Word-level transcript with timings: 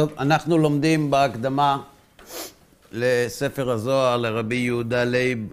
טוב, 0.00 0.12
אנחנו 0.18 0.58
לומדים 0.58 1.10
בהקדמה 1.10 1.82
לספר 2.92 3.70
הזוהר 3.70 4.16
לרבי 4.16 4.56
יהודה 4.56 5.04
לייב 5.04 5.52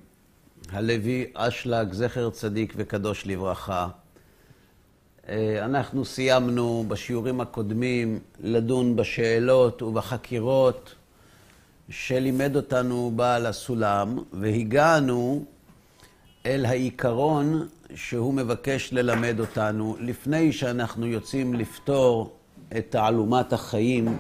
הלוי 0.71 1.26
אשלג, 1.34 1.94
זכר 1.94 2.30
צדיק 2.30 2.74
וקדוש 2.75 3.25
לברכה. 3.25 3.88
אנחנו 5.62 6.06
סיימנו 6.06 6.86
בשיעורים 6.88 7.42
הקודמים 7.42 8.20
לדון 8.39 8.96
בשאלות 8.96 9.82
ובחקירות 9.82 10.96
שלימד 11.89 12.56
אותנו 12.56 13.11
בעל 13.16 13.46
הסולם, 13.46 14.18
והגענו 14.34 15.46
אל 16.46 16.66
העיקרון 16.66 17.68
שהוא 17.96 18.34
מבקש 18.34 18.93
ללמד 18.93 19.39
אותנו 19.39 19.96
לפני 20.00 20.54
שאנחנו 20.54 21.07
יוצאים 21.07 21.54
לפתור 21.54 22.38
את 22.78 22.86
תעלומת 22.89 23.54
החיים 23.54 24.18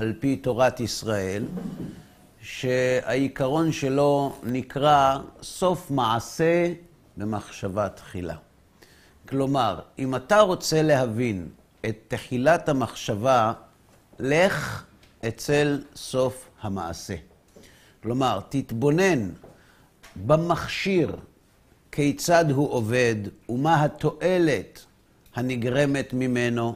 על 0.00 0.12
פי 0.20 0.36
תורת 0.36 0.80
ישראל, 0.80 1.44
שהעיקרון 2.42 3.72
שלו 3.72 4.36
נקרא 4.42 5.18
סוף 5.42 5.90
מעשה 5.90 6.72
במחשבה 7.16 7.88
תחילה. 7.88 8.36
כלומר, 9.28 9.80
אם 9.98 10.16
אתה 10.16 10.40
רוצה 10.40 10.82
להבין 10.82 11.48
את 11.86 11.96
תחילת 12.08 12.68
המחשבה, 12.68 13.52
לך 14.18 14.84
אצל 15.28 15.82
סוף 15.96 16.48
המעשה. 16.60 17.16
כלומר, 18.02 18.40
תתבונן 18.48 19.28
במכשיר 20.26 21.16
כיצד 21.92 22.50
הוא 22.50 22.70
עובד 22.72 23.16
ומה 23.48 23.84
התועלת 23.84 24.84
הנגרמת 25.34 26.12
ממנו, 26.12 26.74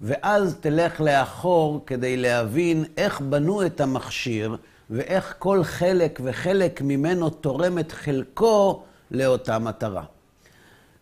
ואז 0.00 0.56
תלך 0.60 1.00
לאחור 1.00 1.82
כדי 1.86 2.16
להבין 2.16 2.84
איך 2.96 3.20
בנו 3.20 3.66
את 3.66 3.80
המכשיר 3.80 4.56
ואיך 4.90 5.34
כל 5.38 5.64
חלק 5.64 6.20
וחלק 6.24 6.82
ממנו 6.82 7.30
תורם 7.30 7.78
את 7.78 7.92
חלקו 7.92 8.82
לאותה 9.10 9.58
מטרה. 9.58 10.04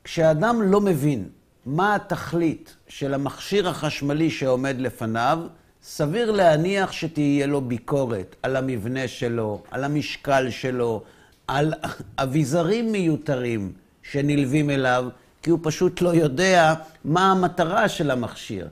כשאדם 0.05 0.63
לא 0.63 0.81
מבין 0.81 1.29
מה 1.67 1.95
התכלית 1.95 2.77
של 2.89 3.15
המכשיר 3.15 3.69
החשמלי 3.69 4.31
שעומד 4.31 4.77
לפניו, 4.79 5.39
סביר 5.83 6.31
להניח 6.31 6.93
שתהיה 6.93 7.47
לו 7.47 7.61
ביקורת 7.61 8.37
על 8.43 8.57
המבנה 8.57 9.09
שלו, 9.09 9.62
על 9.71 9.85
המשקל 9.85 10.51
שלו, 10.51 11.03
על 11.47 11.73
אביזרים 12.19 12.93
מיותרים 12.93 13.73
שנלווים 14.03 14.71
אליו, 14.71 15.09
כי 15.43 15.51
הוא 15.51 15.59
פשוט 15.62 16.01
לא 16.01 16.09
יודע 16.09 16.75
מה 17.05 17.31
המטרה 17.31 17.89
של 17.89 18.11
המכשיר. 18.11 18.69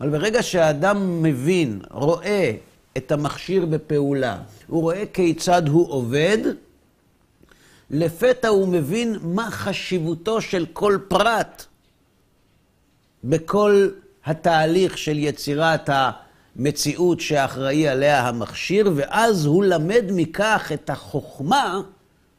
אבל 0.00 0.10
ברגע 0.10 0.42
שהאדם 0.42 1.22
מבין, 1.22 1.80
רואה 1.90 2.52
את 2.96 3.12
המכשיר 3.12 3.66
בפעולה, 3.66 4.38
הוא 4.66 4.82
רואה 4.82 5.04
כיצד 5.12 5.68
הוא 5.68 5.92
עובד, 5.92 6.38
לפתע 7.90 8.48
הוא 8.48 8.68
מבין 8.68 9.16
מה 9.22 9.50
חשיבותו 9.50 10.40
של 10.40 10.66
כל 10.72 10.98
פרט 11.08 11.64
בכל 13.24 13.88
התהליך 14.24 14.98
של 14.98 15.18
יצירת 15.18 15.90
המציאות 15.92 17.20
שאחראי 17.20 17.88
עליה 17.88 18.28
המכשיר, 18.28 18.92
ואז 18.96 19.46
הוא 19.46 19.64
למד 19.64 20.04
מכך 20.10 20.70
את 20.74 20.90
החוכמה 20.90 21.80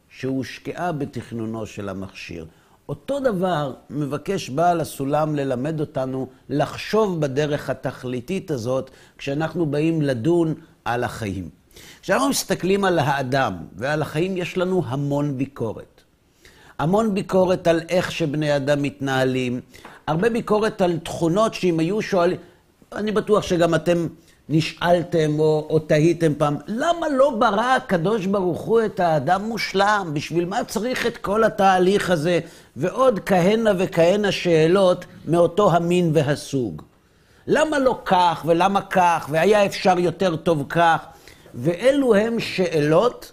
שהושקעה 0.10 0.92
בתכנונו 0.92 1.66
של 1.66 1.90
המכשיר. 1.90 2.46
אותו 2.92 3.20
דבר 3.20 3.74
מבקש 3.90 4.50
בעל 4.50 4.82
הסולם 4.82 5.36
ללמד 5.36 5.80
אותנו 5.80 6.28
לחשוב 6.50 7.22
בדרך 7.22 7.70
התכליתית 7.70 8.52
הזאת 8.52 8.92
כשאנחנו 9.18 9.66
באים 9.66 10.02
לדון 10.02 10.54
על 10.86 11.04
החיים. 11.04 11.50
כשאנחנו 12.02 12.30
מסתכלים 12.30 12.86
על 12.86 13.00
האדם 13.00 13.58
ועל 13.76 14.02
החיים, 14.02 14.38
יש 14.38 14.58
לנו 14.58 14.84
המון 14.86 15.38
ביקורת. 15.38 16.02
המון 16.80 17.14
ביקורת 17.14 17.68
על 17.68 17.82
איך 17.90 18.12
שבני 18.12 18.56
אדם 18.56 18.82
מתנהלים, 18.82 19.62
הרבה 20.08 20.30
ביקורת 20.30 20.82
על 20.82 21.00
תכונות 21.00 21.54
שאם 21.54 21.80
היו 21.80 22.02
שואלים, 22.02 22.38
אני 22.96 23.12
בטוח 23.12 23.44
שגם 23.44 23.76
אתם 23.76 24.08
נשאלתם 24.50 25.40
או, 25.40 25.68
או 25.70 25.80
תהיתם 25.80 26.34
פעם, 26.38 26.56
למה 26.68 27.10
לא 27.10 27.30
ברא 27.40 27.76
הקדוש 27.76 28.26
ברוך 28.26 28.62
הוא 28.62 28.82
את 28.86 29.00
האדם 29.00 29.44
מושלם? 29.44 30.12
בשביל 30.14 30.46
מה 30.46 30.64
צריך 30.64 31.06
את 31.06 31.18
כל 31.18 31.44
התהליך 31.44 32.10
הזה? 32.10 32.40
ועוד 32.76 33.20
כהנה 33.26 33.72
וכהנה 33.78 34.32
שאלות 34.32 35.06
מאותו 35.26 35.72
המין 35.72 36.12
והסוג. 36.14 36.82
למה 37.48 37.80
לא 37.80 38.00
כך 38.06 38.44
ולמה 38.48 38.82
כך, 38.82 39.28
והיה 39.32 39.66
אפשר 39.66 40.00
יותר 40.00 40.36
טוב 40.36 40.66
כך? 40.70 41.06
ואלו 41.54 42.16
הם 42.16 42.40
שאלות 42.40 43.32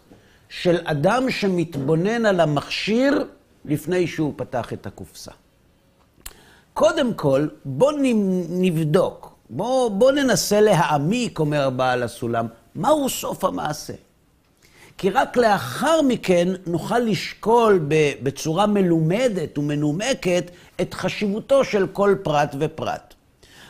של 0.48 0.78
אדם 0.84 1.30
שמתבונן 1.30 2.26
על 2.26 2.40
המכשיר 2.40 3.24
לפני 3.64 4.06
שהוא 4.06 4.32
פתח 4.36 4.72
את 4.72 4.86
הקופסה. 4.86 5.30
קודם 6.74 7.14
כל, 7.14 7.48
בואו 7.64 7.96
נבדוק 8.48 9.37
בואו 9.50 9.90
בוא 9.90 10.12
ננסה 10.12 10.60
להעמיק, 10.60 11.38
אומר 11.38 11.70
בעל 11.70 12.02
הסולם, 12.02 12.46
מהו 12.74 13.08
סוף 13.08 13.44
המעשה. 13.44 13.92
כי 14.98 15.10
רק 15.10 15.36
לאחר 15.36 16.02
מכן 16.02 16.48
נוכל 16.66 16.98
לשקול 16.98 17.86
בצורה 18.22 18.66
מלומדת 18.66 19.58
ומנומקת 19.58 20.50
את 20.80 20.94
חשיבותו 20.94 21.64
של 21.64 21.86
כל 21.92 22.14
פרט 22.22 22.54
ופרט. 22.58 23.14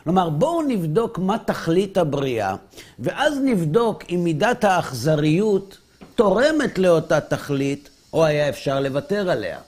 כלומר, 0.04 0.30
בואו 0.30 0.62
נבדוק 0.62 1.18
מה 1.18 1.36
תכלית 1.38 1.98
הבריאה, 1.98 2.54
ואז 2.98 3.38
נבדוק 3.44 4.02
אם 4.10 4.20
מידת 4.24 4.64
האכזריות 4.64 5.78
תורמת 6.14 6.78
לאותה 6.78 7.20
תכלית, 7.20 7.88
או 8.12 8.24
היה 8.24 8.48
אפשר 8.48 8.80
לוותר 8.80 9.30
עליה. 9.30 9.58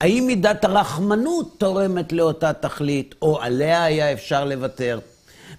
האם 0.00 0.24
מידת 0.26 0.64
הרחמנות 0.64 1.54
תורמת 1.58 2.12
לאותה 2.12 2.52
תכלית, 2.52 3.14
או 3.22 3.40
עליה 3.40 3.84
היה 3.84 4.12
אפשר 4.12 4.44
לוותר. 4.44 4.98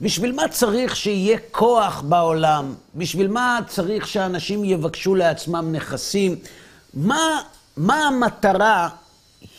בשביל 0.01 0.31
מה 0.31 0.47
צריך 0.47 0.95
שיהיה 0.95 1.37
כוח 1.51 2.01
בעולם? 2.01 2.75
בשביל 2.95 3.27
מה 3.27 3.59
צריך 3.67 4.07
שאנשים 4.07 4.65
יבקשו 4.65 5.15
לעצמם 5.15 5.71
נכסים? 5.71 6.35
מה, 6.93 7.41
מה 7.77 8.07
המטרה? 8.07 8.89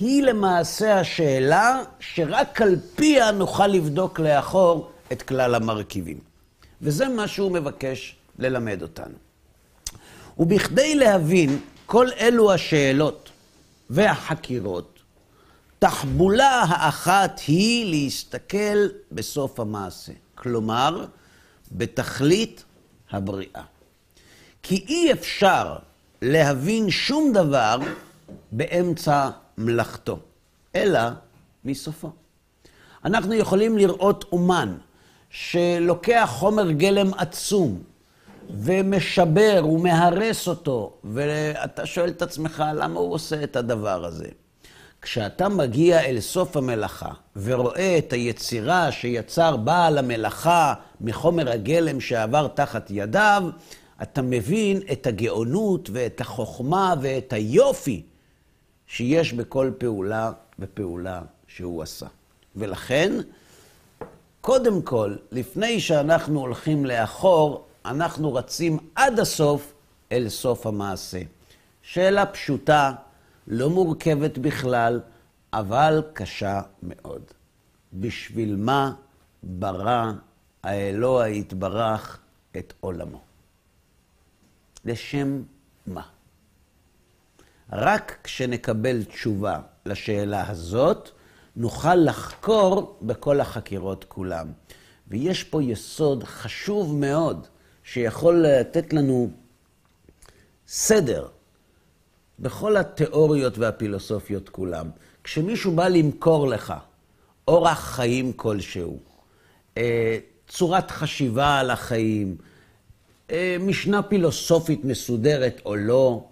היא 0.00 0.22
למעשה 0.22 1.00
השאלה 1.00 1.82
שרק 2.00 2.62
על 2.62 2.76
פיה 2.94 3.30
נוכל 3.30 3.66
לבדוק 3.66 4.20
לאחור 4.20 4.90
את 5.12 5.22
כלל 5.22 5.54
המרכיבים. 5.54 6.18
וזה 6.82 7.08
מה 7.08 7.28
שהוא 7.28 7.52
מבקש 7.52 8.16
ללמד 8.38 8.82
אותנו. 8.82 9.14
ובכדי 10.38 10.94
להבין 10.94 11.58
כל 11.86 12.08
אלו 12.20 12.52
השאלות 12.52 13.30
והחקירות, 13.90 14.98
תחבולה 15.78 16.62
האחת 16.68 17.40
היא 17.46 17.90
להסתכל 17.90 18.88
בסוף 19.12 19.60
המעשה. 19.60 20.12
כלומר, 20.40 21.04
בתכלית 21.72 22.64
הבריאה. 23.10 23.62
כי 24.62 24.84
אי 24.88 25.12
אפשר 25.12 25.76
להבין 26.22 26.90
שום 26.90 27.32
דבר 27.32 27.78
באמצע 28.52 29.30
מלאכתו, 29.58 30.18
אלא 30.74 31.00
מסופו. 31.64 32.10
אנחנו 33.04 33.34
יכולים 33.34 33.78
לראות 33.78 34.24
אומן 34.32 34.76
שלוקח 35.30 36.28
חומר 36.32 36.70
גלם 36.70 37.14
עצום 37.14 37.82
ומשבר 38.50 39.66
ומהרס 39.66 40.48
אותו, 40.48 40.92
ואתה 41.04 41.86
שואל 41.86 42.08
את 42.08 42.22
עצמך, 42.22 42.64
למה 42.74 43.00
הוא 43.00 43.14
עושה 43.14 43.44
את 43.44 43.56
הדבר 43.56 44.04
הזה? 44.04 44.28
כשאתה 45.02 45.48
מגיע 45.48 46.00
אל 46.00 46.20
סוף 46.20 46.56
המלאכה 46.56 47.10
ורואה 47.36 47.98
את 47.98 48.12
היצירה 48.12 48.92
שיצר 48.92 49.56
בעל 49.56 49.98
המלאכה 49.98 50.74
מחומר 51.00 51.50
הגלם 51.50 52.00
שעבר 52.00 52.48
תחת 52.48 52.86
ידיו, 52.90 53.42
אתה 54.02 54.22
מבין 54.22 54.80
את 54.92 55.06
הגאונות 55.06 55.90
ואת 55.92 56.20
החוכמה 56.20 56.94
ואת 57.00 57.32
היופי 57.32 58.02
שיש 58.86 59.32
בכל 59.32 59.70
פעולה 59.78 60.32
ופעולה 60.58 61.20
שהוא 61.48 61.82
עשה. 61.82 62.06
ולכן, 62.56 63.12
קודם 64.40 64.82
כל, 64.82 65.14
לפני 65.32 65.80
שאנחנו 65.80 66.40
הולכים 66.40 66.86
לאחור, 66.86 67.64
אנחנו 67.84 68.34
רצים 68.34 68.78
עד 68.94 69.20
הסוף 69.20 69.72
אל 70.12 70.28
סוף 70.28 70.66
המעשה. 70.66 71.20
שאלה 71.82 72.26
פשוטה, 72.26 72.92
לא 73.46 73.70
מורכבת 73.70 74.38
בכלל, 74.38 75.00
אבל 75.52 76.02
קשה 76.12 76.60
מאוד. 76.82 77.22
בשביל 77.92 78.56
מה 78.56 78.92
ברא 79.42 80.12
האלוה 80.62 81.28
יתברך 81.28 82.18
את 82.56 82.72
עולמו? 82.80 83.20
לשם 84.84 85.42
מה? 85.86 86.02
רק 87.72 88.18
כשנקבל 88.24 89.04
תשובה 89.04 89.60
לשאלה 89.86 90.50
הזאת, 90.50 91.10
נוכל 91.56 91.94
לחקור 91.94 92.98
בכל 93.02 93.40
החקירות 93.40 94.04
כולם. 94.08 94.52
ויש 95.08 95.44
פה 95.44 95.62
יסוד 95.62 96.24
חשוב 96.24 96.94
מאוד, 96.94 97.46
שיכול 97.84 98.46
לתת 98.46 98.92
לנו 98.92 99.30
סדר 100.66 101.28
בכל 102.40 102.76
התיאוריות 102.76 103.58
והפילוסופיות 103.58 104.48
כולם. 104.48 104.90
כשמישהו 105.24 105.72
בא 105.72 105.88
למכור 105.88 106.48
לך 106.48 106.74
אורח 107.48 107.78
חיים 107.78 108.32
כלשהו, 108.32 108.98
אה, 109.76 110.18
צורת 110.48 110.90
חשיבה 110.90 111.58
על 111.58 111.70
החיים, 111.70 112.36
אה, 113.30 113.56
משנה 113.60 114.02
פילוסופית 114.02 114.84
מסודרת 114.84 115.60
או 115.64 115.76
לא, 115.76 116.28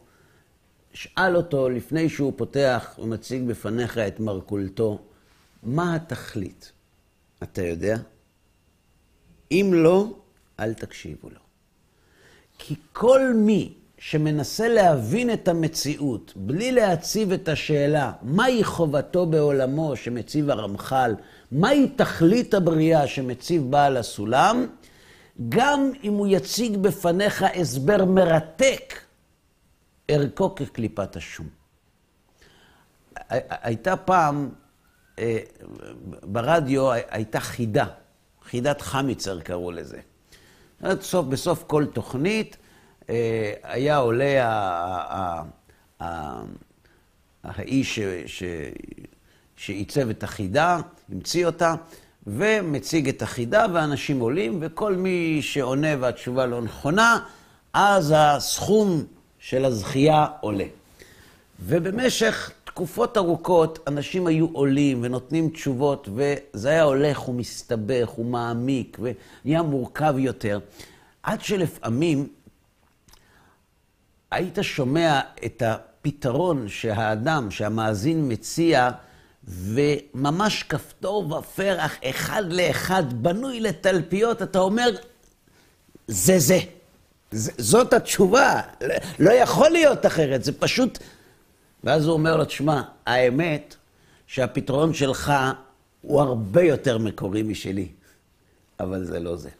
שאל 0.93 1.37
אותו 1.37 1.69
לפני 1.69 2.09
שהוא 2.09 2.33
פותח 2.37 2.99
ומציג 2.99 3.43
בפניך 3.43 3.99
את 3.99 4.21
מרכולתו, 4.21 4.99
מה 5.63 5.95
התכלית? 5.95 6.73
אתה 7.43 7.63
יודע? 7.63 7.97
אם 9.51 9.71
לא, 9.75 10.13
אל 10.61 10.75
תקשיבו 10.75 11.31
לו. 11.31 11.41
כי 12.59 12.75
כל 12.93 13.21
מי 13.35 13.75
שמנסה 13.99 14.69
להבין 14.69 15.33
את 15.33 15.49
המציאות 15.49 16.33
בלי 16.37 16.73
להציב 16.73 17.33
את 17.33 17.49
השאלה 17.49 18.12
מהי 18.23 18.65
חובתו 18.65 19.27
בעולמו 19.27 19.97
שמציב 19.97 20.50
הרמח"ל, 20.50 21.15
מהי 21.53 21.89
תכלית 21.89 22.55
הבריאה 22.55 23.06
שמציב 23.06 23.71
בעל 23.71 23.97
הסולם, 23.97 24.67
גם 25.49 25.91
אם 26.05 26.12
הוא 26.12 26.27
יציג 26.31 26.77
בפניך 26.77 27.45
הסבר 27.55 28.05
מרתק, 28.05 28.95
ערכו 30.09 30.55
כקליפת 30.55 31.17
השום. 31.17 31.47
הייתה 33.31 33.97
פעם, 33.97 34.50
אה, 35.19 35.39
ברדיו 36.23 36.93
הייתה 36.93 37.41
חידה, 37.41 37.87
חידת 38.45 38.81
חמיצר 38.81 39.41
קראו 39.41 39.71
לזה. 39.71 39.99
בסוף, 40.81 41.27
בסוף 41.27 41.65
כל 41.67 41.87
תוכנית 41.87 42.56
היה 43.63 43.97
עולה 43.97 44.45
האיש 47.45 48.01
שעיצב 49.57 50.11
את 50.11 50.23
החידה, 50.23 50.81
המציא 51.13 51.47
אותה, 51.47 51.75
ומציג 52.27 53.09
את 53.09 53.23
החידה, 53.23 53.67
ואנשים 53.73 54.21
עולים, 54.21 54.59
וכל 54.61 54.95
מי 54.95 55.39
שעונה 55.43 55.89
והתשובה 56.01 56.47
לא 56.47 56.63
נכונה, 56.63 57.19
אז 57.73 58.15
הסכום 58.17 59.05
של 59.39 59.65
הזכייה 59.65 60.27
עולה. 60.41 60.65
ובמשך 61.61 62.51
תקופות 62.65 63.17
ארוכות 63.17 63.79
אנשים 63.87 64.27
היו 64.27 64.47
עולים 64.53 64.99
ונותנים 65.03 65.49
תשובות, 65.49 66.09
וזה 66.15 66.71
היה 66.71 66.83
הולך 66.83 67.29
ומסתבך 67.29 68.19
ומעמיק 68.19 68.99
ונהיה 69.01 69.63
מורכב 69.63 70.15
יותר, 70.19 70.59
עד 71.23 71.41
שלפעמים 71.41 72.29
היית 74.31 74.59
שומע 74.63 75.21
את 75.47 75.63
הפתרון 75.67 76.69
שהאדם, 76.69 77.51
שהמאזין 77.51 78.33
מציע, 78.33 78.91
וממש 79.45 80.63
כפתור 80.63 81.33
ופרח 81.33 81.97
אחד 82.05 82.43
לאחד 82.51 83.23
בנוי 83.23 83.61
לתלפיות, 83.61 84.43
אתה 84.43 84.59
אומר, 84.59 84.91
זה 86.09 86.39
זה. 86.39 86.59
זאת 87.59 87.93
התשובה, 87.93 88.61
לא 89.19 89.31
יכול 89.31 89.71
להיות 89.71 90.07
אחרת, 90.07 90.45
זה 90.45 90.53
פשוט... 90.53 90.99
ואז 91.85 92.07
הוא 92.07 92.13
אומר 92.13 92.37
לו, 92.37 92.45
תשמע, 92.45 92.83
האמת 93.07 93.75
שהפתרון 94.27 94.95
שלך 94.95 95.33
הוא 96.03 96.21
הרבה 96.21 96.63
יותר 96.63 96.99
מקורי 96.99 97.43
משלי, 97.43 97.89
אבל 98.81 99.05
זה 99.05 99.21
לא 99.21 99.37
זה. 99.37 99.51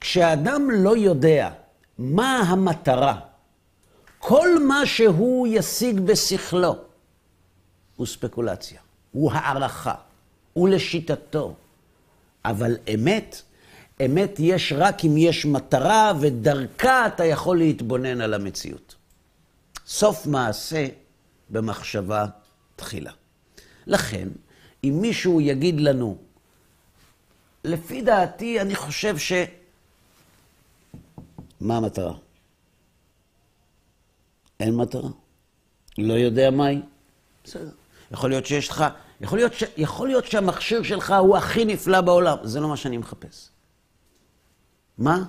כשאדם 0.00 0.70
לא 0.70 0.96
יודע 0.96 1.50
מה 1.98 2.38
המטרה, 2.38 3.20
כל 4.18 4.64
מה 4.64 4.86
שהוא 4.86 5.46
ישיג 5.50 6.00
בשכלו 6.00 6.76
הוא 7.96 8.06
ספקולציה, 8.06 8.80
הוא 9.12 9.32
הערכה, 9.32 9.94
הוא 10.52 10.68
לשיטתו. 10.68 11.54
אבל 12.44 12.76
אמת, 12.94 13.42
אמת 14.04 14.34
יש 14.38 14.72
רק 14.76 15.04
אם 15.04 15.16
יש 15.16 15.46
מטרה, 15.46 16.12
ודרכה 16.20 17.06
אתה 17.06 17.24
יכול 17.24 17.58
להתבונן 17.58 18.20
על 18.20 18.34
המציאות. 18.34 18.94
סוף 19.86 20.26
מעשה 20.26 20.86
במחשבה 21.50 22.26
תחילה. 22.76 23.12
לכן, 23.86 24.28
אם 24.84 24.98
מישהו 25.00 25.40
יגיד 25.40 25.80
לנו, 25.80 26.16
לפי 27.64 28.02
דעתי, 28.02 28.60
אני 28.60 28.74
חושב 28.74 29.18
ש... 29.18 29.32
מה 31.60 31.76
המטרה? 31.76 32.14
אין 34.60 34.76
מטרה. 34.76 35.10
לא 35.98 36.12
יודע 36.12 36.50
מהי? 36.50 36.82
בסדר. 37.44 37.70
יכול 38.10 38.30
להיות 38.30 38.46
שיש 38.46 38.68
לך, 38.68 38.84
יכול 39.20 39.38
להיות, 39.38 39.52
ש, 39.52 39.64
יכול 39.76 40.08
להיות 40.08 40.24
שהמכשיר 40.24 40.82
שלך 40.82 41.14
הוא 41.18 41.36
הכי 41.36 41.64
נפלא 41.64 42.00
בעולם. 42.00 42.36
זה 42.42 42.60
לא 42.60 42.68
מה 42.68 42.76
שאני 42.76 42.96
מחפש. 42.96 43.48
מה 44.98 45.24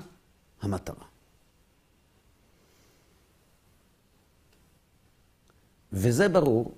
המטרה? 0.61 1.05
וזה 5.93 6.29
ברור 6.29 6.75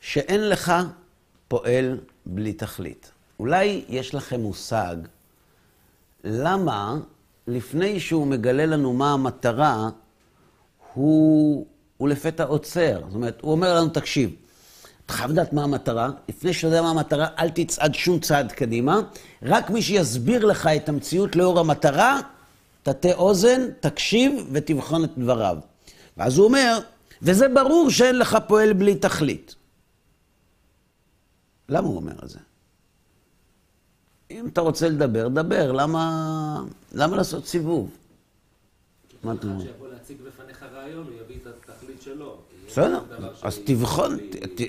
שאין 0.00 0.48
לך 0.48 0.72
פועל 1.48 2.00
בלי 2.26 2.52
תכלית. 2.52 3.12
אולי 3.38 3.84
יש 3.88 4.14
לכם 4.14 4.40
מושג 4.40 4.96
למה 6.24 6.96
לפני 7.46 8.00
שהוא 8.00 8.26
מגלה 8.26 8.66
לנו 8.66 8.92
מה 8.92 9.12
המטרה, 9.12 9.88
הוא, 10.94 11.66
הוא 11.96 12.08
לפתע 12.08 12.44
עוצר. 12.44 13.00
זאת 13.06 13.14
אומרת, 13.14 13.38
הוא 13.40 13.52
אומר 13.52 13.74
לנו, 13.74 13.88
תקשיב, 13.88 14.30
אתה 15.06 15.12
חייב 15.12 15.30
לדעת 15.30 15.52
מה 15.52 15.64
המטרה, 15.64 16.10
לפני 16.28 16.52
שאתה 16.52 16.66
יודע 16.66 16.82
מה 16.82 16.90
המטרה, 16.90 17.26
אל 17.38 17.50
תצעד 17.50 17.94
שום 17.94 18.20
צעד 18.20 18.52
קדימה, 18.52 19.00
רק 19.42 19.70
מי 19.70 19.82
שיסביר 19.82 20.44
לך 20.44 20.66
את 20.66 20.88
המציאות 20.88 21.36
לאור 21.36 21.60
המטרה, 21.60 22.20
תטה 22.82 23.12
אוזן, 23.12 23.60
תקשיב 23.80 24.48
ותבחון 24.52 25.04
את 25.04 25.18
דבריו. 25.18 25.56
ואז 26.16 26.38
הוא 26.38 26.46
אומר, 26.46 26.78
וזה 27.22 27.48
ברור 27.48 27.90
שאין 27.90 28.18
לך 28.18 28.38
פועל 28.46 28.72
בלי 28.72 28.94
תכלית. 28.94 29.54
למה 31.68 31.88
הוא 31.88 31.96
אומר 31.96 32.14
את 32.24 32.28
זה? 32.28 32.38
אם 34.30 34.46
אתה 34.46 34.60
רוצה 34.60 34.88
לדבר, 34.88 35.28
דבר. 35.28 35.72
למה, 35.72 36.62
למה 36.92 37.16
לעשות 37.16 37.46
סיבוב? 37.46 37.90
מה 39.24 39.32
אתה 39.32 39.46
אומר? 39.46 39.62
שיבוא 39.62 39.88
להציג 39.88 40.16
בפניך 40.26 40.62
רעיון, 40.74 41.06
הוא 41.06 41.14
יביא 41.24 41.36
את 41.42 41.46
התכלית 41.46 42.02
שלו. 42.02 42.38
בסדר, 42.66 43.00
אז 43.42 43.58
תבחון, 43.64 44.18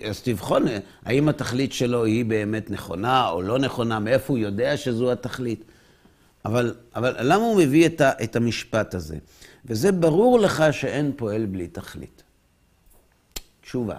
אז 0.09 0.21
תבחון 0.21 0.65
האם 1.05 1.29
התכלית 1.29 1.73
שלו 1.73 2.03
היא 2.03 2.25
באמת 2.25 2.71
נכונה 2.71 3.29
או 3.29 3.41
לא 3.41 3.59
נכונה, 3.59 3.99
מאיפה 3.99 4.33
הוא 4.33 4.37
יודע 4.37 4.77
שזו 4.77 5.11
התכלית. 5.11 5.63
אבל, 6.45 6.75
אבל 6.95 7.15
למה 7.19 7.43
הוא 7.43 7.57
מביא 7.57 7.85
את, 7.85 8.01
ה, 8.01 8.11
את 8.23 8.35
המשפט 8.35 8.93
הזה? 8.93 9.17
וזה 9.65 9.91
ברור 9.91 10.39
לך 10.39 10.63
שאין 10.71 11.11
פועל 11.15 11.45
בלי 11.45 11.67
תכלית. 11.67 12.23
תשובה. 13.61 13.97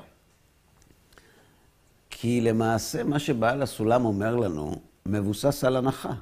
כי 2.11 2.41
למעשה 2.41 3.05
מה 3.05 3.19
שבעל 3.19 3.63
הסולם 3.63 4.05
אומר 4.05 4.37
לנו, 4.37 4.81
מבוסס 5.07 5.65
על 5.65 5.77
הנחה, 5.77 6.13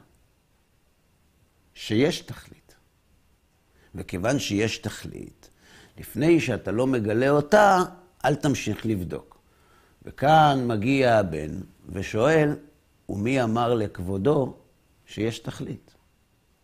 שיש 1.74 2.20
תכלית. 2.20 2.74
וכיוון 3.94 4.38
שיש 4.38 4.78
תכלית, 4.78 5.50
לפני 5.98 6.40
שאתה 6.40 6.70
לא 6.70 6.86
מגלה 6.86 7.30
אותה, 7.30 7.78
אל 8.24 8.34
תמשיך 8.34 8.86
לבדוק. 8.86 9.38
וכאן 10.02 10.66
מגיע 10.66 11.16
הבן 11.16 11.60
ושואל, 11.88 12.56
ומי 13.08 13.42
אמר 13.42 13.74
לכבודו 13.74 14.56
שיש 15.06 15.38
תכלית? 15.38 15.94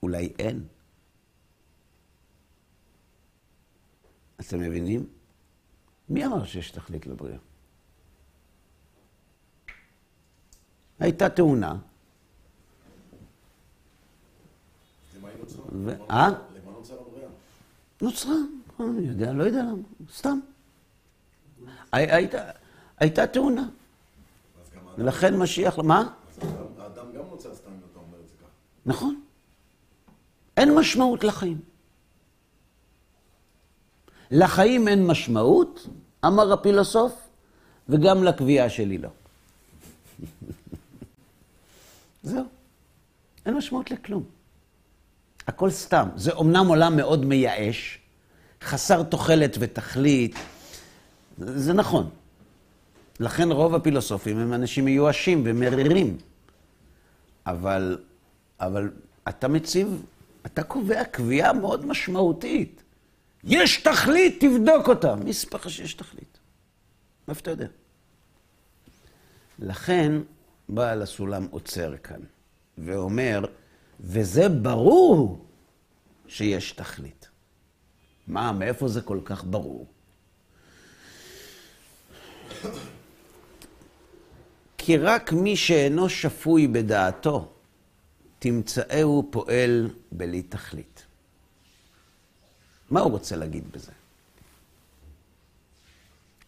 אולי 0.03 0.33
אין. 0.39 0.65
אתם 4.41 4.61
מבינים? 4.61 5.07
מי 6.09 6.27
אמר 6.27 6.45
שיש 6.45 6.71
תכלית 6.71 7.07
לבריאה? 7.07 7.39
הייתה 10.99 11.29
תאונה, 11.29 11.79
אה? 16.11 16.29
למה 16.29 16.37
נוצרה 16.77 16.97
הבריאה? 17.01 17.29
נוצרה, 18.03 18.35
אני 18.81 19.09
יודע, 19.09 19.33
לא 19.33 19.45
יודע 19.45 19.63
למה, 19.63 19.83
סתם. 20.17 20.39
הייתה 22.99 23.27
תאונה. 23.27 23.69
ולכן 24.99 25.37
משיח, 25.37 25.79
מה? 25.79 26.13
האדם 26.79 27.07
גם 27.17 27.25
נוצר 27.31 27.55
סתם, 27.55 27.71
אתה 27.93 27.99
אומר 27.99 28.19
את 28.21 28.29
זה 28.29 28.35
ככה. 28.41 28.49
נכון. 28.87 29.21
אין 30.57 30.75
משמעות 30.75 31.25
לחיים. 31.25 31.61
לחיים 34.31 34.89
אין 34.89 35.07
משמעות, 35.07 35.87
אמר 36.27 36.53
הפילוסוף, 36.53 37.29
וגם 37.89 38.25
לקביעה 38.25 38.71
שלי 38.71 38.99
לא. 38.99 39.09
זהו. 42.23 42.45
אין 43.47 43.55
משמעות 43.55 43.91
לכלום. 43.91 44.25
הכל 45.47 45.71
סתם. 45.71 46.09
זה 46.17 46.33
אומנם 46.33 46.67
עולם 46.67 46.97
מאוד 46.97 47.25
מייאש, 47.25 47.99
חסר 48.63 49.03
תוחלת 49.03 49.57
ותכלית, 49.61 50.37
זה 51.39 51.73
נכון. 51.73 52.11
לכן 53.21 53.53
רוב 53.53 53.75
הפילוסופים 53.75 54.39
הם 54.39 54.55
אנשים 54.55 54.85
מיואשים 54.85 55.43
ומרירים. 55.45 56.17
אבל, 57.47 57.99
אבל 58.61 58.91
אתה 59.29 59.49
מציב, 59.49 60.03
אתה 60.47 60.63
קובע 60.63 61.05
קביעה 61.05 61.53
מאוד 61.53 61.87
משמעותית. 61.87 62.83
יש 63.45 63.77
תכלית, 63.77 64.45
תבדוק 64.45 64.89
אותה. 64.89 65.15
מי 65.17 65.31
יספר 65.31 65.57
לך 65.57 65.71
שיש 65.71 65.95
תכלית? 65.95 66.39
מאיפה 67.29 67.41
אתה 67.41 67.51
יודע? 67.51 67.67
לכן 69.59 70.13
בעל 70.69 71.03
הסולם 71.03 71.47
עוצר 71.51 71.97
כאן 71.97 72.21
ואומר, 72.79 73.45
וזה 74.01 74.49
ברור 74.49 75.45
שיש 76.29 76.73
תכלית. 76.73 77.29
מה, 78.27 78.53
מאיפה 78.53 78.89
זה 78.89 79.01
כל 79.01 79.21
כך 79.25 79.45
ברור? 79.45 79.87
כי 84.79 84.97
רק 84.97 85.33
מי 85.33 85.57
שאינו 85.57 86.09
שפוי 86.09 86.69
בדעתו, 86.69 87.53
תמצאהו 88.39 89.29
פועל 89.31 89.91
בלי 90.13 90.43
תכלית. 90.43 91.07
מה 92.91 93.01
הוא 93.01 93.13
רוצה 93.13 93.37
להגיד 93.37 93.73
בזה? 93.73 93.93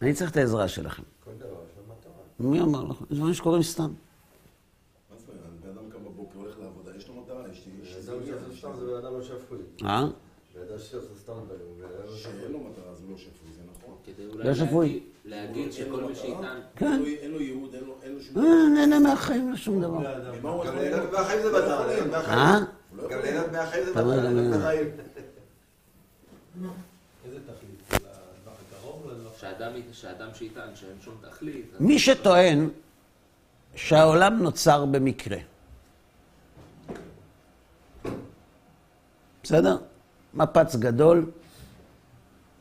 אני 0.01 0.13
צריך 0.13 0.31
את 0.31 0.37
העזרה 0.37 0.67
שלכם. 0.67 1.03
כל 1.23 1.31
דבר 1.39 1.47
יש 1.47 1.77
לו 1.77 1.83
מטרה. 1.93 2.49
מי 2.49 2.61
אמר 2.61 2.83
לך? 2.83 2.99
זה 3.09 3.15
דברים 3.15 3.33
שקורים 3.33 3.63
סתם. 3.63 3.83
מה 3.83 3.91
זאת 5.17 5.29
אומרת? 5.29 5.41
בן 5.61 5.69
אדם 5.69 5.91
קם 5.91 6.03
בבוקר, 6.05 6.39
הולך 6.39 6.55
לעבודה, 6.59 6.97
יש 6.97 7.07
לו 7.07 7.21
מטרה, 7.21 7.43
יש 7.51 7.57
יש 7.83 8.05
בן 8.05 8.13
אדם 8.13 8.25
שעושה 8.25 8.56
סתם 8.73 8.79
זה 8.79 8.91
בן 8.91 9.05
אדם 9.05 9.13
לא 9.13 9.21
שפוי. 9.23 9.57
אה? 9.85 10.05
בן 10.55 10.61
אדם 10.61 10.79
שעושה 10.79 11.07
סתם 11.21 11.33
דברים, 11.45 11.61
הוא 11.67 11.75
בן 11.79 11.95
אדם 11.95 12.05
לא 12.11 12.15
שאין 12.17 12.35
שפוי. 12.39 12.53
לו 12.53 12.59
מטרה, 12.59 12.91
אז 12.91 13.01
הוא 13.01 13.11
לא 13.11 13.17
שפוי, 13.17 13.51
זה 13.55 13.61
נכון. 13.71 13.95
לא. 14.91 15.01
להגיד- 15.25 15.71
שכל 15.71 16.03
מי 16.03 16.15
שאיתן... 16.15 16.59
כן. 16.75 17.01
אין 17.21 17.31
לו- 17.31 17.41
ייעוד, 17.41 17.73
אין 17.75 17.83
לו- 17.85 17.95
לו 18.15 18.21
שום... 18.21 18.37
אה, 18.37 18.69
נהנה 18.75 18.99
מהחיים, 18.99 19.49
לא 19.51 19.55
שום 19.57 19.81
דבר. 19.81 19.97
גם 20.65 20.77
ליהנות 20.77 20.77
ליהנות? 20.77 21.11
מהחיים 21.11 21.41
זה 21.43 21.51
מהחיים. 21.51 22.13
אה? 22.39 22.59
לא 22.97 23.09
גם 23.09 23.19
ליהנות 23.21 23.51
מהחיים 23.51 23.85
זה. 23.85 23.93
מהחיים. 24.57 24.87
איזה 27.25 27.39
תכלית? 27.45 28.01
שאדם, 29.93 30.29
שיטען 30.33 30.75
שאין 30.75 30.95
שום 31.01 31.13
תכלית... 31.29 31.65
מי 31.79 31.99
שטוען 31.99 32.69
שהעולם 33.75 34.43
נוצר 34.43 34.85
במקרה. 34.85 35.37
בסדר? 39.47 39.77
מפץ 40.33 40.75
גדול, 40.75 41.31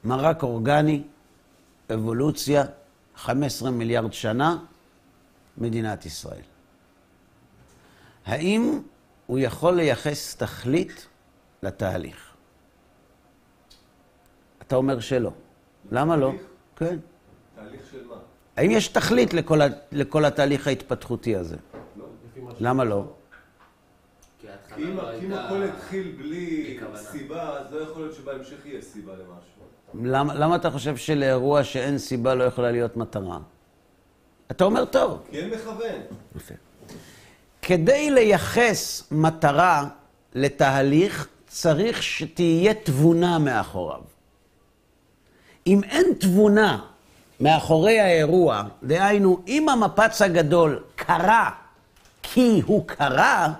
מרק 0.04 0.42
אורגני, 0.42 1.02
אבולוציה, 1.94 2.64
15 3.16 3.70
מיליארד 3.70 4.12
שנה, 4.12 4.58
מדינת 5.58 6.06
ישראל. 6.06 6.42
האם 8.26 8.80
הוא 9.26 9.38
יכול 9.38 9.74
לייחס 9.74 10.36
תכלית 10.36 11.06
לתהליך? 11.62 12.34
אתה 14.62 14.76
אומר 14.76 15.00
שלא. 15.00 15.30
למה 15.92 16.16
לא? 16.16 16.32
כן. 16.76 16.98
תהליך 17.54 17.80
של 17.90 18.06
מה? 18.08 18.14
האם 18.56 18.70
יש 18.70 18.88
תכלית 18.88 19.34
לכל, 19.34 19.60
לכל 19.92 20.24
התהליך 20.24 20.66
ההתפתחותי 20.66 21.36
הזה? 21.36 21.56
לא. 21.96 22.04
למה 22.60 22.84
לא? 22.84 23.04
כי 24.74 24.82
אם 24.82 24.96
לא 24.96 25.02
כי 25.20 25.26
אם 25.26 25.32
הייתה... 25.32 25.44
הכל 25.44 25.62
התחיל 25.62 26.14
בלי. 26.18 26.78
סיבה, 26.94 27.58
אז 27.58 27.72
לא 27.72 27.80
יכול 27.80 28.02
להיות 28.02 28.14
שבהמשך 28.14 28.66
יהיה 28.66 28.82
סיבה 28.82 29.12
למשהו. 29.12 30.10
למה, 30.12 30.34
למה 30.34 30.56
אתה 30.56 30.70
חושב 30.70 30.96
שלאירוע 30.96 31.64
שאין 31.64 31.98
סיבה 31.98 32.34
לא 32.34 32.44
יכולה 32.44 32.70
להיות 32.70 32.96
מטרה? 32.96 33.38
אתה 34.50 34.64
אומר 34.64 34.84
טוב. 34.84 35.22
כי 35.30 35.38
אין 35.38 35.50
מכוון. 35.50 36.00
יפה. 36.36 36.54
כדי 37.62 38.10
לייחס 38.10 39.08
מטרה 39.10 39.88
לתהליך, 40.34 41.28
צריך 41.46 42.02
שתהיה 42.02 42.74
תבונה 42.74 43.38
מאחוריו. 43.38 44.00
אם 45.66 45.80
אין 45.84 46.06
תבונה 46.20 46.78
מאחורי 47.40 48.00
האירוע, 48.00 48.62
דהיינו, 48.82 49.42
אם 49.48 49.68
המפץ 49.68 50.22
הגדול 50.22 50.82
קרה 50.94 51.50
כי 52.22 52.62
הוא 52.66 52.86
קרה, 52.86 53.52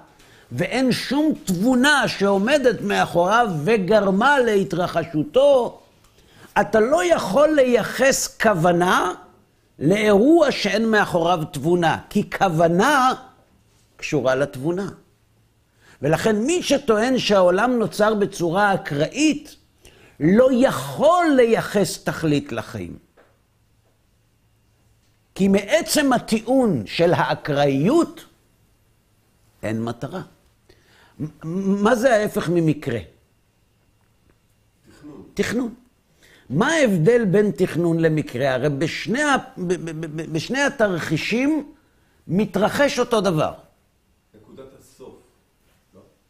ואין 0.53 0.93
שום 0.93 1.33
תבונה 1.45 2.09
שעומדת 2.09 2.81
מאחוריו 2.81 3.49
וגרמה 3.65 4.39
להתרחשותו, 4.39 5.81
אתה 6.61 6.81
לא 6.81 7.05
יכול 7.05 7.49
לייחס 7.49 8.39
כוונה 8.43 9.13
לאירוע 9.79 10.51
שאין 10.51 10.91
מאחוריו 10.91 11.41
תבונה, 11.53 11.99
כי 12.11 12.31
כוונה 12.31 13.15
קשורה 13.97 14.35
לתבונה. 14.35 14.89
ולכן 16.03 16.37
מי 16.37 16.63
שטוען 16.63 17.19
שהעולם 17.19 17.79
נוצר 17.79 18.15
בצורה 18.15 18.75
אקראית, 18.75 19.57
לא 20.21 20.49
יכול 20.53 21.27
לייחס 21.37 22.05
תכלית 22.05 22.53
לחיים. 22.53 22.97
כי 25.35 25.49
מעצם 25.49 26.13
הטיעון 26.13 26.83
של 26.87 27.13
האקראיות, 27.13 28.25
אין 29.63 29.85
מטרה. 29.85 30.23
מה 31.45 31.95
זה 31.95 32.15
ההפך 32.15 32.49
ממקרה? 32.49 32.99
תכנון. 34.91 35.23
תכנון. 35.35 35.75
מה 36.51 36.69
ההבדל 36.73 37.25
בין 37.25 37.51
תכנון 37.51 38.01
למקרה? 38.01 38.55
הרי 38.55 38.69
בשני, 38.69 39.23
ה- 39.23 39.37
בשני 40.33 40.63
התרחישים 40.63 41.73
מתרחש 42.29 42.99
אותו 42.99 43.21
דבר. 43.21 43.55
נקודת 44.35 44.69
הסוף. 44.79 45.15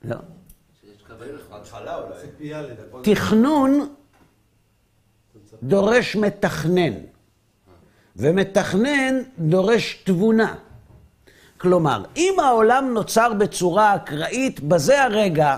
לא. 0.04 0.16
שיש 0.80 1.02
כוונה. 1.06 1.32
בהתחלה 1.50 1.96
אולי. 1.96 2.20
ציפייה 2.20 2.62
לדבר. 2.62 3.02
תכנון 3.02 3.94
דורש 5.62 6.16
מתכנן, 6.16 6.92
ומתכנן 8.16 9.14
דורש 9.38 10.02
תבונה. 10.04 10.54
כלומר, 11.58 12.02
אם 12.16 12.34
העולם 12.42 12.94
נוצר 12.94 13.32
בצורה 13.32 13.94
אקראית, 13.96 14.60
בזה 14.60 15.02
הרגע 15.04 15.56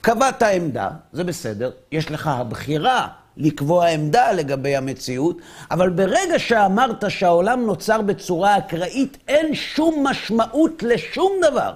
קבעת 0.00 0.42
עמדה, 0.42 0.90
זה 1.12 1.24
בסדר, 1.24 1.70
יש 1.92 2.10
לך 2.10 2.26
הבחירה 2.26 3.08
לקבוע 3.36 3.86
עמדה 3.86 4.32
לגבי 4.32 4.76
המציאות, 4.76 5.38
אבל 5.70 5.90
ברגע 5.90 6.38
שאמרת 6.38 7.04
שהעולם 7.08 7.66
נוצר 7.66 8.02
בצורה 8.02 8.58
אקראית, 8.58 9.18
אין 9.28 9.54
שום 9.54 10.06
משמעות 10.06 10.82
לשום 10.82 11.32
דבר. 11.42 11.72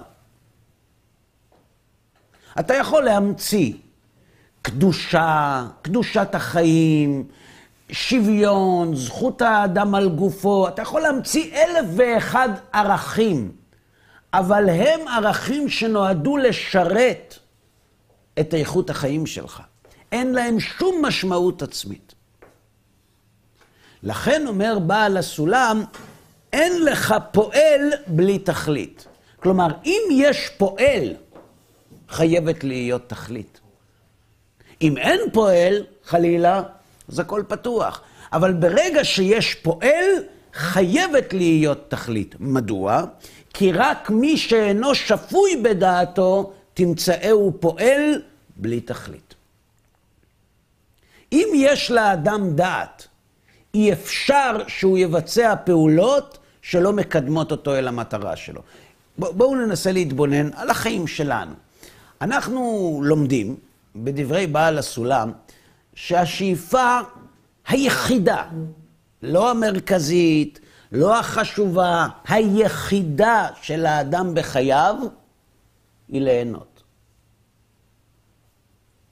אתה 2.59 2.73
יכול 2.73 3.03
להמציא 3.03 3.73
קדושה, 4.61 5.65
קדושת 5.81 6.35
החיים, 6.35 7.23
שוויון, 7.91 8.95
זכות 8.95 9.41
האדם 9.41 9.95
על 9.95 10.09
גופו, 10.09 10.67
אתה 10.67 10.81
יכול 10.81 11.01
להמציא 11.01 11.53
אלף 11.53 11.85
ואחד 11.95 12.49
ערכים, 12.73 13.51
אבל 14.33 14.69
הם 14.69 15.07
ערכים 15.07 15.69
שנועדו 15.69 16.37
לשרת 16.37 17.37
את 18.39 18.53
איכות 18.53 18.89
החיים 18.89 19.25
שלך. 19.25 19.61
אין 20.11 20.33
להם 20.33 20.59
שום 20.59 21.05
משמעות 21.05 21.61
עצמית. 21.61 22.13
לכן 24.03 24.47
אומר 24.47 24.79
בעל 24.79 25.17
הסולם, 25.17 25.83
אין 26.53 26.85
לך 26.85 27.15
פועל 27.31 27.81
בלי 28.07 28.39
תכלית. 28.39 29.07
כלומר, 29.39 29.67
אם 29.85 30.01
יש 30.11 30.49
פועל, 30.57 31.13
חייבת 32.09 32.63
להיות 32.63 33.09
תכלית. 33.09 33.59
אם 34.81 34.97
אין 34.97 35.19
פועל, 35.33 35.83
חלילה, 36.03 36.63
אז 37.09 37.19
הכל 37.19 37.43
פתוח. 37.47 38.01
אבל 38.33 38.53
ברגע 38.53 39.03
שיש 39.03 39.55
פועל, 39.55 40.05
חייבת 40.53 41.33
להיות 41.33 41.85
תכלית. 41.87 42.35
מדוע? 42.39 43.03
כי 43.53 43.71
רק 43.71 44.09
מי 44.09 44.37
שאינו 44.37 44.95
שפוי 44.95 45.55
בדעתו, 45.63 46.53
תמצאהו 46.73 47.53
פועל 47.59 48.21
בלי 48.55 48.81
תכלית. 48.81 49.33
אם 51.31 51.47
יש 51.55 51.91
לאדם 51.91 52.55
דעת, 52.55 53.07
אי 53.73 53.93
אפשר 53.93 54.57
שהוא 54.67 54.97
יבצע 54.97 55.55
פעולות 55.63 56.37
שלא 56.61 56.93
מקדמות 56.93 57.51
אותו 57.51 57.75
אל 57.75 57.87
המטרה 57.87 58.35
שלו. 58.35 58.61
בואו 59.17 59.55
ננסה 59.55 59.91
להתבונן 59.91 60.49
על 60.53 60.69
החיים 60.69 61.07
שלנו. 61.07 61.53
אנחנו 62.21 62.99
לומדים 63.03 63.55
בדברי 63.95 64.47
בעל 64.47 64.77
הסולם 64.77 65.31
שהשאיפה 65.99 66.99
היחידה, 67.67 68.49
לא 69.21 69.51
המרכזית, 69.51 70.59
לא 70.91 71.19
החשובה, 71.19 72.07
היחידה 72.27 73.47
של 73.61 73.85
האדם 73.85 74.35
בחייו, 74.35 74.95
היא 76.07 76.21
ליהנות. 76.21 76.83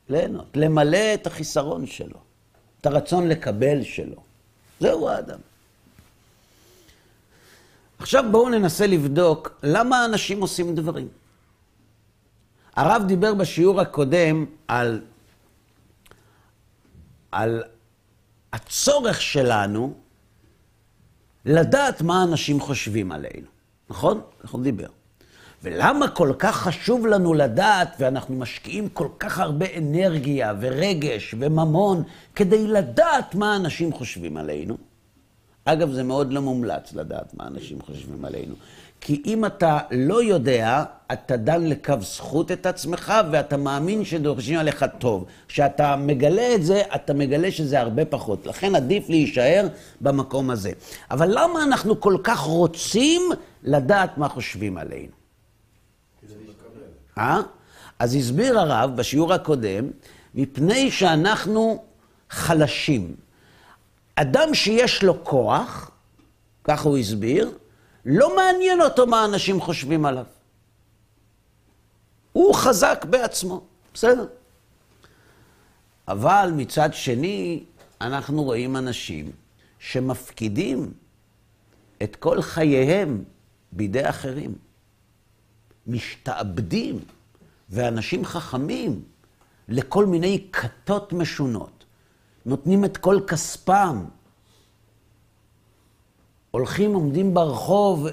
ליהנות, 0.10 0.58
למלא 0.58 1.14
את 1.14 1.28
החיסרון 1.28 1.88
שלו, 1.88 2.20
את 2.82 2.86
הרצון 2.86 3.28
לקבל 3.28 3.84
שלו. 3.84 4.22
זהו 4.80 5.10
האדם. 5.10 5.40
עכשיו 8.00 8.24
בואו 8.32 8.50
ננסה 8.50 8.88
לבדוק 8.88 9.60
למה 9.64 10.06
אנשים 10.06 10.42
עושים 10.42 10.76
דברים. 10.76 11.08
הרב 12.76 13.04
דיבר 13.08 13.34
בשיעור 13.34 13.82
הקודם 13.82 14.46
על, 14.68 15.02
על 17.38 17.64
הצורך 18.54 19.22
שלנו 19.22 19.94
לדעת 21.46 22.02
מה 22.02 22.24
אנשים 22.24 22.60
חושבים 22.60 23.12
עלינו, 23.12 23.48
נכון? 23.90 24.22
אנחנו 24.42 24.62
דיבר. 24.62 24.88
ולמה 25.64 26.08
כל 26.08 26.34
כך 26.40 26.56
חשוב 26.56 27.08
לנו 27.08 27.34
לדעת, 27.34 27.96
ואנחנו 28.00 28.36
משקיעים 28.36 28.90
כל 28.90 29.08
כך 29.20 29.40
הרבה 29.40 29.66
אנרגיה 29.78 30.54
ורגש 30.60 31.36
וממון 31.40 32.04
כדי 32.36 32.68
לדעת 32.68 33.36
מה 33.36 33.56
אנשים 33.56 33.94
חושבים 33.94 34.38
עלינו? 34.38 34.78
אגב, 35.70 35.92
זה 35.92 36.04
מאוד 36.04 36.34
לא 36.34 36.42
מומלץ 36.42 36.94
לדעת 36.94 37.34
מה 37.34 37.48
אנשים 37.48 37.82
חושבים 37.82 38.26
עלינו. 38.26 38.56
כי 39.02 39.22
אם 39.26 39.46
אתה 39.46 39.80
לא 39.92 40.24
יודע, 40.24 40.84
אתה 41.14 41.38
דן 41.38 41.64
לקו 41.64 41.94
זכות 42.02 42.52
את 42.52 42.66
עצמך, 42.66 43.14
ואתה 43.32 43.58
מאמין 43.58 44.06
שדורשים 44.06 44.60
עליך 44.60 44.86
טוב. 44.98 45.26
כשאתה 45.48 45.96
מגלה 45.96 46.56
את 46.56 46.64
זה, 46.64 46.82
אתה 46.96 47.14
מגלה 47.14 47.52
שזה 47.52 47.80
הרבה 47.80 48.06
פחות. 48.06 48.46
לכן 48.46 48.76
עדיף 48.76 49.10
להישאר 49.10 49.68
במקום 50.02 50.50
הזה. 50.50 50.72
אבל 51.12 51.30
למה 51.32 51.64
אנחנו 51.64 52.02
כל 52.02 52.18
כך 52.24 52.40
רוצים 52.40 53.22
לדעת 53.64 54.18
מה 54.18 54.30
חושבים 54.30 54.78
עלינו? 54.78 55.12
אה? 57.18 57.42
אז 58.00 58.16
הסביר 58.16 58.60
הרב 58.60 58.96
בשיעור 58.96 59.34
הקודם, 59.34 59.90
מפני 60.36 60.92
שאנחנו 60.92 61.84
חלשים. 62.30 63.27
אדם 64.20 64.54
שיש 64.54 65.04
לו 65.04 65.24
כוח, 65.24 65.92
ככה 66.64 66.90
הוא 66.90 66.98
הסביר, 66.98 67.58
לא 68.06 68.36
מעניין 68.36 68.82
אותו 68.82 69.08
מה 69.08 69.26
אנשים 69.26 69.62
חושבים 69.62 70.06
עליו. 70.06 70.26
הוא 72.34 72.56
חזק 72.56 73.06
בעצמו, 73.10 73.62
בסדר. 73.94 74.26
אבל 76.08 76.52
מצד 76.56 76.90
שני, 76.94 77.64
אנחנו 78.02 78.44
רואים 78.44 78.78
אנשים 78.78 79.32
שמפקידים 79.80 80.94
את 82.04 82.16
כל 82.16 82.42
חייהם 82.42 83.24
בידי 83.72 84.10
אחרים. 84.10 84.56
משתעבדים, 85.88 87.00
ואנשים 87.70 88.26
חכמים, 88.26 89.02
לכל 89.68 90.06
מיני 90.06 90.48
כתות 90.52 91.14
משונות. 91.14 91.77
נותנים 92.48 92.86
את 92.86 92.98
כל 92.98 93.20
כספם. 93.28 94.06
הולכים, 96.52 96.94
עומדים 96.94 97.34
ברחוב, 97.34 98.08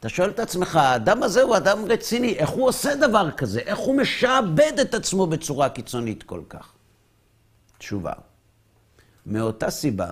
אתה 0.00 0.08
שואל 0.08 0.30
את 0.30 0.38
עצמך, 0.38 0.76
האדם 0.76 1.22
הזה 1.22 1.42
הוא 1.42 1.56
אדם 1.56 1.84
רציני, 1.84 2.34
איך 2.34 2.50
הוא 2.50 2.68
עושה 2.68 2.94
דבר 2.94 3.30
כזה? 3.30 3.60
איך 3.60 3.78
הוא 3.78 3.96
משעבד 3.96 4.72
את 4.80 4.94
עצמו 4.94 5.26
בצורה 5.26 5.68
קיצונית 5.68 6.22
כל 6.22 6.40
כך? 6.48 6.72
תשובה, 7.78 8.12
מאותה 9.26 9.70
סיבה 9.70 10.10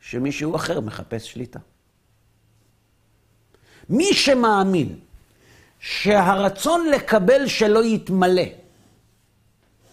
שמישהו 0.00 0.56
אחר 0.56 0.80
מחפש 0.80 1.32
שליטה. 1.32 1.58
מי 3.88 4.14
שמאמין 4.14 4.98
שהרצון 5.80 6.86
לקבל 6.88 7.46
שלא 7.46 7.84
יתמלא 7.84 8.65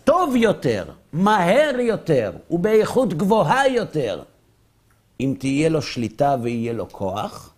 טוב 0.03 0.35
יותר, 0.35 0.85
מהר 1.13 1.79
יותר 1.79 2.31
ובאיכות 2.51 3.13
גבוהה 3.13 3.67
יותר, 3.67 4.23
אם 5.19 5.35
תהיה 5.39 5.69
לו 5.69 5.81
שליטה 5.81 6.35
ויהיה 6.41 6.73
לו 6.73 6.89
כוח, 6.89 7.53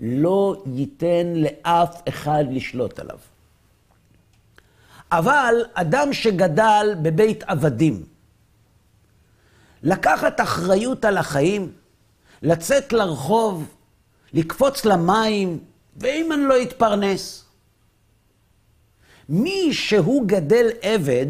לא 0.00 0.62
ייתן 0.74 1.32
לאף 1.36 2.02
אחד 2.08 2.44
לשלוט 2.50 2.98
עליו. 2.98 3.18
אבל 5.12 5.54
אדם 5.74 6.12
שגדל 6.12 6.94
בבית 7.02 7.42
עבדים, 7.42 8.04
לקחת 9.82 10.40
אחריות 10.40 11.04
על 11.04 11.18
החיים, 11.18 11.72
לצאת 12.42 12.92
לרחוב, 12.92 13.74
לקפוץ 14.32 14.84
למים, 14.84 15.58
ואם 15.96 16.32
אני 16.32 16.42
לא 16.42 16.62
אתפרנס. 16.62 17.44
מי 19.28 19.68
שהוא 19.72 20.22
גדל 20.26 20.70
עבד, 20.82 21.26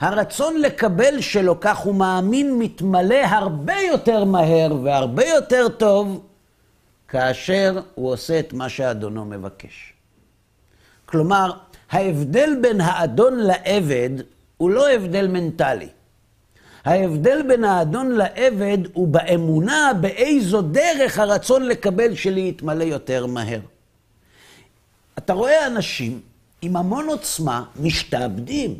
הרצון 0.00 0.60
לקבל 0.60 1.20
שלו, 1.20 1.60
כך 1.60 1.78
הוא 1.78 1.94
מאמין, 1.94 2.58
מתמלא 2.58 3.24
הרבה 3.24 3.80
יותר 3.80 4.24
מהר 4.24 4.76
והרבה 4.82 5.26
יותר 5.26 5.68
טוב, 5.68 6.26
כאשר 7.08 7.80
הוא 7.94 8.12
עושה 8.12 8.40
את 8.40 8.52
מה 8.52 8.68
שאדונו 8.68 9.24
מבקש. 9.24 9.92
כלומר, 11.06 11.52
ההבדל 11.90 12.56
בין 12.62 12.80
האדון 12.80 13.38
לעבד 13.38 14.10
הוא 14.56 14.70
לא 14.70 14.90
הבדל 14.90 15.28
מנטלי. 15.28 15.88
ההבדל 16.84 17.42
בין 17.48 17.64
האדון 17.64 18.12
לעבד 18.12 18.78
הוא 18.92 19.08
באמונה 19.08 19.92
באיזו 20.00 20.62
דרך 20.62 21.18
הרצון 21.18 21.62
לקבל 21.62 22.14
שלי 22.14 22.48
יתמלא 22.48 22.84
יותר 22.84 23.26
מהר. 23.26 23.60
אתה 25.18 25.32
רואה 25.32 25.66
אנשים 25.66 26.20
עם 26.62 26.76
המון 26.76 27.08
עוצמה 27.08 27.64
משתעבדים. 27.76 28.78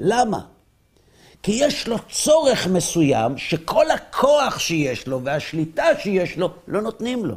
למה? 0.00 0.40
כי 1.42 1.52
יש 1.52 1.88
לו 1.88 1.96
צורך 2.10 2.66
מסוים 2.66 3.38
שכל 3.38 3.90
הכוח 3.90 4.58
שיש 4.58 5.06
לו 5.06 5.24
והשליטה 5.24 5.86
שיש 5.98 6.36
לו 6.36 6.50
לא 6.68 6.82
נותנים 6.82 7.24
לו. 7.24 7.36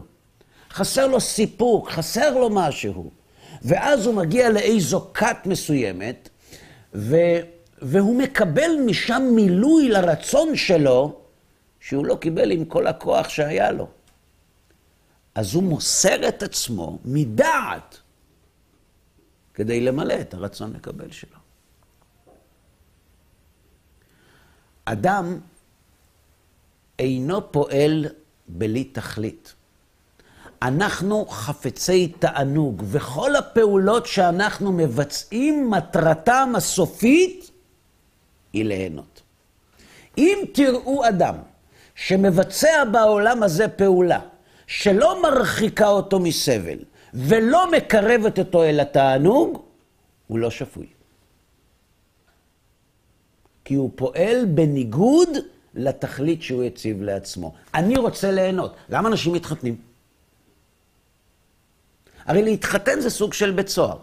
חסר 0.71 1.07
לו 1.07 1.19
סיפוק, 1.19 1.89
חסר 1.89 2.33
לו 2.33 2.49
משהו. 2.49 3.11
ואז 3.61 4.05
הוא 4.05 4.15
מגיע 4.15 4.49
לאיזו 4.49 5.07
כת 5.13 5.37
מסוימת, 5.45 6.29
ו... 6.93 7.15
והוא 7.81 8.15
מקבל 8.15 8.71
משם 8.85 9.23
מילוי 9.31 9.89
לרצון 9.89 10.55
שלו, 10.55 11.15
שהוא 11.79 12.05
לא 12.05 12.15
קיבל 12.15 12.51
עם 12.51 12.65
כל 12.65 12.87
הכוח 12.87 13.29
שהיה 13.29 13.71
לו. 13.71 13.87
אז 15.35 15.53
הוא 15.53 15.63
מוסר 15.63 16.27
את 16.27 16.43
עצמו 16.43 16.97
מדעת 17.05 17.97
כדי 19.59 19.81
למלא 19.81 20.13
את 20.21 20.33
הרצון 20.33 20.73
לקבל 20.73 21.11
שלו. 21.11 21.37
אדם 24.85 25.39
אינו 26.99 27.51
פועל 27.51 28.05
בלי 28.47 28.83
תכלית. 28.83 29.53
אנחנו 30.61 31.25
חפצי 31.25 32.07
תענוג, 32.07 32.83
וכל 32.85 33.35
הפעולות 33.35 34.05
שאנחנו 34.05 34.71
מבצעים, 34.71 35.69
מטרתם 35.69 36.53
הסופית 36.55 37.51
היא 38.53 38.65
ליהנות. 38.65 39.21
אם 40.17 40.37
תראו 40.53 41.07
אדם 41.07 41.35
שמבצע 41.95 42.83
בעולם 42.91 43.43
הזה 43.43 43.67
פעולה 43.67 44.19
שלא 44.67 45.21
מרחיקה 45.21 45.87
אותו 45.87 46.19
מסבל 46.19 46.79
ולא 47.13 47.71
מקרבת 47.71 48.39
אותו 48.39 48.63
אל 48.63 48.79
התענוג, 48.79 49.61
הוא 50.27 50.39
לא 50.39 50.51
שפוי. 50.51 50.87
כי 53.65 53.75
הוא 53.75 53.91
פועל 53.95 54.45
בניגוד 54.45 55.29
לתכלית 55.73 56.41
שהוא 56.41 56.63
הציב 56.63 57.01
לעצמו. 57.01 57.53
אני 57.73 57.97
רוצה 57.97 58.31
ליהנות. 58.31 58.75
למה 58.89 59.09
אנשים 59.09 59.33
מתחתנים? 59.33 59.75
הרי 62.25 62.41
להתחתן 62.41 62.99
זה 62.99 63.09
סוג 63.09 63.33
של 63.33 63.51
בית 63.51 63.67
סוהר. 63.67 63.97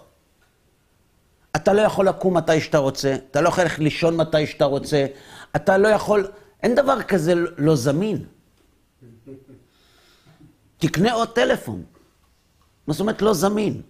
אתה 1.57 1.73
לא 1.73 1.81
יכול 1.81 2.09
לקום 2.09 2.37
מתי 2.37 2.61
שאתה 2.61 2.79
רוצה, 2.79 3.17
אתה 3.31 3.41
לא 3.41 3.49
יכול 3.49 3.65
ללכת 3.65 3.79
לישון 3.79 4.17
מתי 4.17 4.47
שאתה 4.47 4.65
רוצה, 4.65 5.07
אתה 5.57 5.79
לא 5.79 5.89
יכול... 5.89 6.29
אין 6.63 6.75
דבר 6.75 7.03
כזה 7.03 7.35
לא 7.59 7.77
זמין. 7.77 8.25
תקנה 10.79 11.13
עוד 11.13 11.29
טלפון. 11.29 11.83
מה 12.87 12.95
זאת 12.95 13.01
אומרת 13.01 13.23
לא 13.23 13.35
זמין? 13.35 13.83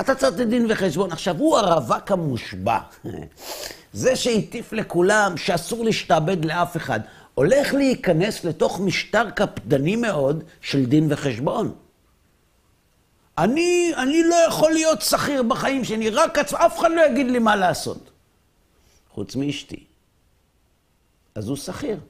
אתה 0.00 0.14
צריך 0.14 0.32
לתת 0.32 0.46
דין 0.46 0.66
וחשבון. 0.70 1.12
עכשיו, 1.12 1.36
הוא 1.38 1.58
הרווק 1.58 2.10
המושבע. 2.10 2.78
זה 3.92 4.16
שהטיף 4.16 4.72
לכולם 4.72 5.36
שאסור 5.36 5.84
להשתעבד 5.84 6.44
לאף 6.44 6.76
אחד, 6.76 7.00
הולך 7.34 7.74
להיכנס 7.74 8.44
לתוך 8.44 8.80
משטר 8.80 9.30
קפדני 9.30 9.96
מאוד 9.96 10.44
של 10.60 10.86
דין 10.86 11.06
וחשבון. 11.12 11.74
אני, 13.38 13.92
אני 13.96 14.22
לא 14.22 14.34
יכול 14.48 14.72
להיות 14.72 15.02
שכיר 15.02 15.42
בחיים 15.42 15.84
שלי, 15.84 16.10
רק 16.10 16.38
עצמי, 16.38 16.58
אף 16.66 16.78
אחד 16.78 16.90
לא 16.90 17.06
יגיד 17.06 17.26
לי 17.26 17.38
מה 17.38 17.56
לעשות. 17.56 18.10
חוץ 19.10 19.36
מאשתי. 19.36 19.84
אז 21.34 21.48
הוא 21.48 21.56
שכיר. 21.56 22.00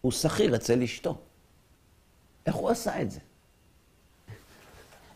הוא 0.00 0.12
שכיר 0.12 0.56
אצל 0.56 0.82
אשתו. 0.82 1.18
איך 2.46 2.54
הוא 2.54 2.70
עשה 2.70 3.02
את 3.02 3.10
זה? 3.10 3.20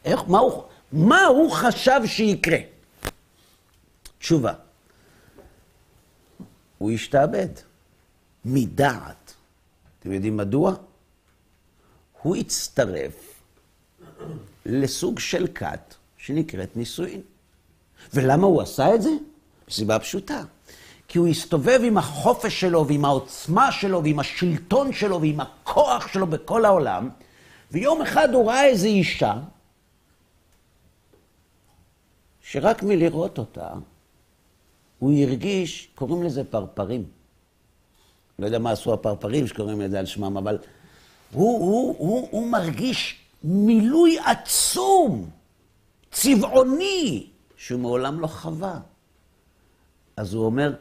איך, 0.05 0.21
מה, 0.29 0.39
הוא, 0.39 0.63
מה 0.93 1.25
הוא 1.25 1.51
חשב 1.51 2.01
שיקרה? 2.07 2.59
תשובה. 4.19 4.53
הוא 6.79 6.91
השתעבד. 6.91 7.49
מדעת. 8.45 9.35
אתם 9.99 10.13
יודעים 10.13 10.37
מדוע? 10.37 10.75
הוא 12.23 12.37
הצטרף 12.37 13.43
לסוג 14.67 15.19
של 15.19 15.47
כת 15.55 15.95
שנקראת 16.19 16.77
נישואין. 16.77 17.21
ולמה 18.15 18.47
הוא 18.47 18.63
עשה 18.63 18.95
את 18.95 19.03
זה? 19.03 19.11
מסיבה 19.69 19.99
פשוטה. 19.99 20.43
כי 21.09 21.19
הוא 21.19 21.29
הסתובב 21.29 21.81
עם 21.85 21.99
החופש 21.99 22.61
שלו 22.61 22.87
ועם 22.87 23.05
העוצמה 23.05 23.73
שלו 23.73 24.05
ועם 24.05 24.19
השלטון 24.19 24.93
שלו 24.93 25.21
ועם 25.21 25.41
הכוח 25.41 26.09
שלו 26.09 26.27
בכל 26.27 26.65
העולם, 26.65 27.09
ויום 27.71 28.03
אחד 28.03 28.35
הוא 28.35 28.51
ראה 28.51 28.65
איזו 28.65 28.87
אישה 28.87 29.35
שרק 32.53 32.83
מלראות 32.83 33.39
אותה, 33.39 33.69
הוא 34.99 35.13
הרגיש, 35.13 35.89
קוראים 35.95 36.23
לזה 36.23 36.45
פרפרים. 36.45 37.05
לא 38.39 38.47
יודע 38.47 38.59
מה 38.59 38.71
עשו 38.71 38.95
הפרפרים 38.95 39.47
שקוראים 39.47 39.81
לזה 39.81 39.99
על 39.99 40.07
שמם, 40.07 40.37
אבל 40.37 40.59
הוא, 41.33 41.59
הוא, 41.59 41.97
הוא, 41.99 42.29
הוא 42.31 42.47
מרגיש 42.47 43.19
מילוי 43.45 44.19
עצום, 44.19 45.31
צבעוני, 46.11 47.27
שהוא 47.57 47.81
מעולם 47.81 48.21
לא 48.21 48.27
חווה. 48.27 48.81
אז 50.17 50.35
הוא 50.35 50.47
אומר, 50.47 50.75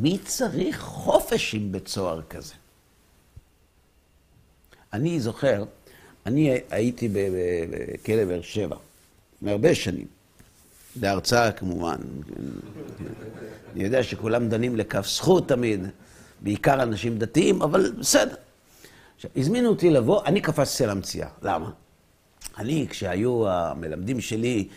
מי 0.00 0.18
צריך 0.18 0.80
חופש 0.80 1.54
עם 1.54 1.72
בית 1.72 1.88
סוהר 1.88 2.22
כזה? 2.22 2.54
אני 4.92 5.20
זוכר, 5.20 5.64
אני 6.26 6.58
הייתי 6.70 7.08
בכלא 7.08 8.24
באר 8.24 8.42
שבע, 8.42 8.76
מהרבה 9.42 9.74
שנים, 9.74 10.06
בהרצאה 10.96 11.52
כמובן. 11.52 11.96
אני 13.72 13.84
יודע 13.84 14.02
שכולם 14.02 14.48
דנים 14.48 14.76
לכף 14.76 15.06
זכות 15.06 15.48
תמיד, 15.48 15.86
בעיקר 16.40 16.82
אנשים 16.82 17.18
דתיים, 17.18 17.62
אבל 17.62 17.92
בסדר. 17.98 18.34
עכשיו, 19.16 19.30
הזמינו 19.36 19.68
אותי 19.68 19.90
לבוא, 19.90 20.24
אני 20.24 20.40
קפצתי 20.40 20.84
על 20.84 20.90
המציאה. 20.90 21.28
למה? 21.42 21.70
אני, 22.58 22.86
כשהיו 22.90 23.48
המלמדים 23.48 24.20
שלי 24.20 24.68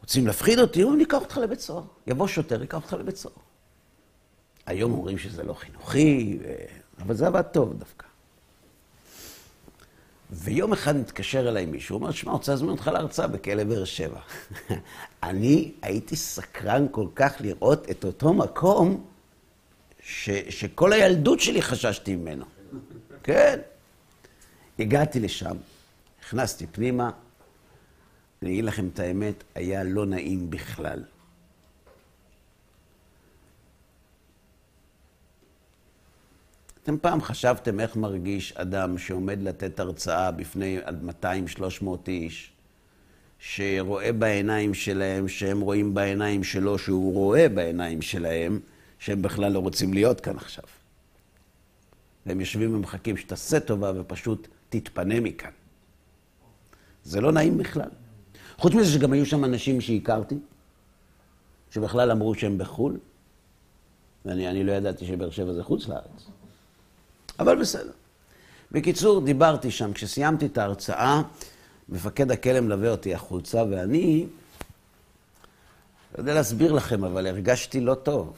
רוצים 0.00 0.26
להפחיד 0.26 0.58
אותי, 0.58 0.82
אומרים, 0.82 0.98
ניקח 0.98 1.18
אותך 1.20 1.36
לבית 1.36 1.60
סוהר. 1.60 1.82
יבוא 2.06 2.26
שוטר, 2.26 2.60
ייקח 2.60 2.76
אותך 2.76 2.92
לבית 2.92 3.16
סוהר. 3.16 3.34
היום 4.66 4.92
אומרים 4.92 5.18
שזה 5.18 5.42
לא 5.42 5.54
חינוכי. 5.54 6.38
אבל 6.98 7.14
זה 7.14 7.26
עבד 7.26 7.42
טוב 7.42 7.74
דווקא. 7.78 8.06
ויום 10.30 10.72
אחד 10.72 10.96
מתקשר 10.96 11.48
אליי 11.48 11.66
מישהו, 11.66 11.96
הוא 11.96 12.02
אומר, 12.02 12.12
שמע, 12.12 12.32
רוצה 12.32 12.52
להזמין 12.52 12.70
אותך 12.70 12.86
להרצאה 12.86 13.26
בכלא 13.26 13.64
באר 13.64 13.84
שבע. 13.84 14.20
אני 15.22 15.72
הייתי 15.82 16.16
סקרן 16.16 16.86
כל 16.90 17.06
כך 17.14 17.36
לראות 17.40 17.90
את 17.90 18.04
אותו 18.04 18.34
מקום, 18.34 19.04
ש... 20.02 20.30
שכל 20.30 20.92
הילדות 20.92 21.40
שלי 21.40 21.62
חששתי 21.62 22.16
ממנו. 22.16 22.44
כן. 23.24 23.60
הגעתי 24.78 25.20
לשם, 25.20 25.56
נכנסתי 26.22 26.66
פנימה, 26.66 27.10
אני 28.42 28.50
אגיד 28.50 28.64
לכם 28.64 28.88
את 28.94 28.98
האמת, 28.98 29.44
היה 29.54 29.84
לא 29.84 30.06
נעים 30.06 30.50
בכלל. 30.50 31.02
אתם 36.88 36.98
פעם 36.98 37.20
חשבתם 37.20 37.80
איך 37.80 37.96
מרגיש 37.96 38.52
אדם 38.52 38.98
שעומד 38.98 39.42
לתת 39.42 39.80
הרצאה 39.80 40.30
בפני 40.30 40.78
עד 40.84 41.04
200-300 41.22 41.86
איש, 42.08 42.52
שרואה 43.38 44.12
בעיניים 44.12 44.74
שלהם, 44.74 45.28
שהם 45.28 45.60
רואים 45.60 45.94
בעיניים 45.94 46.44
שלו, 46.44 46.78
שהוא 46.78 47.12
רואה 47.12 47.48
בעיניים 47.48 48.02
שלהם, 48.02 48.60
שהם 48.98 49.22
בכלל 49.22 49.52
לא 49.52 49.58
רוצים 49.58 49.94
להיות 49.94 50.20
כאן 50.20 50.36
עכשיו. 50.36 50.64
והם 52.26 52.40
יושבים 52.40 52.74
ומחכים 52.74 53.16
שתעשה 53.16 53.60
טובה 53.60 53.92
ופשוט 53.94 54.48
תתפנה 54.68 55.20
מכאן. 55.20 55.50
זה 57.04 57.20
לא 57.20 57.32
נעים 57.32 57.58
בכלל. 57.58 57.90
חוץ 58.56 58.74
מזה 58.74 58.92
שגם 58.92 59.12
היו 59.12 59.26
שם 59.26 59.44
אנשים 59.44 59.80
שהכרתי, 59.80 60.38
שבכלל 61.70 62.10
אמרו 62.10 62.34
שהם 62.34 62.58
בחו"ל, 62.58 62.98
ואני 64.24 64.64
לא 64.64 64.72
ידעתי 64.72 65.06
שבאר 65.06 65.30
שבע 65.30 65.52
זה 65.52 65.62
חוץ 65.62 65.88
לארץ. 65.88 66.37
אבל 67.38 67.60
בסדר. 67.60 67.92
בקיצור, 68.72 69.20
דיברתי 69.20 69.70
שם. 69.70 69.92
כשסיימתי 69.92 70.46
את 70.46 70.58
ההרצאה, 70.58 71.22
מפקד 71.88 72.30
הכלא 72.30 72.60
מלווה 72.60 72.90
אותי 72.90 73.14
החוצה, 73.14 73.64
ואני, 73.70 74.26
לא 76.14 76.22
יודע 76.22 76.34
להסביר 76.34 76.72
לכם, 76.72 77.04
אבל 77.04 77.26
הרגשתי 77.26 77.80
לא 77.80 77.94
טוב. 77.94 78.36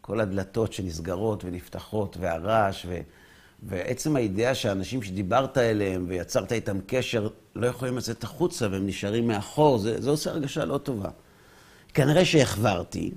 כל 0.00 0.20
הדלתות 0.20 0.72
שנסגרות 0.72 1.44
ונפתחות, 1.44 2.16
והרעש, 2.20 2.86
ו... 2.88 3.00
ועצם 3.62 4.16
הידיעה 4.16 4.54
שהאנשים 4.54 5.02
שדיברת 5.02 5.58
אליהם 5.58 6.04
ויצרת 6.08 6.52
איתם 6.52 6.78
קשר, 6.86 7.28
לא 7.54 7.66
יכולים 7.66 7.96
לצאת 7.96 8.24
החוצה 8.24 8.68
והם 8.70 8.86
נשארים 8.86 9.26
מאחור, 9.26 9.78
זה, 9.78 10.00
זה 10.00 10.10
עושה 10.10 10.30
הרגשה 10.30 10.64
לא 10.64 10.78
טובה. 10.78 11.08
כנראה 11.94 12.24
שהחברתי. 12.24 13.10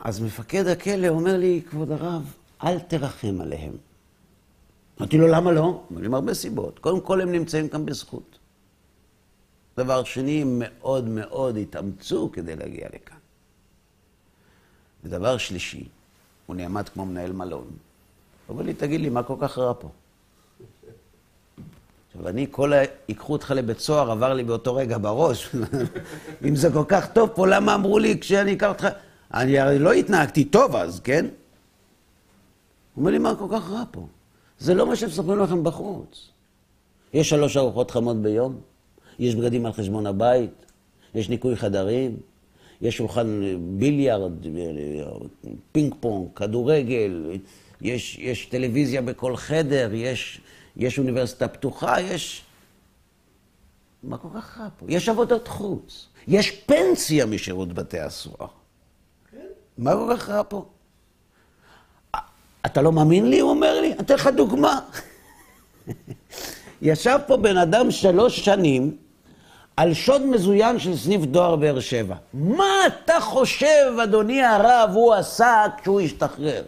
אז 0.00 0.20
מפקד 0.20 0.66
הכלא 0.66 1.08
אומר 1.08 1.36
לי, 1.36 1.62
כבוד 1.70 1.92
הרב, 1.92 2.34
אל 2.64 2.78
תרחם 2.78 3.40
עליהם. 3.40 3.72
אמרתי 5.00 5.18
לו, 5.18 5.28
למה 5.28 5.52
לא? 5.52 5.82
אמר 5.92 6.00
לי, 6.00 6.08
מהרבה 6.08 6.34
סיבות. 6.34 6.78
קודם 6.78 7.00
כל, 7.00 7.20
הם 7.20 7.32
נמצאים 7.32 7.68
כאן 7.68 7.86
בזכות. 7.86 8.38
דבר 9.76 10.04
שני, 10.04 10.42
הם 10.42 10.56
מאוד 10.58 11.08
מאוד 11.08 11.56
התאמצו 11.56 12.30
כדי 12.32 12.56
להגיע 12.56 12.86
לכאן. 12.86 13.16
ודבר 15.04 15.38
שלישי, 15.38 15.84
הוא 16.46 16.56
נעמד 16.56 16.88
כמו 16.88 17.06
מנהל 17.06 17.32
מלון. 17.32 17.64
הוא 17.66 18.54
אומר 18.54 18.62
לי, 18.62 18.74
תגיד 18.74 19.00
לי, 19.00 19.08
מה 19.08 19.22
כל 19.22 19.36
כך 19.40 19.58
רע 19.58 19.72
פה? 19.78 19.88
עכשיו, 22.06 22.28
אני, 22.28 22.46
כל 22.50 22.72
ה... 22.72 22.82
ייקחו 23.08 23.32
אותך 23.32 23.50
לבית 23.50 23.78
סוהר, 23.78 24.10
עבר 24.10 24.34
לי 24.34 24.44
באותו 24.44 24.74
רגע 24.74 24.98
בראש. 24.98 25.50
אם 26.48 26.56
זה 26.56 26.72
כל 26.72 26.84
כך 26.88 27.12
טוב 27.12 27.30
פה, 27.34 27.46
למה 27.46 27.74
אמרו 27.74 27.98
לי 27.98 28.20
כשאני 28.20 28.52
אקח 28.52 28.68
אותך... 28.68 28.88
אני 29.34 29.58
הרי 29.58 29.78
לא 29.78 29.92
התנהגתי 29.92 30.44
טוב 30.44 30.76
אז, 30.76 31.00
כן? 31.00 31.26
אומר 32.96 33.10
לי, 33.10 33.18
מה 33.18 33.34
כל 33.34 33.46
כך 33.50 33.70
רע 33.70 33.82
פה? 33.90 34.06
זה 34.58 34.74
לא 34.74 34.86
מה 34.86 34.96
שמספרים 34.96 35.38
לכם 35.38 35.64
בחוץ. 35.64 36.28
יש 37.14 37.28
שלוש 37.28 37.56
ארוחות 37.56 37.90
חמות 37.90 38.16
ביום, 38.16 38.60
יש 39.18 39.34
בגדים 39.34 39.66
על 39.66 39.72
חשבון 39.72 40.06
הבית, 40.06 40.50
יש 41.14 41.28
ניקוי 41.28 41.56
חדרים, 41.56 42.16
יש 42.80 42.96
שולחן 42.96 43.40
ביליארד, 43.78 44.32
פינג 45.72 45.94
פונג, 46.00 46.28
כדורגל, 46.36 47.38
יש, 47.80 48.18
יש 48.18 48.46
טלוויזיה 48.46 49.02
בכל 49.02 49.36
חדר, 49.36 49.90
יש, 49.94 50.40
יש 50.76 50.98
אוניברסיטה 50.98 51.48
פתוחה, 51.48 52.00
יש... 52.00 52.42
מה 54.02 54.18
כל 54.18 54.28
כך 54.34 54.58
רע 54.58 54.68
פה? 54.78 54.86
יש 54.88 55.08
עבודות 55.08 55.48
חוץ, 55.48 56.06
יש 56.28 56.50
פנסיה 56.50 57.26
משירות 57.26 57.72
בתי 57.72 57.98
הסוהר. 58.00 58.48
כן. 59.30 59.46
מה 59.78 59.92
כל 59.92 60.14
כך 60.16 60.28
רע 60.28 60.42
פה? 60.48 60.64
אתה 62.66 62.82
לא 62.82 62.92
מאמין 62.92 63.30
לי? 63.30 63.40
הוא 63.40 63.50
אומר 63.50 63.80
לי, 63.80 63.92
אני 63.92 64.00
אתן 64.00 64.14
לך 64.14 64.26
דוגמה. 64.26 64.80
ישב 66.82 67.18
פה 67.26 67.36
בן 67.36 67.56
אדם 67.56 67.90
שלוש 67.90 68.40
שנים 68.40 68.96
על 69.76 69.94
שוד 69.94 70.22
מזוין 70.22 70.78
של 70.78 70.96
סניף 70.96 71.24
דואר 71.24 71.56
באר 71.56 71.80
שבע. 71.80 72.14
מה 72.34 72.86
אתה 72.86 73.20
חושב, 73.20 73.92
אדוני 74.02 74.42
הרב, 74.42 74.90
הוא 74.94 75.14
עשה 75.14 75.64
כשהוא 75.82 76.00
השתחרר? 76.00 76.62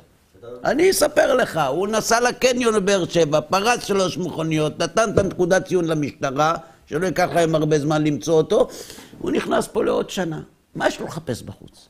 אני 0.65 0.91
אספר 0.91 1.35
לך, 1.35 1.61
הוא 1.69 1.89
נסע 1.89 2.21
לקניון 2.21 2.75
בבאר 2.75 3.05
שבע, 3.05 3.41
פרץ 3.41 3.85
שלוש 3.85 4.19
מכוניות, 4.19 4.79
נתן 4.79 5.11
את 5.11 5.19
הנקודת 5.19 5.67
ציון 5.67 5.85
למשטרה, 5.85 6.55
שלא 6.87 7.07
ייקח 7.07 7.29
להם 7.35 7.55
הרבה 7.55 7.79
זמן 7.79 8.05
למצוא 8.05 8.35
אותו, 8.35 8.69
הוא 9.19 9.31
נכנס 9.31 9.69
פה 9.69 9.85
לעוד 9.85 10.11
שנה. 10.11 10.41
מה 10.75 10.89
יש 10.89 11.01
לו 11.01 11.07
לחפש 11.07 11.43
בחוץ? 11.43 11.89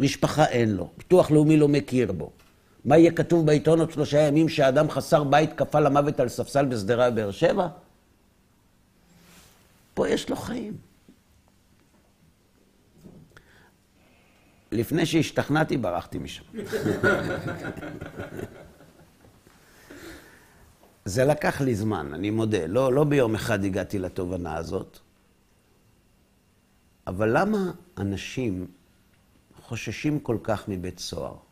משפחה 0.00 0.44
אין 0.44 0.74
לו, 0.74 0.88
ביטוח 0.98 1.30
לאומי 1.30 1.56
לא 1.56 1.68
מכיר 1.68 2.12
בו. 2.12 2.30
מה 2.84 2.98
יהיה 2.98 3.12
כתוב 3.12 3.46
בעיתון 3.46 3.80
עוד 3.80 3.90
שלושה 3.90 4.18
ימים 4.20 4.48
שאדם 4.48 4.90
חסר 4.90 5.24
בית 5.24 5.52
קפא 5.52 5.78
למוות 5.78 6.20
על 6.20 6.28
ספסל 6.28 6.64
בשדרה 6.64 7.10
בבאר 7.10 7.30
שבע? 7.30 7.68
פה 9.94 10.08
יש 10.08 10.30
לו 10.30 10.36
חיים. 10.36 10.76
לפני 14.72 15.06
שהשתכנעתי, 15.06 15.76
ברחתי 15.76 16.18
משם. 16.18 16.44
זה 21.04 21.24
לקח 21.24 21.60
לי 21.60 21.74
זמן, 21.74 22.14
אני 22.14 22.30
מודה. 22.30 22.66
לא, 22.66 22.92
לא 22.92 23.04
ביום 23.04 23.34
אחד 23.34 23.64
הגעתי 23.64 23.98
לתובנה 23.98 24.56
הזאת. 24.56 24.98
אבל 27.06 27.38
למה 27.38 27.72
אנשים 27.98 28.66
חוששים 29.62 30.20
כל 30.20 30.38
כך 30.42 30.68
מבית 30.68 30.98
סוהר? 30.98 31.43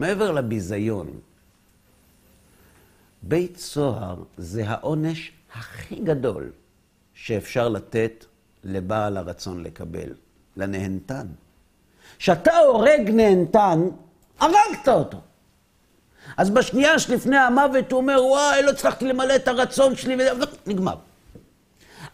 מעבר 0.00 0.30
לביזיון, 0.30 1.10
בית 3.22 3.56
סוהר 3.56 4.16
זה 4.36 4.62
העונש 4.66 5.32
הכי 5.54 5.96
גדול 5.96 6.50
שאפשר 7.14 7.68
לתת 7.68 8.24
לבעל 8.64 9.16
הרצון 9.16 9.62
לקבל, 9.62 10.14
לנהנתן. 10.56 11.26
כשאתה 12.18 12.56
הורג 12.56 13.10
נהנתן, 13.10 13.80
הרגת 14.40 14.88
אותו. 14.88 15.20
אז 16.36 16.50
בשנייה 16.50 16.98
שלפני 16.98 17.36
המוות 17.36 17.92
הוא 17.92 18.00
אומר, 18.00 18.24
וואי, 18.24 18.62
לא 18.62 18.70
הצלחתי 18.70 19.04
למלא 19.04 19.36
את 19.36 19.48
הרצון 19.48 19.96
שלי, 19.96 20.16
נגמר. 20.66 20.96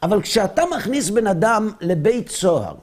אבל 0.03 0.23
כשאתה 0.23 0.63
מכניס 0.77 1.11
בן 1.11 1.27
אדם 1.27 1.71
לבית 1.81 2.29
סוהר, 2.29 2.75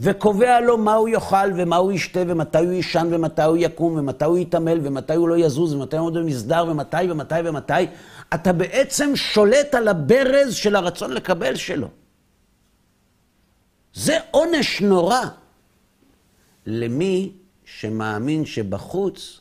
וקובע 0.00 0.60
לו 0.60 0.78
מה 0.78 0.94
הוא 0.94 1.08
יאכל 1.08 1.52
ומה 1.56 1.76
הוא 1.76 1.92
ישתה 1.92 2.20
ומתי 2.28 2.58
הוא 2.58 2.72
יישן 2.72 3.08
ומתי 3.10 3.42
הוא 3.42 3.56
יקום 3.56 3.98
ומתי 3.98 4.24
הוא 4.24 4.38
יתעמל 4.38 4.80
ומתי 4.82 5.14
הוא 5.14 5.28
לא 5.28 5.38
יזוז 5.38 5.74
ומתי 5.74 5.96
הוא 5.96 6.10
יעמוד 6.10 6.24
במסדר 6.24 6.64
ומתי 6.68 7.10
ומתי 7.10 7.34
ומתי, 7.44 7.72
אתה 8.34 8.52
בעצם 8.52 9.16
שולט 9.16 9.74
על 9.74 9.88
הברז 9.88 10.54
של 10.54 10.76
הרצון 10.76 11.12
לקבל 11.12 11.56
שלו. 11.56 11.88
זה 13.94 14.18
עונש 14.30 14.80
נורא 14.80 15.20
למי 16.66 17.32
שמאמין 17.64 18.44
שבחוץ 18.44 19.40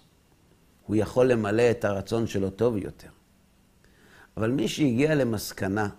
הוא 0.86 0.96
יכול 0.96 1.26
למלא 1.26 1.72
את 1.72 1.86
הרצון 1.86 2.28
שלו 2.28 2.50
טוב 2.50 2.78
יותר. 2.78 3.10
אבל 4.38 4.52
מי 4.52 4.68
שהגיע 4.68 5.16
למסקנה 5.16 5.90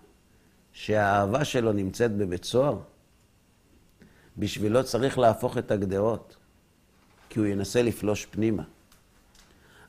שהאהבה 0.73 1.45
שלו 1.45 1.73
נמצאת 1.73 2.17
בבית 2.17 2.45
סוהר, 2.45 2.79
בשבילו 4.39 4.85
צריך 4.85 5.19
להפוך 5.19 5.59
את 5.59 5.71
הגדרות, 5.71 6.37
כי 7.29 7.39
הוא 7.39 7.47
ינסה 7.47 7.83
לפלוש 7.83 8.27
פנימה. 8.27 8.63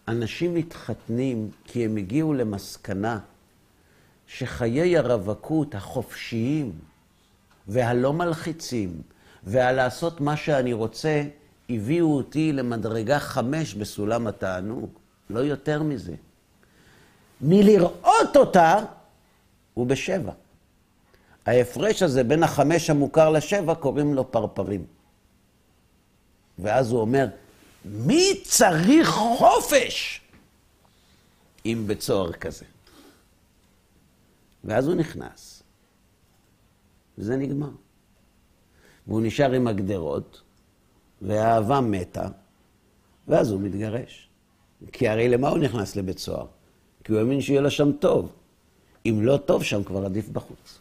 אנשים 0.08 0.54
מתחתנים 0.54 1.52
כי 1.64 1.86
הם 1.86 1.98
הגיעו 1.98 2.34
למסקנה 2.34 3.20
שחיי 4.28 4.98
הרווקות 4.98 5.76
החופשיים 5.76 6.72
והלא 7.68 8.14
מלחיצים 8.14 9.02
והלעשות 9.44 10.22
מה 10.22 10.38
שאני 10.38 10.74
רוצה, 10.74 11.24
הביאו 11.70 12.18
אותי 12.18 12.54
למדרגה 12.54 13.20
חמש 13.20 13.74
בסולם 13.74 14.28
התענוג, 14.28 14.90
לא 15.30 15.40
יותר 15.40 15.84
מזה. 15.84 16.16
מלראות 17.42 18.36
אותה, 18.36 18.76
הוא 19.74 19.88
בשבע. 19.88 20.32
ההפרש 21.46 22.02
הזה 22.02 22.24
בין 22.24 22.44
החמש 22.44 22.90
המוכר 22.90 23.30
לשבע, 23.30 23.76
קוראים 23.76 24.14
לו 24.14 24.32
פרפרים. 24.32 24.86
ואז 26.60 26.92
הוא 26.92 27.02
אומר, 27.02 27.28
מי 27.86 28.42
צריך 28.44 29.10
חופש 29.10 30.22
אם 31.66 31.84
בצוהר 31.88 32.32
כזה? 32.32 32.66
ואז 34.64 34.88
הוא 34.88 34.96
נכנס, 34.96 35.64
וזה 37.18 37.36
נגמר. 37.36 37.70
והוא 39.08 39.22
נשאר 39.22 39.52
עם 39.52 39.68
הגדרות, 39.68 40.42
והאהבה 41.22 41.82
מתה, 41.82 42.28
ואז 43.28 43.52
הוא 43.52 43.62
מתגרש. 43.62 44.30
כי 44.92 45.08
הרי 45.08 45.30
למה 45.30 45.50
הוא 45.50 45.58
נכנס 45.58 45.96
לבית 45.96 46.20
סוהר? 46.20 46.46
כי 47.04 47.12
הוא 47.12 47.20
האמין 47.20 47.42
שיהיה 47.42 47.62
לו 47.62 47.72
שם 47.72 47.92
טוב. 47.92 48.32
אם 49.06 49.20
לא 49.22 49.38
טוב 49.38 49.64
שם, 49.64 49.84
כבר 49.84 50.06
עדיף 50.06 50.30
בחוץ. 50.30 50.81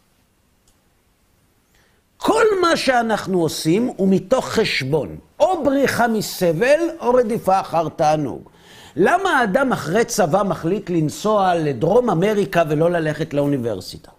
מה 2.70 2.76
שאנחנו 2.76 3.40
עושים 3.40 3.90
הוא 3.96 4.09
מתוך 4.09 4.48
חשבון, 4.48 5.18
או 5.40 5.64
בריחה 5.64 6.09
מסבל, 6.09 6.80
או 7.00 7.14
רדיפה 7.14 7.61
אחר 7.61 7.88
תענוג. 7.88 8.48
למה 8.96 9.30
האדם 9.30 9.72
אחרי 9.72 10.04
צבא 10.04 10.42
מחליט 10.42 10.90
לנסוע 10.90 11.54
לדרום 11.54 12.11
אמריקה 12.11 12.62
ולא 12.68 12.90
ללכת 12.90 13.35
לאוניברסיטה? 13.35 14.11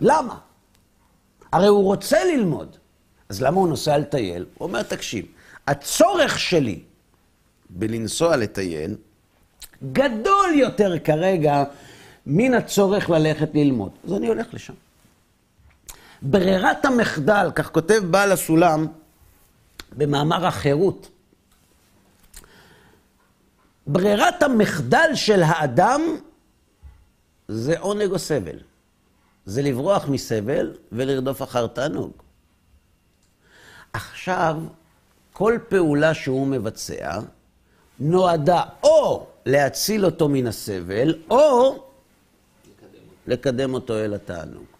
למה? 0.00 0.34
הרי 1.52 1.66
הוא 1.66 1.84
רוצה 1.84 2.24
ללמוד. 2.24 2.76
אז 3.28 3.42
למה 3.42 3.56
הוא 3.56 3.68
נוסע 3.68 3.98
לטייל? 3.98 4.46
הוא 4.58 4.68
אומר, 4.68 4.82
תקשיב, 4.82 5.26
הצורך 5.66 6.38
שלי 6.38 6.80
בלנסוע 7.70 8.36
לטייל 8.36 8.96
גדול 9.92 10.54
יותר 10.54 10.98
כרגע 10.98 11.64
מן 12.26 12.54
הצורך 12.54 13.10
ללכת 13.10 13.48
ללמוד. 13.54 13.90
אז 14.04 14.12
אני 14.12 14.26
הולך 14.26 14.54
לשם. 14.54 14.74
ברירת 16.22 16.84
המחדל, 16.84 17.50
כך 17.54 17.70
כותב 17.70 18.02
בעל 18.10 18.32
הסולם 18.32 18.86
במאמר 19.92 20.46
החירות, 20.46 21.08
ברירת 23.86 24.42
המחדל 24.42 25.10
של 25.14 25.42
האדם 25.42 26.00
זה 27.48 27.78
עונג 27.78 28.10
או 28.10 28.18
סבל. 28.18 28.58
זה 29.46 29.62
לברוח 29.62 30.08
מסבל 30.08 30.74
ולרדוף 30.92 31.42
אחר 31.42 31.66
תענוג. 31.66 32.12
עכשיו, 33.92 34.56
כל 35.32 35.58
פעולה 35.68 36.14
שהוא 36.14 36.46
מבצע 36.46 37.20
נועדה 38.00 38.62
או 38.82 39.26
להציל 39.46 40.04
אותו 40.04 40.28
מן 40.28 40.46
הסבל, 40.46 41.14
או 41.30 41.84
לקדם 43.26 43.74
אותו 43.74 43.94
אל 43.94 44.14
התענוג. 44.14 44.75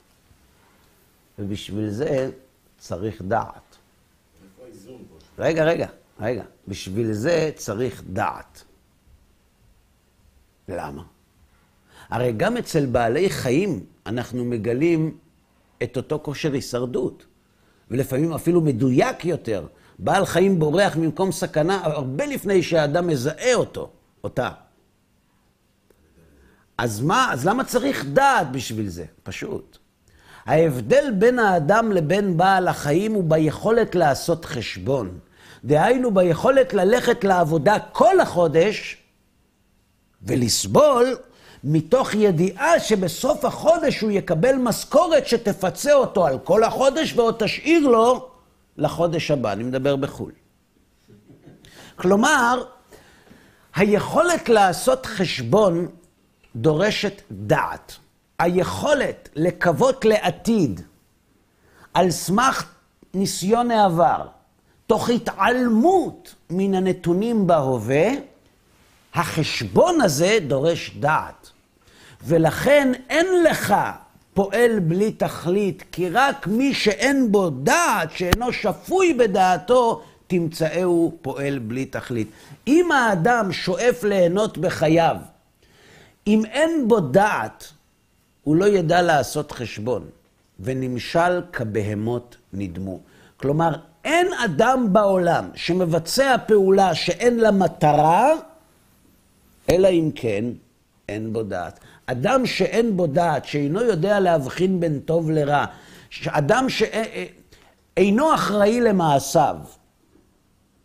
ובשביל 1.38 1.90
זה 1.90 2.30
צריך 2.78 3.22
דעת. 3.22 3.76
רגע, 5.38 5.64
רגע, 5.64 5.86
רגע. 6.20 6.44
בשביל 6.68 7.12
זה 7.12 7.50
צריך 7.56 8.02
דעת. 8.12 8.64
למה? 10.68 11.02
הרי 12.08 12.32
גם 12.32 12.56
אצל 12.56 12.86
בעלי 12.86 13.30
חיים 13.30 13.84
אנחנו 14.06 14.44
מגלים 14.44 15.18
את 15.82 15.96
אותו 15.96 16.20
כושר 16.22 16.52
הישרדות, 16.52 17.26
ולפעמים 17.90 18.32
אפילו 18.32 18.60
מדויק 18.60 19.24
יותר. 19.24 19.66
בעל 19.98 20.26
חיים 20.26 20.58
בורח 20.58 20.96
ממקום 20.96 21.32
סכנה 21.32 21.84
הרבה 21.84 22.26
לפני 22.26 22.62
שהאדם 22.62 23.06
מזהה 23.06 23.54
אותו, 23.54 23.90
אותה. 24.24 24.50
אז 26.78 27.00
מה, 27.00 27.32
אז 27.32 27.46
למה 27.46 27.64
צריך 27.64 28.04
דעת 28.04 28.52
בשביל 28.52 28.88
זה? 28.88 29.04
פשוט. 29.22 29.78
ההבדל 30.46 31.10
בין 31.18 31.38
האדם 31.38 31.92
לבין 31.92 32.36
בעל 32.36 32.68
החיים 32.68 33.12
הוא 33.12 33.24
ביכולת 33.24 33.94
לעשות 33.94 34.44
חשבון. 34.44 35.18
דהיינו, 35.64 36.10
ביכולת 36.10 36.74
ללכת 36.74 37.24
לעבודה 37.24 37.78
כל 37.92 38.20
החודש 38.20 38.96
ולסבול 40.22 41.16
מתוך 41.64 42.14
ידיעה 42.14 42.80
שבסוף 42.80 43.44
החודש 43.44 44.00
הוא 44.00 44.10
יקבל 44.10 44.56
משכורת 44.56 45.26
שתפצה 45.26 45.92
אותו 45.92 46.26
על 46.26 46.38
כל 46.38 46.64
החודש 46.64 47.12
ועוד 47.16 47.34
תשאיר 47.38 47.88
לו 47.88 48.28
לחודש 48.76 49.30
הבא. 49.30 49.52
אני 49.52 49.64
מדבר 49.64 49.96
בחו"ל. 49.96 50.32
כלומר, 51.96 52.64
היכולת 53.74 54.48
לעשות 54.48 55.06
חשבון 55.06 55.88
דורשת 56.56 57.22
דעת. 57.30 57.96
היכולת 58.38 59.28
לקוות 59.36 60.04
לעתיד 60.04 60.80
על 61.94 62.10
סמך 62.10 62.64
ניסיון 63.14 63.70
העבר, 63.70 64.26
תוך 64.86 65.10
התעלמות 65.10 66.34
מן 66.50 66.74
הנתונים 66.74 67.46
בהווה, 67.46 68.08
החשבון 69.14 70.00
הזה 70.00 70.38
דורש 70.46 70.90
דעת. 71.00 71.50
ולכן 72.24 72.92
אין 73.08 73.26
לך 73.42 73.74
פועל 74.34 74.78
בלי 74.78 75.12
תכלית, 75.12 75.84
כי 75.92 76.08
רק 76.08 76.46
מי 76.46 76.74
שאין 76.74 77.32
בו 77.32 77.50
דעת, 77.50 78.10
שאינו 78.10 78.52
שפוי 78.52 79.14
בדעתו, 79.14 80.02
תמצאהו 80.26 81.12
פועל 81.22 81.58
בלי 81.58 81.84
תכלית. 81.84 82.30
אם 82.66 82.92
האדם 82.92 83.52
שואף 83.52 84.04
ליהנות 84.04 84.58
בחייו, 84.58 85.16
אם 86.26 86.44
אין 86.44 86.88
בו 86.88 87.00
דעת, 87.00 87.72
הוא 88.46 88.56
לא 88.56 88.64
ידע 88.64 89.02
לעשות 89.02 89.52
חשבון, 89.52 90.04
ונמשל 90.60 91.42
כבהמות 91.52 92.36
נדמו. 92.52 92.98
כלומר, 93.36 93.72
אין 94.04 94.26
אדם 94.44 94.88
בעולם 94.92 95.50
שמבצע 95.54 96.36
פעולה 96.46 96.94
שאין 96.94 97.40
לה 97.40 97.50
מטרה, 97.50 98.32
אלא 99.70 99.88
אם 99.88 100.10
כן 100.14 100.44
אין 101.08 101.32
בו 101.32 101.42
דעת. 101.42 101.80
אדם 102.06 102.46
שאין 102.46 102.96
בו 102.96 103.06
דעת, 103.06 103.44
שאינו 103.44 103.82
יודע 103.82 104.20
להבחין 104.20 104.80
בין 104.80 105.00
טוב 105.00 105.30
לרע, 105.30 105.64
אדם 106.28 106.66
שאינו 106.68 108.34
אחראי 108.34 108.80
למעשיו, 108.80 109.56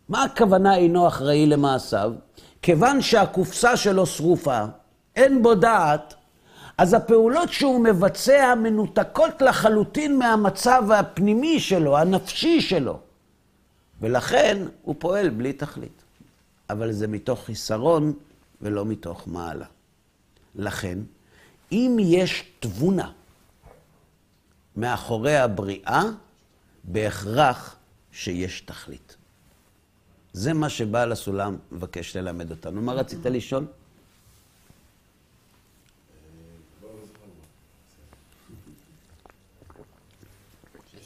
מה 0.08 0.24
הכוונה 0.24 0.76
אינו 0.76 1.08
אחראי 1.08 1.46
למעשיו? 1.46 2.12
כיוון 2.62 3.00
שהקופסה 3.00 3.76
שלו 3.76 4.06
שרופה, 4.06 4.60
אין 5.16 5.42
בו 5.42 5.54
דעת, 5.54 6.14
אז 6.82 6.94
הפעולות 6.94 7.52
שהוא 7.52 7.84
מבצע 7.84 8.54
מנותקות 8.54 9.42
לחלוטין 9.42 10.18
מהמצב 10.18 10.90
הפנימי 10.90 11.60
שלו, 11.60 11.98
הנפשי 11.98 12.60
שלו. 12.60 13.00
ולכן 14.00 14.66
הוא 14.82 14.94
פועל 14.98 15.28
בלי 15.28 15.52
תכלית. 15.52 16.02
אבל 16.70 16.92
זה 16.92 17.06
מתוך 17.06 17.44
חיסרון 17.44 18.12
ולא 18.60 18.84
מתוך 18.84 19.28
מעלה. 19.28 19.66
לכן, 20.54 20.98
אם 21.72 21.96
יש 22.00 22.44
תבונה 22.60 23.10
מאחורי 24.76 25.36
הבריאה, 25.36 26.02
בהכרח 26.84 27.76
שיש 28.12 28.60
תכלית. 28.60 29.16
זה 30.32 30.52
מה 30.52 30.68
שבעל 30.68 31.12
הסולם 31.12 31.56
מבקש 31.72 32.16
ללמד 32.16 32.50
אותנו. 32.50 32.82
מה 32.82 32.92
רצית 32.92 33.26
לשאול? 33.26 33.64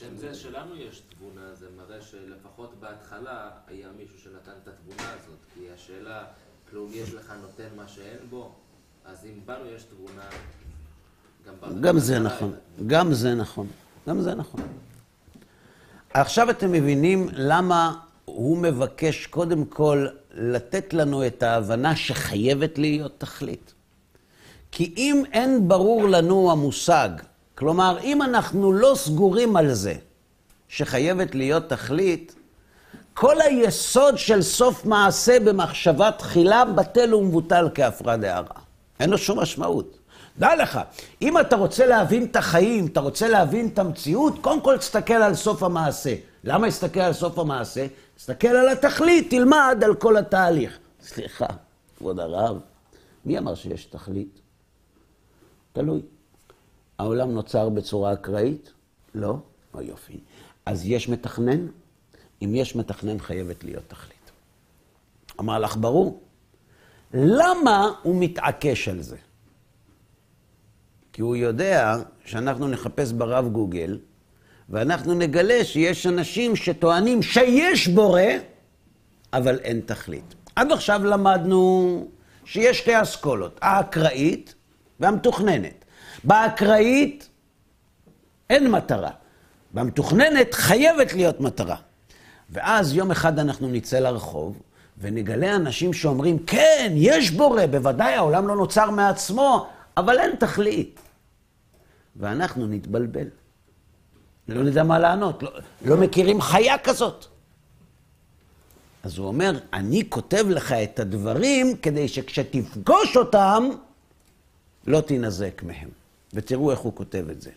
בעצם 0.06 0.16
זה 0.16 0.34
שלנו 0.34 0.76
יש 0.76 1.02
תבונה, 1.08 1.54
זה 1.54 1.66
מראה 1.76 2.02
שלפחות 2.02 2.75
בהתחלה 2.86 3.50
היה 3.68 3.86
מישהו 3.98 4.18
שנתן 4.18 4.52
את 4.62 4.68
התבונה 4.68 5.08
הזאת. 5.10 5.38
כי 5.54 5.60
השאלה, 5.74 6.24
כלום 6.70 6.90
יש 6.92 7.14
לך 7.14 7.32
נותן 7.42 7.76
מה 7.76 7.88
שאין 7.88 8.18
בו, 8.30 8.52
אז 9.04 9.24
אם 9.24 9.40
בנו 9.46 9.66
יש 9.76 9.82
תבונה, 9.82 10.28
גם. 11.46 11.80
גם 11.80 11.98
זה 11.98 12.18
נכון, 12.18 12.52
גם 12.86 13.12
זה 13.12 13.34
נכון, 13.34 13.66
גם 14.08 14.20
זה 14.20 14.34
נכון. 14.34 14.60
עכשיו 16.14 16.50
אתם 16.50 16.72
מבינים 16.72 17.28
למה 17.32 17.98
הוא 18.24 18.58
מבקש 18.58 19.26
קודם 19.26 19.64
כל 19.64 20.06
לתת 20.34 20.94
לנו 20.94 21.26
את 21.26 21.42
ההבנה 21.42 21.96
שחייבת 21.96 22.78
להיות 22.78 23.12
תכלית. 23.18 23.72
כי 24.72 24.94
אם 24.96 25.22
אין 25.32 25.68
ברור 25.68 26.08
לנו 26.08 26.52
המושג, 26.52 27.08
כלומר, 27.54 27.98
אם 28.02 28.22
אנחנו 28.22 28.72
לא 28.72 28.92
סגורים 28.96 29.56
על 29.56 29.74
זה 29.74 29.94
שחייבת 30.68 31.34
להיות 31.34 31.68
תכלית, 31.68 32.35
כל 33.16 33.40
היסוד 33.40 34.18
של 34.18 34.42
סוף 34.42 34.84
מעשה 34.84 35.40
במחשבה 35.40 36.10
תחילה 36.12 36.64
בטל 36.64 37.14
ומבוטל 37.14 37.68
כהפרעה 37.74 38.16
דהרה. 38.16 38.60
אין 39.00 39.10
לו 39.10 39.18
שום 39.18 39.40
משמעות. 39.40 39.98
דע 40.38 40.56
לך, 40.56 40.80
אם 41.22 41.40
אתה 41.40 41.56
רוצה 41.56 41.86
להבין 41.86 42.24
את 42.24 42.36
החיים, 42.36 42.86
אתה 42.86 43.00
רוצה 43.00 43.28
להבין 43.28 43.68
את 43.68 43.78
המציאות, 43.78 44.38
קודם 44.40 44.60
כל 44.60 44.76
תסתכל 44.76 45.14
על 45.14 45.34
סוף 45.34 45.62
המעשה. 45.62 46.14
למה 46.44 46.68
תסתכל 46.68 47.00
על 47.00 47.12
סוף 47.12 47.38
המעשה? 47.38 47.86
תסתכל 48.16 48.48
על 48.48 48.68
התכלית, 48.68 49.30
תלמד 49.30 49.82
על 49.84 49.94
כל 49.94 50.16
התהליך. 50.16 50.78
סליחה, 51.02 51.46
כבוד 51.98 52.20
הרב, 52.20 52.60
מי 53.24 53.38
אמר 53.38 53.54
שיש 53.54 53.84
תכלית? 53.84 54.40
תלוי. 55.72 56.00
העולם 56.98 57.30
נוצר 57.30 57.68
בצורה 57.68 58.12
אקראית? 58.12 58.72
לא? 59.14 59.36
או 59.74 59.82
יופי. 59.82 60.20
אז 60.66 60.86
יש 60.86 61.08
מתכנן? 61.08 61.66
אם 62.42 62.54
יש 62.54 62.76
מתכנן, 62.76 63.18
חייבת 63.18 63.64
להיות 63.64 63.84
תכלית. 63.88 64.30
אמר 65.40 65.58
לך, 65.58 65.76
ברור. 65.76 66.22
למה 67.14 67.90
הוא 68.02 68.16
מתעקש 68.20 68.88
על 68.88 69.02
זה? 69.02 69.16
כי 71.12 71.22
הוא 71.22 71.36
יודע 71.36 71.96
שאנחנו 72.24 72.68
נחפש 72.68 73.12
ברב 73.12 73.48
גוגל, 73.48 73.98
ואנחנו 74.68 75.14
נגלה 75.14 75.64
שיש 75.64 76.06
אנשים 76.06 76.56
שטוענים 76.56 77.22
שיש 77.22 77.88
בורא, 77.88 78.22
אבל 79.32 79.58
אין 79.58 79.80
תכלית. 79.80 80.34
עד 80.56 80.72
עכשיו 80.72 81.04
למדנו 81.04 82.08
שיש 82.44 82.78
שתי 82.78 83.02
אסכולות, 83.02 83.58
האקראית 83.62 84.54
והמתוכננת. 85.00 85.84
באקראית 86.24 87.28
אין 88.50 88.70
מטרה, 88.70 89.10
במתוכננת 89.74 90.54
חייבת 90.54 91.12
להיות 91.12 91.40
מטרה. 91.40 91.76
ואז 92.50 92.94
יום 92.94 93.10
אחד 93.10 93.38
אנחנו 93.38 93.68
נצא 93.68 93.98
לרחוב, 93.98 94.62
ונגלה 94.98 95.56
אנשים 95.56 95.92
שאומרים, 95.92 96.38
כן, 96.38 96.92
יש 96.96 97.30
בורא, 97.30 97.66
בוודאי 97.66 98.14
העולם 98.14 98.48
לא 98.48 98.56
נוצר 98.56 98.90
מעצמו, 98.90 99.66
אבל 99.96 100.18
אין 100.18 100.36
תכלית. 100.36 101.00
ואנחנו 102.16 102.66
נתבלבל. 102.66 103.26
לא 104.48 104.62
נדע 104.62 104.82
מה 104.82 104.98
לענות, 104.98 105.42
לא, 105.42 105.50
לא 105.84 105.96
מכירים 105.96 106.40
חיה 106.40 106.78
כזאת. 106.78 107.26
אז 109.02 109.18
הוא 109.18 109.26
אומר, 109.26 109.58
אני 109.72 110.02
כותב 110.08 110.44
לך 110.48 110.72
את 110.72 110.98
הדברים 110.98 111.76
כדי 111.76 112.08
שכשתפגוש 112.08 113.16
אותם, 113.16 113.68
לא 114.86 115.00
תינזק 115.00 115.62
מהם. 115.62 115.88
ותראו 116.34 116.70
איך 116.70 116.78
הוא 116.78 116.92
כותב 116.94 117.24
את 117.30 117.40
זה. 117.40 117.50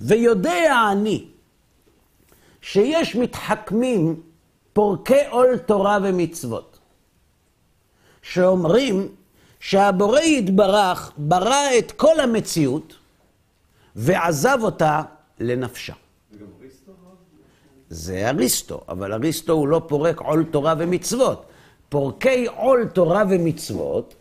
ויודע 0.00 0.92
אני 0.92 1.26
שיש 2.60 3.16
מתחכמים 3.16 4.20
פורקי 4.72 5.26
עול 5.30 5.58
תורה 5.58 5.98
ומצוות, 6.02 6.78
שאומרים 8.22 9.08
שהבורא 9.60 10.20
יתברך 10.20 11.12
ברא 11.16 11.78
את 11.78 11.92
כל 11.92 12.20
המציאות 12.20 12.96
ועזב 13.96 14.58
אותה 14.62 15.02
לנפשה. 15.40 15.92
זה 17.90 18.28
אריסטו, 18.28 18.80
אבל 18.88 19.12
אריסטו 19.12 19.52
הוא 19.52 19.68
לא 19.68 19.82
פורק 19.86 20.20
עול 20.20 20.44
תורה 20.44 20.74
ומצוות. 20.78 21.44
פורקי 21.88 22.46
עול 22.46 22.88
תורה 22.92 23.24
ומצוות 23.30 24.14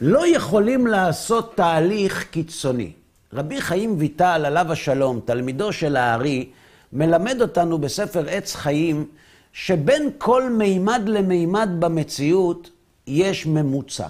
לא 0.00 0.26
יכולים 0.26 0.86
לעשות 0.86 1.56
תהליך 1.56 2.26
קיצוני. 2.30 2.92
רבי 3.32 3.60
חיים 3.60 3.94
ויטל, 3.98 4.42
עליו 4.46 4.72
השלום, 4.72 5.20
תלמידו 5.24 5.72
של 5.72 5.96
הארי, 5.96 6.50
מלמד 6.92 7.42
אותנו 7.42 7.78
בספר 7.78 8.28
עץ 8.28 8.54
חיים, 8.54 9.06
שבין 9.52 10.10
כל 10.18 10.50
מימד 10.50 11.02
למימד 11.06 11.68
במציאות 11.78 12.70
יש 13.06 13.46
ממוצע. 13.46 14.06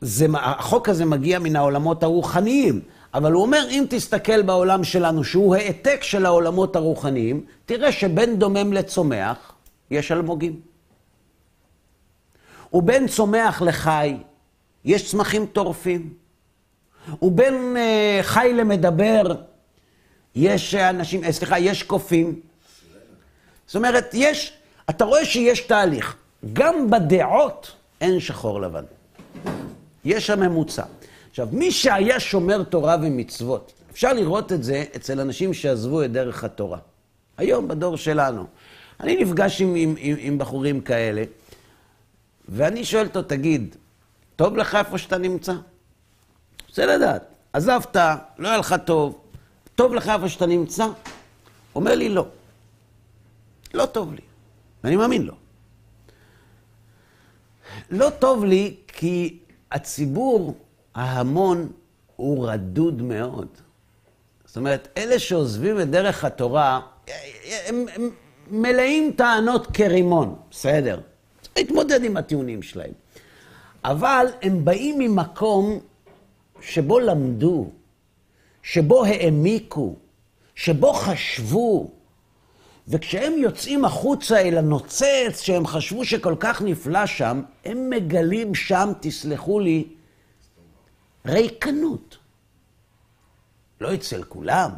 זה, 0.00 0.26
החוק 0.34 0.88
הזה 0.88 1.04
מגיע 1.04 1.38
מן 1.38 1.56
העולמות 1.56 2.02
הרוחניים, 2.02 2.80
אבל 3.14 3.32
הוא 3.32 3.42
אומר, 3.42 3.66
אם 3.70 3.84
תסתכל 3.90 4.42
בעולם 4.42 4.84
שלנו, 4.84 5.24
שהוא 5.24 5.54
העתק 5.54 6.02
של 6.02 6.26
העולמות 6.26 6.76
הרוחניים, 6.76 7.44
תראה 7.66 7.92
שבין 7.92 8.38
דומם 8.38 8.72
לצומח 8.72 9.52
יש 9.90 10.12
אלמוגים. 10.12 10.60
ובין 12.72 13.08
צומח 13.08 13.62
לחי 13.62 14.16
יש 14.84 15.10
צמחים 15.10 15.46
טורפים. 15.46 16.14
ובין 17.22 17.76
uh, 17.76 18.22
חי 18.22 18.52
למדבר 18.54 19.22
יש 20.34 20.74
אנשים, 20.74 21.24
אה, 21.24 21.32
סליחה, 21.32 21.58
יש 21.58 21.82
קופים. 21.82 22.40
זאת 23.66 23.76
אומרת, 23.76 24.10
יש, 24.12 24.52
אתה 24.90 25.04
רואה 25.04 25.24
שיש 25.24 25.60
תהליך. 25.60 26.16
גם 26.52 26.90
בדעות 26.90 27.72
אין 28.00 28.20
שחור 28.20 28.60
לבן. 28.60 28.84
יש 30.04 30.30
הממוצע. 30.30 30.82
עכשיו, 31.30 31.48
מי 31.52 31.72
שהיה 31.72 32.20
שומר 32.20 32.62
תורה 32.62 32.96
ומצוות, 33.02 33.72
אפשר 33.92 34.12
לראות 34.12 34.52
את 34.52 34.64
זה 34.64 34.84
אצל 34.96 35.20
אנשים 35.20 35.54
שעזבו 35.54 36.04
את 36.04 36.12
דרך 36.12 36.44
התורה. 36.44 36.78
היום, 37.36 37.68
בדור 37.68 37.96
שלנו. 37.96 38.46
אני 39.00 39.16
נפגש 39.16 39.60
עם, 39.60 39.74
עם, 39.74 39.94
עם, 39.98 40.16
עם 40.18 40.38
בחורים 40.38 40.80
כאלה, 40.80 41.22
ואני 42.48 42.84
שואל 42.84 43.06
אותו, 43.06 43.22
תגיד, 43.22 43.76
טוב 44.36 44.56
לך 44.56 44.74
איפה 44.74 44.98
שאתה 44.98 45.18
נמצא? 45.18 45.52
רוצה 46.68 46.86
לדעת. 46.86 47.22
עזבת, 47.52 47.96
לא 48.38 48.48
היה 48.48 48.58
לך 48.58 48.74
טוב, 48.84 49.18
טוב 49.74 49.94
לך 49.94 50.08
איפה 50.08 50.28
שאתה 50.28 50.46
נמצא? 50.46 50.86
אומר 51.74 51.94
לי, 51.94 52.08
לא. 52.08 52.26
לא 53.74 53.86
טוב 53.86 54.12
לי. 54.12 54.20
ואני 54.84 54.96
מאמין 54.96 55.22
לו. 55.22 55.34
לא 57.90 58.10
טוב 58.10 58.44
לי 58.44 58.76
כי 58.86 59.38
הציבור, 59.72 60.54
ההמון, 60.94 61.72
הוא 62.16 62.48
רדוד 62.48 63.02
מאוד. 63.02 63.48
זאת 64.44 64.56
אומרת, 64.56 64.88
אלה 64.96 65.18
שעוזבים 65.18 65.80
את 65.80 65.90
דרך 65.90 66.24
התורה, 66.24 66.80
הם, 67.66 67.86
הם 67.94 68.10
מלאים 68.50 69.12
טענות 69.16 69.66
כרימון, 69.66 70.36
בסדר. 70.50 71.00
צריך 71.40 71.52
להתמודד 71.56 72.04
עם 72.04 72.16
הטיעונים 72.16 72.62
שלהם. 72.62 72.92
אבל 73.84 74.26
הם 74.42 74.64
באים 74.64 74.98
ממקום 74.98 75.78
שבו 76.60 77.00
למדו, 77.00 77.70
שבו 78.64 79.04
העמיקו, 79.04 79.96
שבו 80.54 80.92
חשבו. 80.92 81.90
וכשהם 82.88 83.32
יוצאים 83.32 83.84
החוצה 83.84 84.40
אל 84.40 84.58
הנוצץ, 84.58 85.40
שהם 85.40 85.66
חשבו 85.66 86.04
שכל 86.04 86.34
כך 86.40 86.62
נפלא 86.62 87.06
שם, 87.06 87.42
הם 87.64 87.90
מגלים 87.90 88.54
שם, 88.54 88.92
תסלחו 89.00 89.60
לי, 89.60 89.88
ריקנות. 91.26 92.18
לא 93.80 93.94
אצל 93.94 94.22
כולם. 94.22 94.70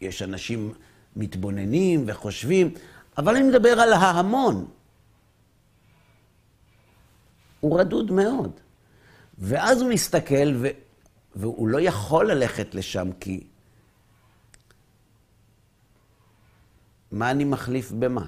יש 0.00 0.22
אנשים 0.22 0.72
מתבוננים 1.16 2.04
וחושבים, 2.06 2.74
אבל 3.18 3.36
אני 3.36 3.48
מדבר 3.48 3.80
על 3.80 3.92
ההמון. 3.92 4.66
הוא 7.60 7.80
רדוד 7.80 8.10
מאוד. 8.10 8.50
ואז 9.38 9.82
הוא 9.82 9.90
מסתכל, 9.90 10.52
ו... 10.54 10.68
והוא 11.36 11.68
לא 11.68 11.80
יכול 11.80 12.30
ללכת 12.30 12.74
לשם, 12.74 13.08
כי... 13.20 13.46
מה 17.12 17.30
אני 17.30 17.44
מחליף 17.44 17.92
במה? 17.92 18.26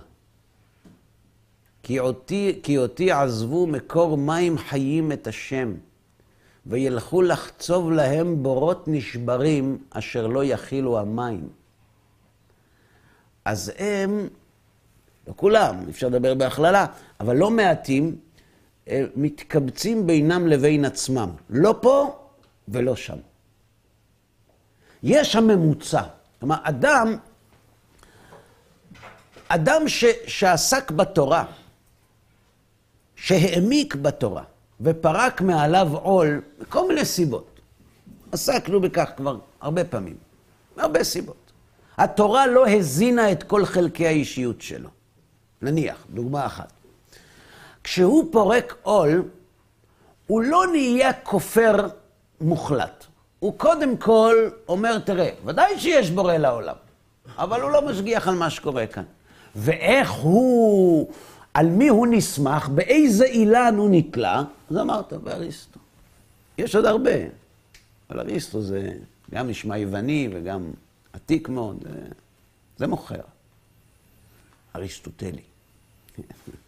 כי 1.83 1.99
אותי, 1.99 2.61
כי 2.63 2.79
אותי 2.79 3.13
עזבו 3.13 3.67
מקור 3.67 4.17
מים 4.17 4.59
חיים 4.59 5.13
את 5.13 5.27
השם. 5.27 5.75
וילכו 6.67 7.23
לחצוב 7.23 7.93
להם 7.93 8.43
בורות 8.43 8.85
נשברים 8.87 9.79
אשר 9.91 10.27
לא 10.27 10.45
יכילו 10.45 10.99
המים. 10.99 11.49
אז 13.45 13.73
הם, 13.79 14.29
לא 15.29 15.33
כולם, 15.37 15.77
אפשר 15.89 16.09
לדבר 16.09 16.35
בהכללה, 16.35 16.87
אבל 17.21 17.37
לא 17.37 17.51
מעטים, 17.51 18.17
אה, 18.89 19.05
מתקבצים 19.17 20.07
בינם 20.07 20.47
לבין 20.47 20.85
עצמם. 20.85 21.31
לא 21.51 21.75
פה 21.81 22.28
ולא 22.73 22.97
שם. 22.97 23.17
יש 25.03 25.37
הממוצע. 25.37 26.03
כלומר, 26.41 26.57
אדם, 26.63 27.17
אדם 29.49 29.89
ש, 29.89 30.05
שעסק 30.27 30.91
בתורה, 30.91 31.45
שהעמיק 33.17 33.95
בתורה, 33.95 34.43
ופרק 34.81 35.41
מעליו 35.41 35.97
עול, 35.97 36.41
מכל 36.61 36.89
מיני 36.89 37.05
סיבות. 37.05 37.61
עסקנו 38.33 38.81
בכך 38.81 39.11
כבר 39.17 39.39
הרבה 39.61 39.85
פעמים, 39.85 40.17
מהרבה 40.77 41.05
סיבות. 41.05 41.53
התורה 41.99 42.47
לא 42.47 42.69
הזינה 42.69 43.33
את 43.33 43.43
כל 43.43 43.65
חלקי 43.65 44.07
האישיות 44.07 44.63
שלו. 44.63 44.89
נניח, 45.63 45.97
דוגמה 46.11 46.47
אחת. 46.47 46.73
כשהוא 47.85 48.33
פורק 48.33 48.75
עול, 48.83 49.23
הוא 50.27 50.43
לא 50.43 50.67
נהיה 50.73 51.13
כופר 51.13 51.89
מוחלט. 52.41 53.05
הוא 53.39 53.59
קודם 53.59 53.97
כל 53.97 54.35
אומר, 54.69 54.99
תראה, 54.99 55.31
ודאי 55.45 55.79
שיש 55.79 56.11
בורא 56.11 56.37
לעולם, 56.37 56.77
אבל 57.37 57.61
הוא 57.61 57.71
לא 57.71 57.87
משגיח 57.87 58.29
על 58.29 58.35
מה 58.35 58.51
שקורה 58.51 58.87
כאן. 58.87 59.05
ואיך 59.57 60.11
הוא, 60.11 61.13
על 61.55 61.67
מי 61.67 61.89
הוא 61.89 62.07
נסמך, 62.11 62.69
באיזה 62.69 63.25
אילן 63.25 63.75
הוא 63.77 63.89
נתלה, 63.93 64.43
אז 64.71 64.77
אמרת, 64.77 65.13
באריסטו. 65.13 65.81
יש 66.59 66.75
עוד 66.75 66.85
הרבה, 66.85 67.11
אבל 68.11 68.21
אריסטו 68.21 68.63
זה 68.63 68.93
גם 69.31 69.49
נשמע 69.49 69.79
יווני 69.79 70.29
וגם 70.33 70.71
עתיק 71.13 71.49
מאוד, 71.49 71.77
זה, 71.83 71.99
זה 72.77 72.87
מוכר. 72.87 73.21
אריסטוטלי. 74.77 75.43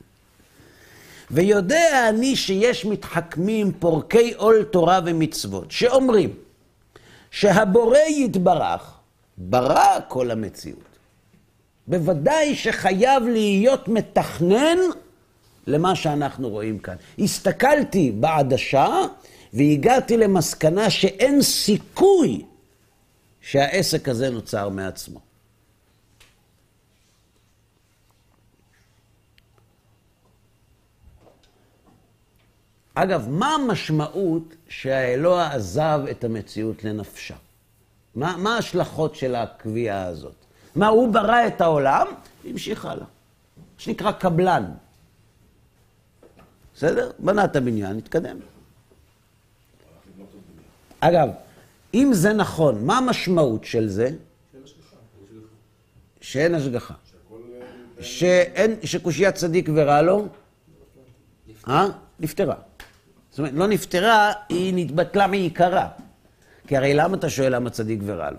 ויודע 1.31 2.09
אני 2.09 2.37
שיש 2.37 2.85
מתחכמים 2.85 3.73
פורקי 3.79 4.33
עול 4.37 4.63
תורה 4.63 5.01
ומצוות, 5.05 5.71
שאומרים 5.71 6.35
שהבורא 7.31 7.99
יתברך, 7.99 8.95
ברא 9.39 9.99
כל 10.09 10.31
המציאות. 10.31 10.91
בוודאי 11.87 12.55
שחייב 12.55 13.23
להיות 13.23 13.89
מתכנן 13.89 14.79
למה 15.67 15.95
שאנחנו 15.95 16.49
רואים 16.49 16.79
כאן. 16.79 16.95
הסתכלתי 17.19 18.13
בעדשה 18.13 18.89
והגעתי 19.53 20.17
למסקנה 20.17 20.91
שאין 20.91 21.43
סיכוי 21.43 22.45
שהעסק 23.41 24.09
הזה 24.09 24.31
נוצר 24.31 24.69
מעצמו. 24.69 25.30
אגב, 32.95 33.29
מה 33.29 33.55
המשמעות 33.55 34.55
שהאלוה 34.69 35.53
עזב 35.53 36.01
את 36.11 36.25
המציאות 36.25 36.85
לנפשה? 36.85 37.37
מה, 38.15 38.37
מה 38.37 38.55
ההשלכות 38.55 39.15
של 39.15 39.35
הקביעה 39.35 40.07
הזאת? 40.07 40.35
מה, 40.77 40.89
הוא 40.89 41.13
ברא 41.13 41.47
את 41.47 41.61
העולם, 41.61 42.07
והמשיך 42.45 42.85
הלאה. 42.85 43.05
מה 43.57 43.65
שנקרא 43.79 44.13
קבלן. 44.13 44.65
בסדר? 46.75 47.11
בנה 47.19 47.45
את 47.45 47.57
הבניין, 47.57 47.99
התקדם. 47.99 48.37
אגב, 51.01 51.29
אם 51.95 52.11
זה 52.13 52.33
נכון, 52.33 52.87
מה 52.87 52.99
המשמעות 52.99 53.65
של 53.65 53.89
זה? 53.89 54.11
שאין 56.21 56.55
השגחה. 56.55 56.95
שאין, 58.01 58.77
שקושיית 58.85 59.35
צדיק 59.35 59.69
ורע 59.75 60.03
לו? 60.03 60.29
אה? 61.69 61.87
נפטרה. 62.21 62.55
זאת 63.31 63.39
אומרת, 63.39 63.53
לא 63.55 63.67
נפטרה, 63.67 64.33
היא 64.49 64.73
נתבטלה 64.77 65.27
מעיקרה. 65.27 65.89
כי 66.67 66.77
הרי 66.77 66.95
למה 66.95 67.17
אתה 67.17 67.31
שואל 67.31 67.55
למה 67.55 67.71
צדיק 67.71 68.01
ורע 68.05 68.31
לו? 68.31 68.39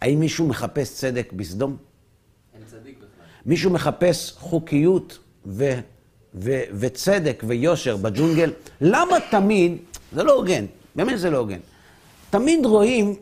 האם 0.00 0.20
מישהו 0.20 0.46
מחפש 0.46 0.94
צדק 0.94 1.32
בסדום? 1.32 1.76
אין 2.54 2.62
צדיק 2.66 2.96
בכלל. 2.98 3.24
מישהו 3.46 3.70
מחפש 3.70 4.32
חוקיות 4.38 5.18
ו, 5.46 5.80
ו, 6.34 6.60
וצדק 6.72 7.42
ויושר 7.46 7.96
בג'ונגל? 7.96 8.50
למה 8.80 9.16
תמיד, 9.30 9.76
זה 10.12 10.22
לא 10.22 10.32
הוגן, 10.32 10.64
באמת 10.94 11.18
זה 11.18 11.30
לא 11.30 11.38
הוגן. 11.38 11.58
תמיד 12.30 12.66
רואים, 12.66 13.14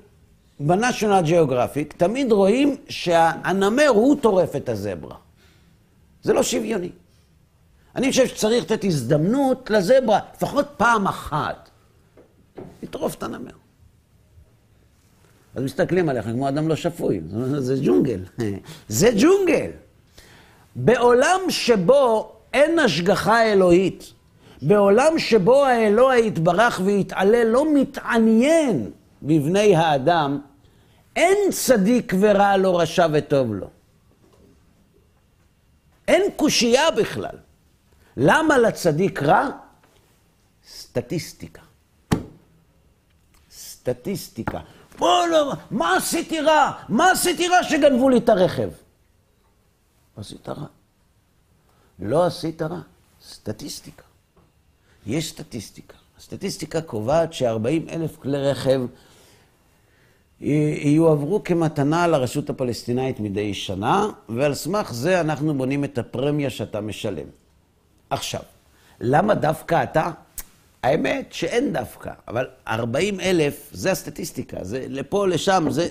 בנשיונל 0.60 1.22
ג'אוגרפיק, 1.26 1.94
תמיד 1.96 2.32
רואים 2.32 2.76
שהנמר 2.88 3.88
הוא 3.88 4.16
טורף 4.20 4.56
את 4.56 4.68
הזברה. 4.68 5.16
זה 6.22 6.32
לא 6.32 6.42
שוויוני. 6.42 6.90
אני 7.98 8.10
חושב 8.10 8.26
שצריך 8.26 8.64
לתת 8.64 8.84
הזדמנות 8.84 9.70
לזברה, 9.70 10.20
לפחות 10.34 10.66
פעם 10.76 11.06
אחת, 11.06 11.70
לטרוף 12.82 13.14
את 13.14 13.22
הנמר. 13.22 13.50
אז 15.54 15.62
מסתכלים 15.62 16.08
עליך 16.08 16.24
כמו 16.24 16.48
אדם 16.48 16.68
לא 16.68 16.76
שפוי, 16.76 17.20
זה 17.58 17.76
ג'ונגל, 17.82 18.20
זה 18.88 19.10
ג'ונגל. 19.18 19.70
בעולם 20.76 21.40
שבו 21.48 22.32
אין 22.54 22.78
השגחה 22.78 23.52
אלוהית, 23.52 24.12
בעולם 24.62 25.18
שבו 25.18 25.64
האלוה 25.64 26.18
יתברך 26.18 26.80
ויתעלה 26.84 27.44
לא 27.44 27.74
מתעניין 27.74 28.90
בבני 29.22 29.76
האדם, 29.76 30.40
אין 31.16 31.38
צדיק 31.50 32.12
ורע 32.20 32.56
לו, 32.56 32.76
רשע 32.76 33.06
וטוב 33.12 33.54
לו. 33.54 33.66
אין 36.08 36.22
קושייה 36.36 36.90
בכלל. 36.90 37.47
למה 38.18 38.58
לצדיק 38.58 39.22
רע? 39.22 39.48
סטטיסטיקה. 40.68 41.62
סטטיסטיקה. 43.50 44.60
בוא, 44.98 45.26
לא, 45.26 45.52
מה 45.70 45.96
עשיתי 45.96 46.40
רע? 46.40 46.72
מה 46.88 47.10
עשיתי 47.10 47.48
רע 47.48 47.62
שגנבו 47.62 48.08
לי 48.08 48.18
את 48.18 48.28
הרכב? 48.28 48.68
עשית 50.16 50.48
רע. 50.48 50.66
לא 51.98 52.26
עשית 52.26 52.62
רע. 52.62 52.80
סטטיסטיקה. 53.22 54.02
יש 55.06 55.30
סטטיסטיקה. 55.30 55.96
הסטטיסטיקה 56.18 56.80
קובעת 56.80 57.32
ש-40 57.32 57.92
אלף 57.92 58.16
כלי 58.16 58.50
רכב 58.50 58.80
יועברו 60.40 61.44
כמתנה 61.44 62.06
לרשות 62.06 62.50
הפלסטינאית 62.50 63.20
מדי 63.20 63.54
שנה, 63.54 64.06
ועל 64.28 64.54
סמך 64.54 64.92
זה 64.92 65.20
אנחנו 65.20 65.54
בונים 65.54 65.84
את 65.84 65.98
הפרמיה 65.98 66.50
שאתה 66.50 66.80
משלם. 66.80 67.26
עכשיו, 68.10 68.40
למה 69.00 69.34
דווקא 69.34 69.82
אתה? 69.82 70.10
האמת 70.82 71.32
שאין 71.32 71.72
דווקא, 71.72 72.10
אבל 72.28 72.46
40 72.68 73.20
אלף 73.20 73.70
זה 73.72 73.92
הסטטיסטיקה, 73.92 74.56
זה 74.62 74.86
לפה, 74.88 75.26
לשם, 75.26 75.66
זה, 75.70 75.88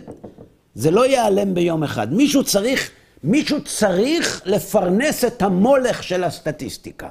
זה 0.75 0.91
לא 0.91 1.05
ייעלם 1.05 1.53
ביום 1.53 1.83
אחד. 1.83 2.13
מישהו 2.13 2.43
צריך, 2.43 2.91
מישהו 3.23 3.63
צריך 3.63 4.41
לפרנס 4.45 5.25
את 5.25 5.41
המולך 5.41 6.03
של 6.03 6.23
הסטטיסטיקה. 6.23 7.09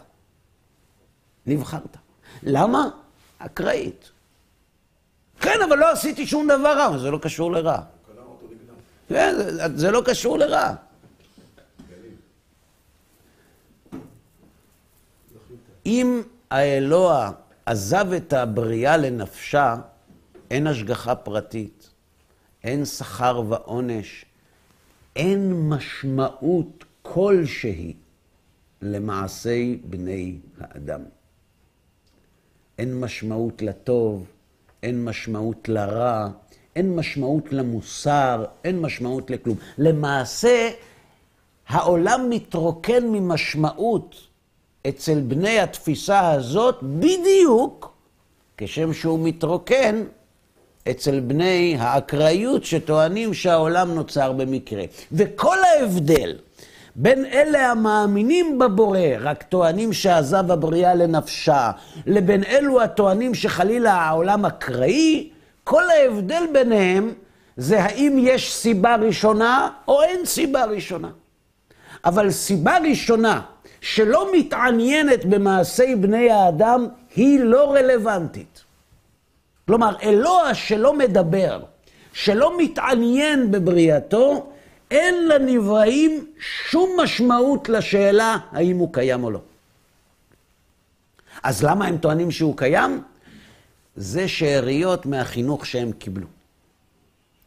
נבחרת. 1.46 1.96
למה? 2.42 2.88
אקראית. 3.38 4.10
כן, 5.40 5.58
אבל 5.68 5.78
לא 5.78 5.92
עשיתי 5.92 6.26
שום 6.26 6.48
דבר 6.48 6.78
רע, 6.78 6.98
זה 6.98 7.10
לא 7.10 7.18
קשור 7.18 7.52
לרע. 7.52 7.78
כן, 9.08 9.34
זה, 9.36 9.62
זה 9.74 9.90
לא 9.90 10.02
קשור 10.04 10.38
לרע. 10.38 10.74
אם 15.86 16.22
האלוה 16.50 17.30
עזב 17.66 18.12
את 18.12 18.32
הבריאה 18.32 18.96
לנפשה, 18.96 19.76
אין 20.50 20.66
השגחה 20.66 21.14
פרטית, 21.14 21.90
אין 22.64 22.84
שכר 22.84 23.42
ועונש, 23.48 24.24
אין 25.16 25.68
משמעות 25.68 26.84
כלשהי 27.02 27.94
למעשי 28.82 29.80
בני 29.84 30.36
האדם. 30.60 31.00
אין 32.78 33.00
משמעות 33.00 33.62
לטוב, 33.62 34.26
אין 34.82 35.04
משמעות 35.04 35.68
לרע, 35.68 36.28
אין 36.76 36.96
משמעות 36.96 37.52
למוסר, 37.52 38.44
אין 38.64 38.80
משמעות 38.80 39.30
לכלום. 39.30 39.56
למעשה, 39.78 40.70
העולם 41.68 42.30
מתרוקן 42.30 43.06
ממשמעות 43.06 44.16
אצל 44.88 45.20
בני 45.20 45.60
התפיסה 45.60 46.30
הזאת 46.30 46.78
בדיוק 46.82 47.92
כשם 48.56 48.92
שהוא 48.92 49.18
מתרוקן 49.22 50.04
אצל 50.90 51.20
בני 51.20 51.76
האקראיות 51.78 52.64
שטוענים 52.64 53.34
שהעולם 53.34 53.94
נוצר 53.94 54.32
במקרה. 54.32 54.84
וכל 55.12 55.56
ההבדל 55.64 56.36
בין 56.96 57.24
אלה 57.24 57.70
המאמינים 57.70 58.58
בבורא, 58.58 58.98
רק 59.20 59.42
טוענים 59.42 59.92
שעזב 59.92 60.50
הבריאה 60.50 60.94
לנפשה, 60.94 61.70
לבין 62.06 62.44
אלו 62.44 62.82
הטוענים 62.82 63.34
שחלילה 63.34 63.92
העולם 63.92 64.46
אקראי, 64.46 65.30
כל 65.64 65.82
ההבדל 65.90 66.42
ביניהם 66.52 67.12
זה 67.56 67.82
האם 67.82 68.18
יש 68.20 68.54
סיבה 68.54 68.96
ראשונה 68.96 69.68
או 69.88 70.02
אין 70.02 70.24
סיבה 70.24 70.64
ראשונה. 70.64 71.08
אבל 72.06 72.30
סיבה 72.30 72.78
ראשונה 72.78 73.40
שלא 73.80 74.28
מתעניינת 74.32 75.24
במעשי 75.24 75.94
בני 75.94 76.30
האדם 76.30 76.86
היא 77.16 77.40
לא 77.40 77.72
רלוונטית. 77.72 78.62
כלומר, 79.66 79.96
אלוה 80.02 80.54
שלא 80.54 80.92
מדבר, 80.94 81.62
שלא 82.12 82.58
מתעניין 82.58 83.50
בבריאתו, 83.50 84.52
אין 84.90 85.28
לנבראים 85.28 86.26
שום 86.70 87.00
משמעות 87.02 87.68
לשאלה 87.68 88.36
האם 88.52 88.76
הוא 88.76 88.92
קיים 88.92 89.24
או 89.24 89.30
לא. 89.30 89.40
אז 91.42 91.62
למה 91.62 91.86
הם 91.86 91.98
טוענים 91.98 92.30
שהוא 92.30 92.56
קיים? 92.56 93.02
זה 93.96 94.28
שאריות 94.28 95.06
מהחינוך 95.06 95.66
שהם 95.66 95.92
קיבלו. 95.92 96.26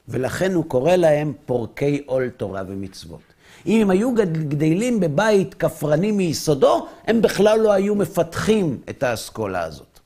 ולכן 0.07 0.53
הוא 0.53 0.65
קורא 0.65 0.95
להם 0.95 1.33
פורקי 1.45 2.03
עול 2.05 2.29
תורה 2.29 2.61
ומצוות. 2.67 3.21
אם 3.65 3.81
הם 3.81 3.89
היו 3.89 4.13
גדלים 4.47 4.99
בבית 4.99 5.53
כפרני 5.53 6.11
מיסודו, 6.11 6.87
הם 7.07 7.21
בכלל 7.21 7.59
לא 7.59 7.71
היו 7.71 7.95
מפתחים 7.95 8.81
את 8.89 9.03
האסכולה 9.03 9.63
הזאת. 9.63 9.99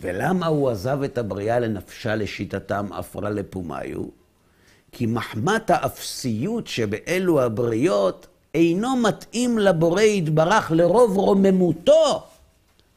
ולמה 0.00 0.46
הוא 0.46 0.70
עזב 0.70 1.02
את 1.02 1.18
הבריאה 1.18 1.58
לנפשה 1.58 2.14
לשיטתם 2.14 2.92
אפרה 2.92 3.30
לפומיו? 3.30 4.04
כי 4.92 5.06
מחמת 5.06 5.70
האפסיות 5.70 6.66
שבאלו 6.66 7.42
הבריות 7.42 8.26
אינו 8.54 8.96
מתאים 8.96 9.58
לבורא 9.58 10.02
יתברך 10.02 10.70
לרוב 10.70 11.16
רוממותו 11.16 12.22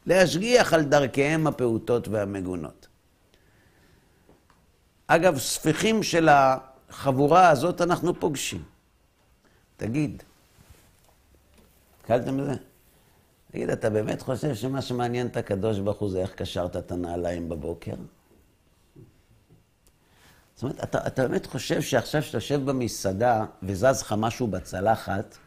להשגיח 0.06 0.72
על 0.72 0.82
דרכיהם 0.82 1.46
הפעוטות 1.46 2.08
והמגונות. 2.08 2.83
אגב, 5.06 5.38
ספיחים 5.38 6.02
של 6.02 6.28
החבורה 6.28 7.48
הזאת 7.48 7.80
אנחנו 7.80 8.20
פוגשים. 8.20 8.62
תגיד, 9.76 10.22
קלתם 12.06 12.36
בזה? 12.36 12.54
תגיד, 13.52 13.70
אתה 13.70 13.90
באמת 13.90 14.22
חושב 14.22 14.54
שמה 14.54 14.82
שמעניין 14.82 15.26
את 15.26 15.36
הקדוש 15.36 15.78
ברוך 15.78 15.98
הוא 15.98 16.10
זה 16.10 16.20
איך 16.20 16.34
קשרת 16.34 16.76
את 16.76 16.92
הנעליים 16.92 17.48
בבוקר? 17.48 17.94
זאת 20.54 20.62
אומרת, 20.62 20.84
אתה, 20.84 21.06
אתה 21.06 21.28
באמת 21.28 21.46
חושב 21.46 21.82
שעכשיו 21.82 22.22
שאתה 22.22 22.36
יושב 22.36 22.64
במסעדה 22.64 23.44
וזז 23.62 24.00
לך 24.02 24.14
משהו 24.18 24.46
בצלחת, 24.46 25.38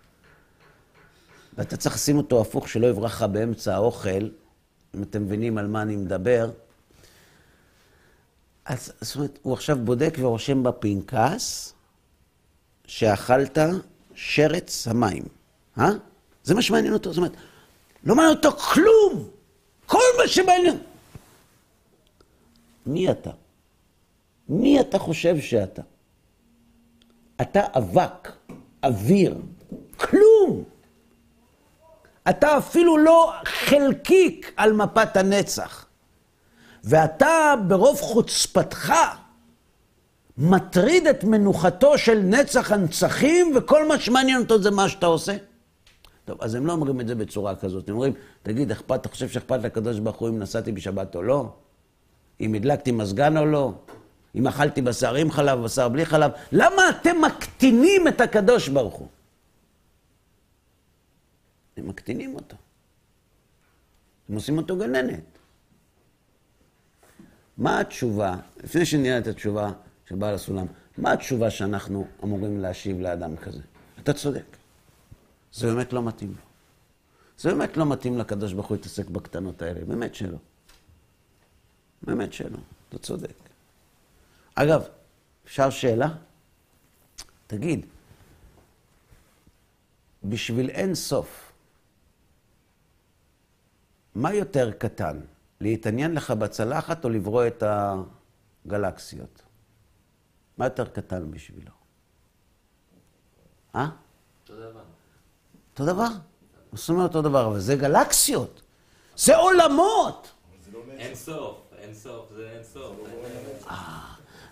ואתה 1.53 1.77
צריך 1.77 1.95
לשים 1.95 2.17
אותו 2.17 2.41
הפוך 2.41 2.69
שלא 2.69 2.87
יברח 2.87 3.13
לך 3.15 3.23
באמצע 3.23 3.75
האוכל, 3.75 4.29
אם 4.95 5.03
אתם 5.03 5.23
מבינים 5.23 5.57
על 5.57 5.67
מה 5.67 5.81
אני 5.81 5.95
מדבר, 5.95 6.51
אז 8.67 8.91
זאת 9.01 9.15
אומרת, 9.15 9.39
הוא 9.41 9.53
עכשיו 9.53 9.77
בודק 9.83 10.17
ורושם 10.19 10.63
בפנקס 10.63 11.73
שאכלת 12.87 13.57
שרץ 14.15 14.87
המים, 14.87 15.23
אה? 15.79 15.89
זה 16.43 16.55
מה 16.55 16.61
שמעניין 16.61 16.93
אותו, 16.93 17.09
זאת 17.09 17.17
אומרת, 17.17 17.31
לא 18.03 18.15
מעניין 18.15 18.35
אותו 18.35 18.51
כלום! 18.51 19.29
כל 19.85 20.03
מה 20.17 20.27
שמעניין... 20.27 20.77
מי 22.85 23.11
אתה? 23.11 23.31
מי 24.49 24.79
אתה 24.79 24.99
חושב 24.99 25.41
שאתה? 25.41 25.81
אתה 27.41 27.61
אבק, 27.77 28.31
אוויר, 28.83 29.37
כלום! 29.97 30.63
אתה 32.29 32.57
אפילו 32.57 32.97
לא 32.97 33.33
חלקיק 33.45 34.53
על 34.57 34.73
מפת 34.73 35.17
הנצח. 35.17 35.86
ואתה 36.87 37.53
ברוב 37.67 38.01
חוצפתך 38.01 38.93
מטריד 40.37 41.07
את 41.07 41.23
מנוחתו 41.23 41.97
של 41.97 42.19
נצח 42.19 42.71
הנצחים, 42.71 43.53
וכל 43.55 43.87
מה 43.87 43.99
שמעניין 43.99 44.41
אותו 44.41 44.61
זה 44.61 44.71
מה 44.71 44.89
שאתה 44.89 45.05
עושה? 45.05 45.37
טוב, 46.25 46.37
אז 46.41 46.55
הם 46.55 46.65
לא 46.65 46.71
אומרים 46.71 47.01
את 47.01 47.07
זה 47.07 47.15
בצורה 47.15 47.55
כזאת. 47.55 47.89
הם 47.89 47.95
אומרים, 47.95 48.13
תגיד, 48.43 48.71
אכפת, 48.71 49.01
אתה 49.01 49.09
חושב 49.09 49.29
שאכפת 49.29 49.59
לקדוש 49.63 49.99
ברוך 49.99 50.17
הוא 50.17 50.29
אם 50.29 50.39
נסעתי 50.39 50.71
בשבת 50.71 51.15
או 51.15 51.21
לא? 51.21 51.51
אם 52.41 52.53
הדלקתי 52.53 52.91
מזגן 52.91 53.37
או 53.37 53.45
לא? 53.45 53.73
אם 54.35 54.47
אכלתי 54.47 54.81
בשר 54.81 55.15
עם 55.15 55.31
חלב, 55.31 55.59
בשר 55.59 55.89
בלי 55.89 56.05
חלב? 56.05 56.31
למה 56.51 56.89
אתם 56.89 57.21
מקטינים 57.21 58.07
את 58.07 58.21
הקדוש 58.21 58.67
ברוך 58.67 58.95
הוא? 58.95 59.07
הם 61.77 61.87
מקטינים 61.87 62.35
אותו. 62.35 62.55
הם 64.29 64.35
עושים 64.35 64.57
אותו 64.57 64.77
גננת. 64.77 65.36
מה 67.57 67.79
התשובה, 67.79 68.35
לפני 68.63 68.85
שנראה 68.85 69.17
את 69.17 69.27
התשובה 69.27 69.71
של 70.05 70.15
בעל 70.15 70.35
הסולם, 70.35 70.65
מה 70.97 71.11
התשובה 71.11 71.51
שאנחנו 71.51 72.07
אמורים 72.23 72.59
להשיב 72.59 72.99
לאדם 72.99 73.37
כזה? 73.37 73.61
אתה 74.03 74.13
צודק. 74.13 74.57
זה 75.53 75.67
באמת 75.67 75.93
לא 75.93 76.03
מתאים 76.03 76.29
לו. 76.29 76.41
זה 77.37 77.49
באמת 77.49 77.77
לא 77.77 77.85
מתאים 77.85 78.17
לקדוש 78.17 78.53
ברוך 78.53 78.67
הוא 78.67 78.77
להתעסק 78.77 79.09
בקטנות 79.09 79.61
האלה, 79.61 79.85
באמת 79.85 80.15
שלא. 80.15 80.37
באמת 82.01 82.33
שלא, 82.33 82.57
אתה 82.89 82.97
צודק. 82.97 83.33
אגב, 84.55 84.83
אפשר 85.45 85.69
שאלה? 85.69 86.09
תגיד, 87.47 87.85
בשביל 90.23 90.69
אין 90.69 90.95
סוף, 90.95 91.51
מה 94.15 94.33
יותר 94.33 94.71
קטן? 94.71 95.19
להתעניין 95.61 96.13
לך 96.13 96.31
בצלחת 96.31 97.05
או 97.05 97.09
לברוא 97.09 97.47
את 97.47 97.63
הגלקסיות? 98.65 99.41
מה 100.57 100.65
יותר 100.65 100.87
קטן 100.87 101.31
בשבילו? 101.31 101.71
אה? 103.75 103.89
אותו 104.43 104.55
דבר. 104.55 104.83
אותו 105.71 105.85
דבר? 105.85 106.07
זאת 106.73 106.89
אומרת 106.89 107.09
אותו 107.09 107.21
דבר, 107.21 107.47
אבל 107.47 107.59
זה 107.59 107.75
גלקסיות. 107.75 108.61
זה 109.17 109.37
עולמות. 109.37 110.31
אין 110.89 111.15
סוף, 111.15 111.57
אין 111.77 111.93
סוף, 111.93 112.31
זה 112.35 112.49
אין 112.51 112.63
סוף. 112.63 112.97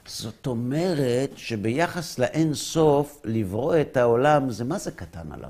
זאת 0.07 0.47
אומרת 0.47 1.31
שביחס 1.35 2.19
לאין 2.19 2.53
סוף, 2.53 3.21
לברוא 3.23 3.75
את 3.81 3.97
העולם, 3.97 4.49
זה 4.49 4.63
מה 4.63 4.77
זה 4.77 4.91
קטן 4.91 5.31
עליו? 5.31 5.49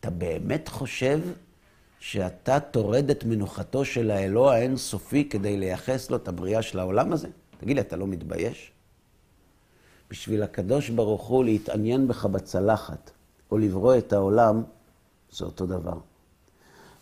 אתה 0.00 0.10
באמת 0.10 0.68
חושב 0.68 1.20
שאתה 2.02 2.60
טורד 2.60 3.10
את 3.10 3.24
מנוחתו 3.24 3.84
של 3.84 4.10
האלוה 4.10 4.54
האינסופי 4.54 5.28
כדי 5.28 5.56
לייחס 5.56 6.10
לו 6.10 6.16
את 6.16 6.28
הבריאה 6.28 6.62
של 6.62 6.78
העולם 6.78 7.12
הזה? 7.12 7.28
תגיד 7.58 7.76
לי, 7.76 7.82
אתה 7.82 7.96
לא 7.96 8.06
מתבייש? 8.06 8.72
בשביל 10.10 10.42
הקדוש 10.42 10.90
ברוך 10.90 11.26
הוא 11.26 11.44
להתעניין 11.44 12.08
בך 12.08 12.26
בצלחת, 12.26 13.10
או 13.50 13.58
לברוא 13.58 13.98
את 13.98 14.12
העולם, 14.12 14.62
זה 15.30 15.44
אותו 15.44 15.66
דבר. 15.66 15.98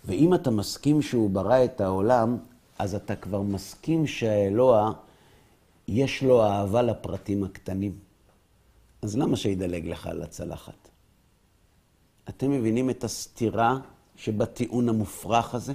ואם 0.05 0.35
אתה 0.35 0.51
מסכים 0.51 1.03
שהוא 1.03 1.31
ברא 1.31 1.65
את 1.65 1.81
העולם, 1.81 2.39
אז 2.79 2.95
אתה 2.95 3.17
כבר 3.17 3.43
מסכים 3.43 4.07
שהאלוה, 4.07 4.93
יש 5.89 6.23
לו 6.23 6.45
אהבה 6.45 6.83
לפרטים 6.83 7.45
הקטנים. 7.45 7.99
אז 9.03 9.17
למה 9.17 9.37
שידלג 9.37 9.89
לך 9.89 10.07
על 10.07 10.23
הצלחת? 10.23 10.89
אתם 12.29 12.51
מבינים 12.51 12.91
את 12.91 13.05
הסתירה 13.05 13.79
שבטיעון 14.21 14.89
המופרך 14.89 15.55
הזה? 15.55 15.73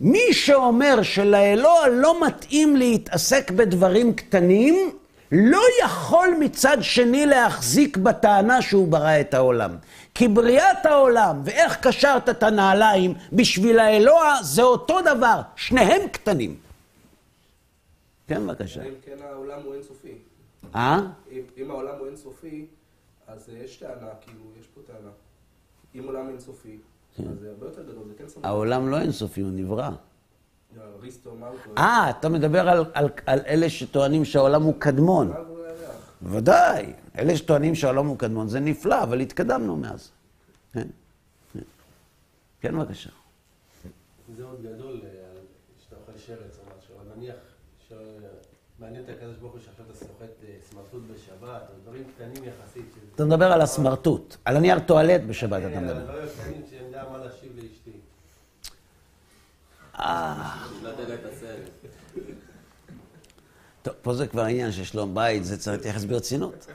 מי 0.00 0.32
שאומר 0.32 1.02
שלאלוה 1.02 1.88
לא 1.88 2.26
מתאים 2.26 2.76
להתעסק 2.76 3.50
בדברים 3.50 4.14
קטנים, 4.14 4.98
לא 5.32 5.62
יכול 5.84 6.28
מצד 6.40 6.76
שני 6.80 7.26
להחזיק 7.26 7.96
בטענה 7.96 8.62
שהוא 8.62 8.88
ברא 8.88 9.20
את 9.20 9.34
העולם. 9.34 9.76
כי 10.14 10.28
בריאת 10.28 10.86
העולם 10.86 11.40
ואיך 11.44 11.86
קשרת 11.86 12.28
את 12.28 12.42
הנעליים 12.42 13.14
בשביל 13.32 13.78
האלוה 13.78 14.38
זה 14.42 14.62
אותו 14.62 15.00
דבר, 15.00 15.40
שניהם 15.56 16.08
קטנים. 16.08 16.56
כן, 18.28 18.46
בבקשה. 18.46 18.82
אם 18.82 18.94
כן 19.04 19.16
העולם 19.30 19.60
הוא 19.64 19.74
אינסופי. 19.74 20.14
אה? 20.74 21.00
אם, 21.56 21.70
העולם 21.70 21.98
הוא 21.98 22.06
אינסופי, 22.06 22.66
אז 23.26 23.50
אה, 23.50 23.64
יש 23.64 23.76
טענה, 23.76 24.10
כאילו, 24.20 24.40
יש 24.60 24.66
פה 24.74 24.80
טענה. 24.86 25.10
אם 25.98 26.04
עולם 26.04 26.28
אינסופי, 26.28 26.78
אז 27.18 27.38
זה 27.40 27.50
הרבה 27.50 27.66
יותר 27.66 27.82
גדול, 27.82 28.08
זה 28.08 28.14
כן 28.18 28.28
סמכות. 28.28 28.44
העולם 28.44 28.88
לא 28.88 29.00
אינסופי, 29.00 29.40
הוא 29.40 29.50
נברא. 29.50 29.90
טוען? 31.22 31.78
אה, 31.78 32.10
אתה 32.10 32.28
מדבר 32.28 32.68
על, 32.68 32.84
על, 32.94 33.08
על 33.26 33.40
אלה 33.46 33.70
שטוענים 33.70 34.24
שהעולם 34.24 34.62
הוא 34.62 34.74
קדמון. 34.78 35.32
ודאי, 36.22 36.92
אלה 37.18 37.36
שטוענים 37.36 37.74
שהעולם 37.74 38.06
הוא 38.06 38.18
קדמון, 38.18 38.48
זה 38.48 38.60
נפלא, 38.60 39.02
אבל 39.02 39.20
התקדמנו 39.20 39.76
מאז. 39.76 40.10
כן, 40.72 40.88
כן. 41.52 41.60
כן, 42.60 42.78
בבקשה. 42.78 43.10
זה 44.36 44.44
עוד 44.44 44.62
גדול, 44.62 45.00
אה, 45.04 45.10
שאתה 45.84 45.96
אוכל 45.96 46.18
שרץ 46.18 46.58
או 46.58 46.78
משהו, 46.78 46.94
אבל 46.96 47.16
נניח. 47.16 47.34
מעניין 48.78 49.04
את 49.04 49.08
הקדוש 49.08 49.36
ברוך 49.36 49.52
הוא 49.52 49.60
שעכשיו 49.60 49.84
אתה 49.86 49.94
סוחט 49.94 50.44
אה, 50.44 50.56
סמרטוט 50.70 51.02
בשבת, 51.14 51.62
או 51.70 51.74
דברים 51.82 52.04
קטנים 52.14 52.44
יחסית. 52.44 52.94
אתה 53.14 53.24
מדבר 53.24 53.52
על 53.52 53.60
הסמרטוט, 53.60 54.36
על 54.44 54.56
הנייר 54.56 54.78
טואלט 54.78 55.20
בשבת 55.26 55.62
אתה 55.62 55.70
כן, 55.70 55.76
על 55.76 55.84
מדבר. 55.84 56.00
הדברים 56.00 56.24
הקטנים 56.24 56.62
שאני 56.70 56.82
יודע 56.82 57.04
מה 57.10 57.18
להשיב 57.18 57.52
לאשתי. 57.56 57.90
לא 60.82 60.90
הסרט. 61.32 61.70
טוב, 63.82 63.94
פה 64.02 64.14
זה 64.14 64.26
כבר 64.26 64.42
עניין 64.42 64.72
של 64.72 64.84
שלום 64.84 65.14
בית, 65.14 65.44
זה 65.44 65.58
צריך 65.58 65.76
להתייחס 65.76 66.04
ברצינות. 66.04 66.66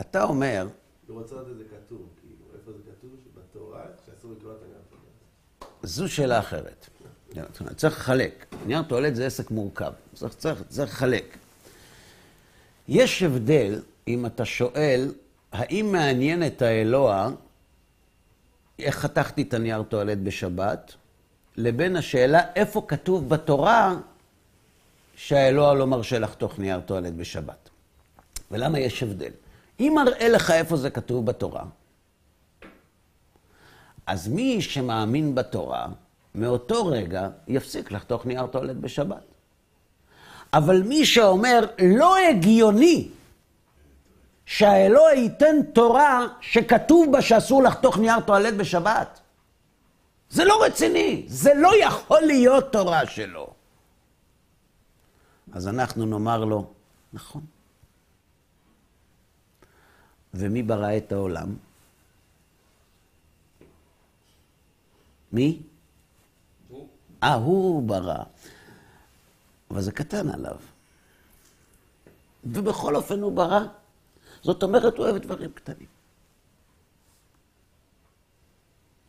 אתה 0.00 0.24
אומר, 0.24 0.68
הוא 1.08 1.20
רוצה 1.20 1.34
לדעת 1.34 1.46
את 1.50 1.56
זה 1.56 1.64
כתוב, 1.64 2.08
כאילו, 2.20 2.44
איפה 2.54 2.72
זה 2.72 2.78
כתוב? 2.92 3.10
שבתורה, 3.24 3.82
שאסור 4.06 4.32
לקרוא 4.38 4.52
את. 4.52 4.70
זו 5.82 6.08
שאלה 6.08 6.38
אחרת. 6.38 6.79
צריך 7.76 7.98
לחלק. 7.98 8.46
נייר 8.66 8.82
טואלט 8.82 9.14
זה 9.14 9.26
עסק 9.26 9.50
מורכב. 9.50 9.92
צריך, 10.14 10.34
צריך, 10.34 10.62
צריך 10.68 10.92
לחלק. 10.92 11.36
יש 12.88 13.22
הבדל 13.22 13.80
אם 14.08 14.26
אתה 14.26 14.44
שואל, 14.44 15.12
האם 15.52 15.92
מעניין 15.92 16.46
את 16.46 16.62
האלוה 16.62 17.30
איך 18.78 18.96
חתכתי 18.96 19.42
את 19.42 19.54
הנייר 19.54 19.82
טואלט 19.82 20.18
בשבת, 20.18 20.94
לבין 21.56 21.96
השאלה 21.96 22.40
איפה 22.56 22.84
כתוב 22.88 23.28
בתורה 23.28 23.96
שהאלוה 25.16 25.74
לא 25.74 25.86
מרשה 25.86 26.18
לחתוך 26.18 26.58
נייר 26.58 26.80
טואלט 26.80 27.12
בשבת. 27.12 27.68
ולמה 28.50 28.78
יש 28.78 29.02
הבדל? 29.02 29.30
אם 29.80 29.92
מראה 29.96 30.28
לך 30.28 30.50
איפה 30.50 30.76
זה 30.76 30.90
כתוב 30.90 31.26
בתורה, 31.26 31.64
אז 34.06 34.28
מי 34.28 34.62
שמאמין 34.62 35.34
בתורה, 35.34 35.86
מאותו 36.34 36.86
רגע 36.86 37.28
יפסיק 37.48 37.92
לחתוך 37.92 38.26
נייר 38.26 38.46
טואלט 38.46 38.76
בשבת. 38.76 39.24
אבל 40.52 40.82
מי 40.82 41.06
שאומר, 41.06 41.60
לא 41.82 42.16
הגיוני 42.18 43.08
שהאלוה 44.46 45.12
ייתן 45.12 45.56
תורה 45.72 46.26
שכתוב 46.40 47.12
בה 47.12 47.22
שאסור 47.22 47.62
לחתוך 47.62 47.98
נייר 47.98 48.20
טואלט 48.20 48.54
בשבת. 48.54 49.20
זה 50.30 50.44
לא 50.44 50.64
רציני, 50.64 51.24
זה 51.28 51.54
לא 51.54 51.70
יכול 51.84 52.20
להיות 52.20 52.72
תורה 52.72 53.06
שלו. 53.06 53.54
אז 55.52 55.68
אנחנו 55.68 56.06
נאמר 56.06 56.44
לו, 56.44 56.72
נכון. 57.12 57.42
ומי 60.34 60.62
ברא 60.62 60.96
את 60.96 61.12
העולם? 61.12 61.56
מי? 65.32 65.62
אה, 67.22 67.34
הוא 67.34 67.82
ברא. 67.82 68.22
אבל 69.70 69.80
זה 69.80 69.92
קטן 69.92 70.28
עליו. 70.28 70.56
ובכל 72.44 72.96
אופן 72.96 73.20
הוא 73.20 73.32
ברא. 73.32 73.60
זאת 74.42 74.62
אומרת, 74.62 74.96
הוא 74.96 75.06
אוהב 75.06 75.16
דברים 75.16 75.52
קטנים. 75.52 75.86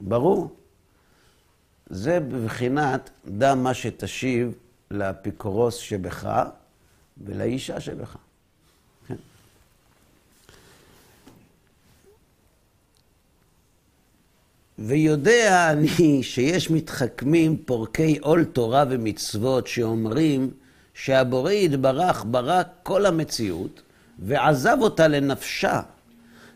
ברור. 0.02 0.56
זה 1.90 2.20
בבחינת 2.20 3.10
דע 3.26 3.56
מה 3.56 3.74
שתשיב 3.74 4.54
לאפיקורוס 4.92 5.76
שבך 5.76 6.44
ולאישה 7.18 7.80
שבך. 7.80 8.18
ויודע 14.84 15.72
אני 15.72 16.24
שיש 16.24 16.70
מתחכמים 16.70 17.58
פורקי 17.66 18.18
עול 18.22 18.44
תורה 18.44 18.84
ומצוות 18.90 19.68
שאומרים 19.68 20.52
שהבורא 20.94 21.52
יתברך 21.52 22.26
ברא 22.28 22.62
כל 22.84 23.06
המציאות 23.06 23.82
ועזב 24.20 24.78
אותה 24.82 25.08
לנפשה. 25.08 25.82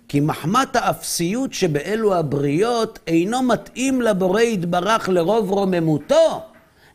כי 0.07 0.19
מחמת 0.19 0.75
האפסיות 0.75 1.53
שבאלו 1.53 2.15
הבריות 2.15 2.99
אינו 3.07 3.41
מתאים 3.41 4.01
לבורא 4.01 4.41
יתברך 4.41 5.09
לרוב 5.09 5.51
רוממותו 5.51 6.43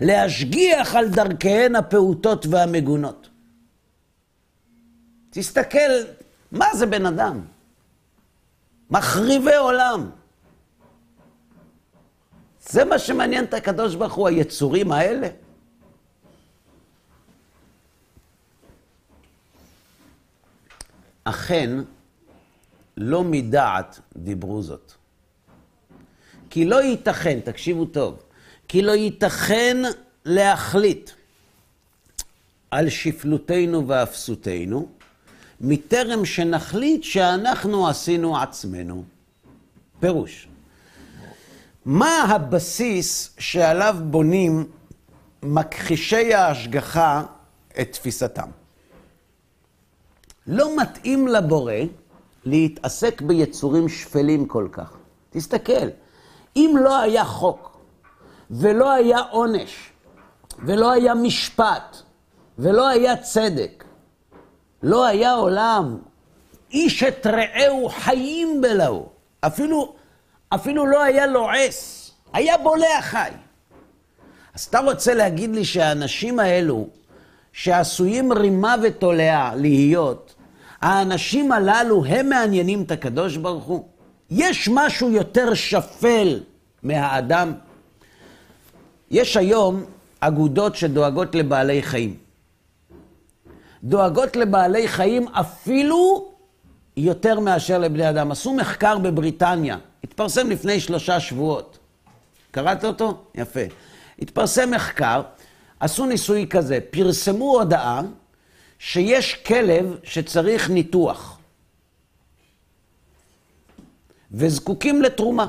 להשגיח 0.00 0.94
על 0.94 1.08
דרכיהן 1.08 1.76
הפעוטות 1.76 2.46
והמגונות. 2.46 3.28
תסתכל, 5.30 5.90
מה 6.52 6.66
זה 6.74 6.86
בן 6.86 7.06
אדם? 7.06 7.40
מחריבי 8.90 9.56
עולם. 9.56 10.10
זה 12.70 12.84
מה 12.84 12.98
שמעניין 12.98 13.44
את 13.44 13.54
הקדוש 13.54 13.94
ברוך 13.94 14.14
הוא, 14.14 14.28
היצורים 14.28 14.92
האלה. 14.92 15.28
אכן, 21.24 21.70
לא 22.96 23.24
מדעת 23.24 24.00
דיברו 24.16 24.62
זאת. 24.62 24.92
כי 26.50 26.64
לא 26.64 26.82
ייתכן, 26.82 27.40
תקשיבו 27.40 27.84
טוב, 27.84 28.22
כי 28.68 28.82
לא 28.82 28.92
ייתכן 28.92 29.76
להחליט 30.24 31.10
על 32.70 32.88
שפלותנו 32.88 33.88
ואפסותנו, 33.88 34.88
מטרם 35.60 36.24
שנחליט 36.24 37.02
שאנחנו 37.02 37.88
עשינו 37.88 38.38
עצמנו. 38.38 39.04
פירוש. 40.00 40.48
מה 41.84 42.22
הבסיס 42.22 43.34
שעליו 43.38 43.96
בונים 44.00 44.64
מכחישי 45.42 46.34
ההשגחה 46.34 47.22
את 47.80 47.92
תפיסתם? 47.92 48.48
לא 50.46 50.76
מתאים 50.76 51.28
לבורא 51.28 51.74
להתעסק 52.44 53.22
ביצורים 53.22 53.88
שפלים 53.88 54.46
כל 54.46 54.68
כך. 54.72 54.96
תסתכל, 55.30 55.88
אם 56.56 56.74
לא 56.84 57.00
היה 57.00 57.24
חוק, 57.24 57.78
ולא 58.50 58.90
היה 58.90 59.18
עונש, 59.18 59.90
ולא 60.58 60.90
היה 60.90 61.14
משפט, 61.14 61.96
ולא 62.58 62.88
היה 62.88 63.16
צדק, 63.16 63.84
לא 64.82 65.06
היה 65.06 65.32
עולם, 65.32 65.98
איש 66.70 67.02
את 67.02 67.26
רעהו 67.26 67.88
חיים 67.88 68.60
בלעו. 68.60 69.08
אפילו, 69.40 69.94
אפילו 70.55 70.86
לא 70.86 71.03
היה 71.03 71.26
לועס, 71.26 72.11
היה 72.32 72.59
בולע 72.59 73.01
חי. 73.01 73.30
אז 74.55 74.64
אתה 74.64 74.78
רוצה 74.78 75.14
להגיד 75.14 75.55
לי 75.55 75.64
שהאנשים 75.64 76.38
האלו, 76.40 76.88
שעשויים 77.53 78.32
רימה 78.32 78.74
ותולעה 78.82 79.55
להיות, 79.55 80.34
האנשים 80.80 81.53
הללו 81.53 82.05
הם 82.05 82.28
מעניינים 82.28 82.82
את 82.82 82.90
הקדוש 82.90 83.36
ברוך 83.36 83.64
הוא? 83.64 83.84
יש 84.30 84.68
משהו 84.72 85.11
יותר 85.11 85.55
שפל 85.55 86.40
מהאדם? 86.82 87.53
יש 89.11 89.36
היום 89.36 89.84
אגודות 90.20 90.76
שדואגות 90.76 91.34
לבעלי 91.34 91.82
חיים. 91.82 92.16
דואגות 93.84 94.36
לבעלי 94.36 94.88
חיים 94.88 95.28
אפילו 95.28 96.28
יותר 96.96 97.40
מאשר 97.40 97.78
לבני 97.78 98.11
אדם. 98.11 98.30
עשו 98.30 98.55
מחקר 98.55 98.98
בבריטניה, 98.98 99.76
התפרסם 100.05 100.51
לפני 100.51 100.80
שלושה 100.80 101.20
שבועות. 101.20 101.78
קראת 102.51 102.84
אותו? 102.84 103.24
יפה. 103.34 103.61
התפרסם 104.18 104.70
מחקר, 104.70 105.22
עשו 105.80 106.07
ניסוי 106.07 106.46
כזה, 106.51 106.78
פרסמו 106.90 107.59
הודעה 107.59 108.03
שיש 108.78 109.34
כלב 109.34 109.98
שצריך 110.05 110.70
ניתוח, 110.70 111.38
וזקוקים 114.32 115.03
לתרומה. 115.03 115.46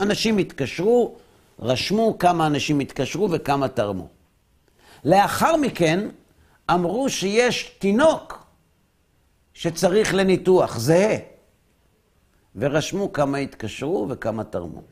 אנשים 0.00 0.38
התקשרו, 0.38 1.16
רשמו 1.58 2.18
כמה 2.18 2.46
אנשים 2.46 2.80
התקשרו 2.80 3.30
וכמה 3.30 3.68
תרמו. 3.68 4.08
לאחר 5.04 5.56
מכן 5.56 6.08
אמרו 6.70 7.08
שיש 7.10 7.76
תינוק 7.78 8.46
שצריך 9.54 10.14
לניתוח, 10.14 10.78
זהה. 10.78 11.35
ורשמו 12.56 13.12
כמה 13.12 13.38
התקשרו 13.38 14.06
וכמה 14.10 14.44
תרמו. 14.44 14.82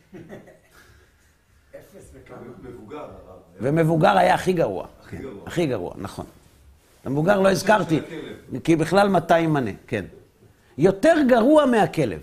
מבוגר, 2.63 2.99
הרב. 2.99 3.39
ומבוגר 3.61 4.19
היה 4.19 4.35
הכי 4.35 4.53
גרוע. 4.53 4.87
הכי 5.03 5.17
גרוע. 5.17 5.43
הכי 5.47 5.67
גרוע, 5.67 5.95
נכון. 5.97 6.27
המבוגר 7.05 7.41
לא 7.41 7.51
הזכרתי. 7.51 8.01
כי 8.65 8.77
בכלל 8.77 9.09
200 9.09 9.53
מנה, 9.53 9.71
כן. 9.87 10.05
יותר 10.79 11.15
גרוע 11.29 11.67
מהכלב. 11.67 12.21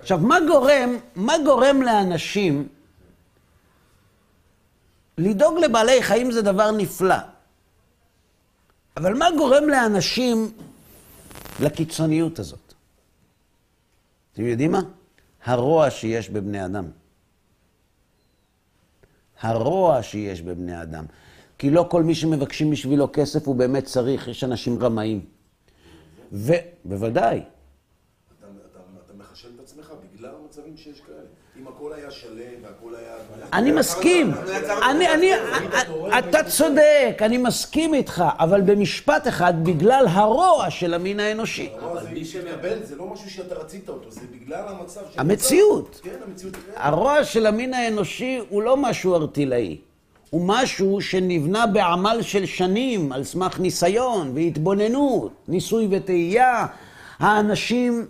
עכשיו, 0.00 0.18
מה 0.18 0.38
גורם, 0.48 0.96
מה 1.16 1.34
גורם 1.44 1.82
לאנשים 1.82 2.68
לדאוג 5.18 5.58
לבעלי 5.58 6.02
חיים 6.02 6.30
זה 6.30 6.42
דבר 6.42 6.70
נפלא. 6.70 7.16
אבל 8.96 9.14
מה 9.14 9.26
גורם 9.38 9.68
לאנשים 9.68 10.52
לקיצוניות 11.60 12.38
הזאת? 12.38 12.61
אתם 14.32 14.46
יודעים 14.46 14.72
מה? 14.72 14.80
הרוע 15.44 15.90
שיש 15.90 16.30
בבני 16.30 16.64
אדם. 16.64 16.84
הרוע 19.40 20.02
שיש 20.02 20.42
בבני 20.42 20.82
אדם. 20.82 21.04
כי 21.58 21.70
לא 21.70 21.86
כל 21.90 22.02
מי 22.02 22.14
שמבקשים 22.14 22.70
בשבילו 22.70 23.08
כסף 23.12 23.46
הוא 23.46 23.56
באמת 23.56 23.84
צריך, 23.84 24.28
יש 24.28 24.44
אנשים 24.44 24.82
רמאים. 24.82 25.24
ובוודאי, 26.32 27.38
אתה, 28.38 28.46
אתה, 28.70 28.80
אתה 29.06 29.14
מחשל 29.14 29.48
את 29.54 29.60
עצמך 29.60 29.92
בגלל 30.14 30.34
המצבים 30.42 30.76
שיש 30.76 31.00
כאלה. 31.00 31.18
אם 31.60 31.68
הכל 31.68 31.92
היה 31.92 32.10
שלם 32.10 32.62
והכל 32.62 32.94
היה... 32.94 33.16
אני 33.52 33.72
מסכים, 33.72 34.32
אני, 34.90 35.08
אני, 35.08 35.30
אתה 36.18 36.44
צודק, 36.44 37.18
אני 37.20 37.38
מסכים 37.38 37.94
איתך, 37.94 38.24
אבל 38.38 38.60
במשפט 38.60 39.28
אחד, 39.28 39.64
בגלל 39.64 40.06
הרוע 40.10 40.70
של 40.70 40.94
המין 40.94 41.20
האנושי. 41.20 41.70
הרוע 41.78 42.00
הזה 42.00 42.08
מתקבל, 42.10 42.78
זה 42.82 42.96
לא 42.96 43.06
משהו 43.06 43.30
שאתה 43.30 43.54
רצית 43.54 43.88
אותו, 43.88 44.10
זה 44.10 44.20
בגלל 44.32 44.62
המצב 44.68 45.00
של... 45.14 45.20
המציאות. 45.20 46.00
כן, 46.02 46.10
המציאות. 46.26 46.56
הרוע 46.76 47.24
של 47.24 47.46
המין 47.46 47.74
האנושי 47.74 48.40
הוא 48.48 48.62
לא 48.62 48.76
משהו 48.76 49.14
ארטילאי, 49.14 49.76
הוא 50.30 50.42
משהו 50.46 51.00
שנבנה 51.00 51.66
בעמל 51.66 52.18
של 52.22 52.46
שנים, 52.46 53.12
על 53.12 53.24
סמך 53.24 53.60
ניסיון 53.60 54.32
והתבוננות, 54.34 55.32
ניסוי 55.48 55.88
וטעייה. 55.90 56.66
האנשים 57.18 58.06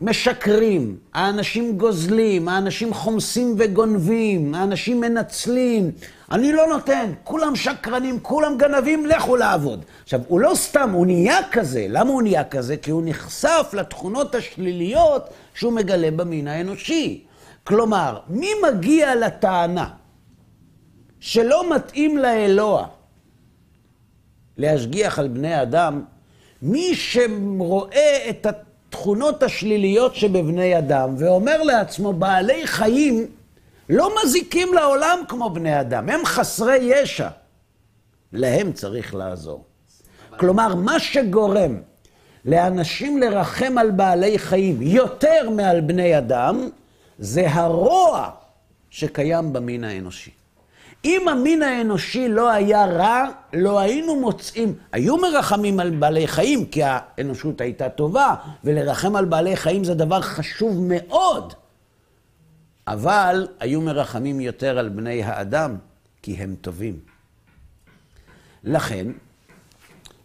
משקרים, 0.00 0.96
האנשים 1.14 1.78
גוזלים, 1.78 2.48
האנשים 2.48 2.94
חומסים 2.94 3.54
וגונבים, 3.58 4.54
האנשים 4.54 5.00
מנצלים. 5.00 5.90
אני 6.30 6.52
לא 6.52 6.66
נותן, 6.66 7.12
כולם 7.24 7.56
שקרנים, 7.56 8.20
כולם 8.20 8.58
גנבים, 8.58 9.06
לכו 9.06 9.36
לעבוד. 9.36 9.84
עכשיו, 10.02 10.20
הוא 10.28 10.40
לא 10.40 10.52
סתם, 10.54 10.90
הוא 10.92 11.06
נהיה 11.06 11.38
כזה. 11.52 11.86
למה 11.88 12.10
הוא 12.10 12.22
נהיה 12.22 12.44
כזה? 12.44 12.76
כי 12.76 12.90
הוא 12.90 13.02
נחשף 13.04 13.70
לתכונות 13.72 14.34
השליליות 14.34 15.30
שהוא 15.54 15.72
מגלה 15.72 16.10
במין 16.10 16.48
האנושי. 16.48 17.24
כלומר, 17.64 18.18
מי 18.28 18.50
מגיע 18.70 19.14
לטענה 19.14 19.88
שלא 21.20 21.74
מתאים 21.74 22.18
לאלוה 22.18 22.86
להשגיח 24.56 25.18
על 25.18 25.28
בני 25.28 25.62
אדם? 25.62 26.02
מי 26.62 26.94
שרואה 26.94 28.26
את 28.30 28.46
התכונות 28.88 29.42
השליליות 29.42 30.14
שבבני 30.14 30.78
אדם 30.78 31.14
ואומר 31.18 31.62
לעצמו, 31.62 32.12
בעלי 32.12 32.66
חיים 32.66 33.26
לא 33.88 34.10
מזיקים 34.24 34.74
לעולם 34.74 35.18
כמו 35.28 35.50
בני 35.50 35.80
אדם, 35.80 36.08
הם 36.08 36.24
חסרי 36.24 36.78
ישע. 36.82 37.28
להם 38.32 38.72
צריך 38.72 39.14
לעזור. 39.14 39.64
כלומר, 40.36 40.74
מה 40.74 41.00
שגורם 41.00 41.80
לאנשים 42.44 43.18
לרחם 43.18 43.78
על 43.78 43.90
בעלי 43.90 44.38
חיים 44.38 44.82
יותר 44.82 45.50
מעל 45.50 45.80
בני 45.80 46.18
אדם, 46.18 46.68
זה 47.18 47.50
הרוע 47.50 48.30
שקיים 48.90 49.52
במין 49.52 49.84
האנושי. 49.84 50.30
אם 51.06 51.28
המין 51.28 51.62
האנושי 51.62 52.28
לא 52.28 52.50
היה 52.50 52.86
רע, 52.86 53.24
לא 53.52 53.78
היינו 53.78 54.20
מוצאים, 54.20 54.74
היו 54.92 55.16
מרחמים 55.16 55.80
על 55.80 55.90
בעלי 55.90 56.26
חיים, 56.26 56.66
כי 56.66 56.80
האנושות 56.84 57.60
הייתה 57.60 57.88
טובה, 57.88 58.34
ולרחם 58.64 59.16
על 59.16 59.24
בעלי 59.24 59.56
חיים 59.56 59.84
זה 59.84 59.94
דבר 59.94 60.20
חשוב 60.20 60.76
מאוד. 60.80 61.54
אבל 62.86 63.48
היו 63.60 63.80
מרחמים 63.80 64.40
יותר 64.40 64.78
על 64.78 64.88
בני 64.88 65.22
האדם, 65.22 65.76
כי 66.22 66.32
הם 66.34 66.54
טובים. 66.60 67.00
לכן, 68.64 69.06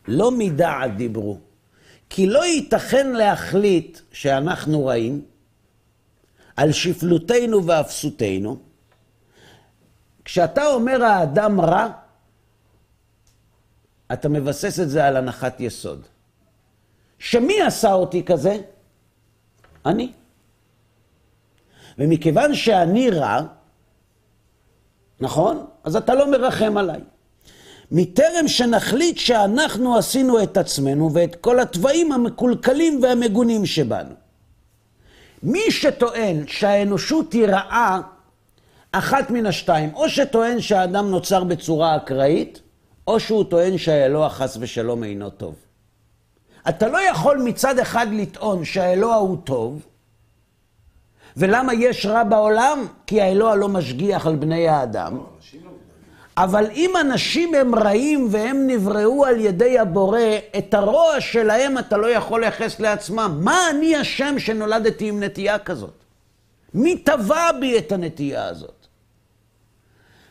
לא 0.07 0.31
מדעת 0.31 0.97
דיברו, 0.97 1.37
כי 2.09 2.27
לא 2.27 2.45
ייתכן 2.45 3.11
להחליט 3.11 3.99
שאנחנו 4.11 4.85
רעים 4.85 5.21
על 6.55 6.71
שפלותנו 6.71 7.65
ואפסותנו. 7.65 8.70
כשאתה 10.31 10.65
אומר 10.65 11.03
האדם 11.03 11.61
רע, 11.61 11.87
אתה 14.13 14.29
מבסס 14.29 14.79
את 14.79 14.89
זה 14.89 15.05
על 15.05 15.17
הנחת 15.17 15.59
יסוד. 15.59 16.07
שמי 17.19 17.61
עשה 17.61 17.93
אותי 17.93 18.23
כזה? 18.23 18.57
אני. 19.85 20.11
ומכיוון 21.97 22.55
שאני 22.55 23.09
רע, 23.09 23.41
נכון? 25.19 25.65
אז 25.83 25.95
אתה 25.95 26.15
לא 26.15 26.31
מרחם 26.31 26.77
עליי. 26.77 27.01
מטרם 27.91 28.47
שנחליט 28.47 29.17
שאנחנו 29.17 29.97
עשינו 29.97 30.43
את 30.43 30.57
עצמנו 30.57 31.13
ואת 31.13 31.35
כל 31.35 31.59
התוואים 31.59 32.11
המקולקלים 32.11 33.03
והמגונים 33.03 33.65
שבנו. 33.65 34.15
מי 35.43 35.71
שטוען 35.71 36.47
שהאנושות 36.47 37.33
היא 37.33 37.45
רעה, 37.45 38.01
אחת 38.91 39.31
מן 39.31 39.45
השתיים, 39.45 39.93
או 39.93 40.09
שטוען 40.09 40.61
שהאדם 40.61 41.11
נוצר 41.11 41.43
בצורה 41.43 41.95
אקראית, 41.95 42.61
או 43.07 43.19
שהוא 43.19 43.43
טוען 43.43 43.77
שהאלוה 43.77 44.29
חס 44.29 44.57
ושלום 44.59 45.03
אינו 45.03 45.29
טוב. 45.29 45.55
אתה 46.69 46.87
לא 46.87 46.97
יכול 47.09 47.37
מצד 47.37 47.79
אחד 47.79 48.07
לטעון 48.11 48.65
שהאלוה 48.65 49.15
הוא 49.15 49.37
טוב, 49.43 49.81
ולמה 51.37 51.73
יש 51.73 52.05
רע 52.05 52.23
בעולם? 52.23 52.85
כי 53.07 53.21
האלוה 53.21 53.55
לא 53.55 53.69
משגיח 53.69 54.27
על 54.27 54.35
בני 54.35 54.67
האדם. 54.67 55.19
אבל 56.37 56.65
אם 56.73 56.93
אנשים 57.01 57.55
הם 57.55 57.75
רעים 57.75 58.27
והם 58.31 58.67
נבראו 58.67 59.25
על 59.25 59.39
ידי 59.39 59.79
הבורא, 59.79 60.19
את 60.57 60.73
הרוע 60.73 61.21
שלהם 61.21 61.77
אתה 61.77 61.97
לא 61.97 62.07
יכול 62.07 62.41
לייחס 62.41 62.79
לעצמם. 62.79 63.39
מה 63.41 63.69
אני 63.69 64.01
אשם 64.01 64.39
שנולדתי 64.39 65.09
עם 65.09 65.23
נטייה 65.23 65.59
כזאת? 65.59 66.03
מי 66.73 66.97
טבע 66.97 67.51
בי 67.59 67.77
את 67.77 67.91
הנטייה 67.91 68.47
הזאת? 68.47 68.80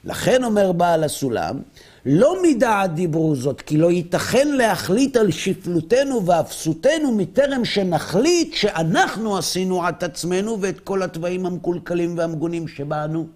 לכן 0.04 0.44
אומר 0.44 0.72
בעל 0.72 1.04
הסולם, 1.04 1.60
לא 2.06 2.42
מדעת 2.42 2.94
דיברו 2.94 3.36
זאת, 3.36 3.60
כי 3.60 3.76
לא 3.76 3.90
ייתכן 3.90 4.48
להחליט 4.48 5.16
על 5.16 5.30
שפלותנו 5.30 6.26
ואפסותנו 6.26 7.12
מטרם 7.12 7.64
שנחליט 7.64 8.54
שאנחנו 8.54 9.38
עשינו 9.38 9.88
את 9.88 10.02
עצמנו 10.02 10.60
ואת 10.60 10.80
כל 10.80 11.02
התוואים 11.02 11.46
המקולקלים 11.46 12.18
והמגונים 12.18 12.68
שבאנו. 12.68 13.26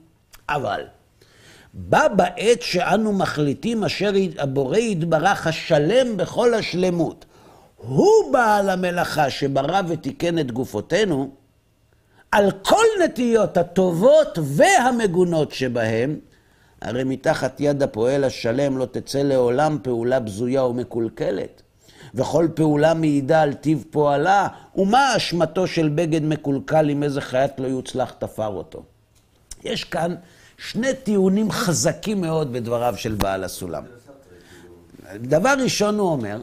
אבל, 0.48 0.80
בה 1.74 2.08
בעת 2.08 2.62
שאנו 2.62 3.12
מחליטים 3.12 3.84
אשר 3.84 4.12
הבורא 4.38 4.78
יתברך 4.78 5.46
השלם 5.46 6.16
בכל 6.16 6.54
השלמות, 6.54 7.24
הוא 7.76 8.32
בעל 8.32 8.70
המלאכה 8.70 9.30
שברא 9.30 9.80
ותיקן 9.88 10.38
את 10.38 10.52
גופותינו, 10.52 11.30
על 12.32 12.50
כל 12.50 12.84
נטיות 13.04 13.56
הטובות 13.56 14.38
והמגונות 14.42 15.52
שבהם, 15.52 16.18
הרי 16.84 17.04
מתחת 17.04 17.60
יד 17.60 17.82
הפועל 17.82 18.24
השלם 18.24 18.78
לא 18.78 18.84
תצא 18.84 19.22
לעולם 19.22 19.78
פעולה 19.82 20.20
בזויה 20.20 20.64
ומקולקלת. 20.64 21.62
וכל 22.14 22.48
פעולה 22.54 22.94
מעידה 22.94 23.42
על 23.42 23.54
טיב 23.54 23.84
פועלה, 23.90 24.48
ומה 24.76 25.16
אשמתו 25.16 25.66
של 25.66 25.88
בגד 25.88 26.22
מקולקל 26.22 26.90
אם 26.90 27.02
איזה 27.02 27.20
חיית 27.20 27.52
לא 27.58 27.66
יוצלח 27.66 28.14
תפר 28.18 28.46
אותו. 28.46 28.82
יש 29.64 29.84
כאן 29.84 30.14
שני 30.58 30.94
טיעונים 30.94 31.50
חזקים 31.50 32.20
מאוד 32.20 32.52
בדבריו 32.52 32.94
של 32.96 33.14
בעל 33.14 33.44
הסולם. 33.44 33.84
דבר 35.14 35.54
ראשון 35.62 35.98
הוא 35.98 36.08
אומר, 36.08 36.42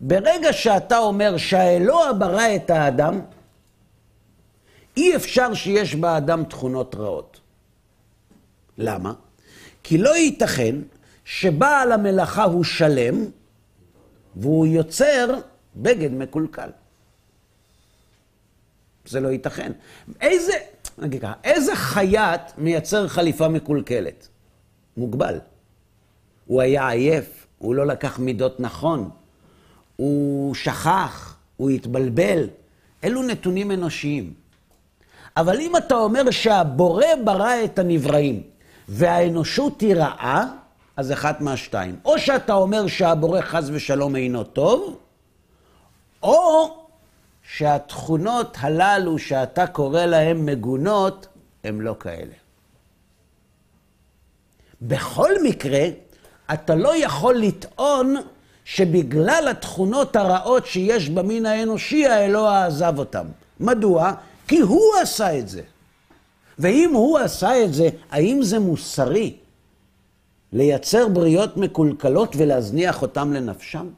ברגע 0.00 0.52
שאתה 0.52 0.98
אומר 0.98 1.36
שהאלוה 1.36 2.12
ברא 2.12 2.56
את 2.56 2.70
האדם, 2.70 3.20
אי 4.96 5.16
אפשר 5.16 5.54
שיש 5.54 5.94
באדם 5.94 6.44
תכונות 6.44 6.94
רעות. 6.94 7.40
למה? 8.78 9.12
כי 9.88 9.98
לא 9.98 10.16
ייתכן 10.16 10.74
שבעל 11.24 11.92
המלאכה 11.92 12.44
הוא 12.44 12.64
שלם 12.64 13.24
והוא 14.36 14.66
יוצר 14.66 15.34
בגד 15.76 16.12
מקולקל. 16.12 16.70
זה 19.06 19.20
לא 19.20 19.28
ייתכן. 19.28 19.72
איזה, 20.20 20.52
נגיד 20.98 21.22
ככה, 21.22 21.32
איזה 21.44 21.76
חייט 21.76 22.40
מייצר 22.58 23.08
חליפה 23.08 23.48
מקולקלת? 23.48 24.28
מוגבל. 24.96 25.38
הוא 26.46 26.60
היה 26.60 26.88
עייף, 26.88 27.46
הוא 27.58 27.74
לא 27.74 27.86
לקח 27.86 28.18
מידות 28.18 28.60
נכון, 28.60 29.10
הוא 29.96 30.54
שכח, 30.54 31.36
הוא 31.56 31.70
התבלבל. 31.70 32.48
אלו 33.04 33.22
נתונים 33.22 33.70
אנושיים. 33.70 34.32
אבל 35.36 35.60
אם 35.60 35.76
אתה 35.76 35.94
אומר 35.94 36.30
שהבורא 36.30 37.06
ברא 37.24 37.64
את 37.64 37.78
הנבראים, 37.78 38.42
והאנושות 38.88 39.80
היא 39.80 39.94
רעה, 39.94 40.46
אז 40.96 41.12
אחת 41.12 41.40
מהשתיים. 41.40 41.96
או 42.04 42.18
שאתה 42.18 42.54
אומר 42.54 42.86
שהבורא 42.86 43.40
חס 43.40 43.64
ושלום 43.72 44.16
אינו 44.16 44.44
טוב, 44.44 44.96
או 46.22 46.76
שהתכונות 47.42 48.56
הללו 48.60 49.18
שאתה 49.18 49.66
קורא 49.66 50.04
להן 50.04 50.44
מגונות, 50.44 51.26
הן 51.64 51.80
לא 51.80 51.96
כאלה. 52.00 52.34
בכל 54.82 55.30
מקרה, 55.44 55.84
אתה 56.52 56.74
לא 56.74 57.04
יכול 57.04 57.34
לטעון 57.34 58.16
שבגלל 58.64 59.48
התכונות 59.50 60.16
הרעות 60.16 60.66
שיש 60.66 61.08
במין 61.08 61.46
האנושי, 61.46 62.06
האלוה 62.06 62.66
עזב 62.66 62.98
אותם. 62.98 63.26
מדוע? 63.60 64.12
כי 64.48 64.60
הוא 64.60 64.96
עשה 65.02 65.38
את 65.38 65.48
זה. 65.48 65.62
ואם 66.58 66.90
הוא 66.94 67.18
עשה 67.18 67.64
את 67.64 67.74
זה, 67.74 67.88
האם 68.10 68.42
זה 68.42 68.58
מוסרי 68.58 69.36
לייצר 70.52 71.08
בריות 71.08 71.56
מקולקלות 71.56 72.36
ולהזניח 72.36 73.02
אותם 73.02 73.32
לנפשם? 73.32 73.88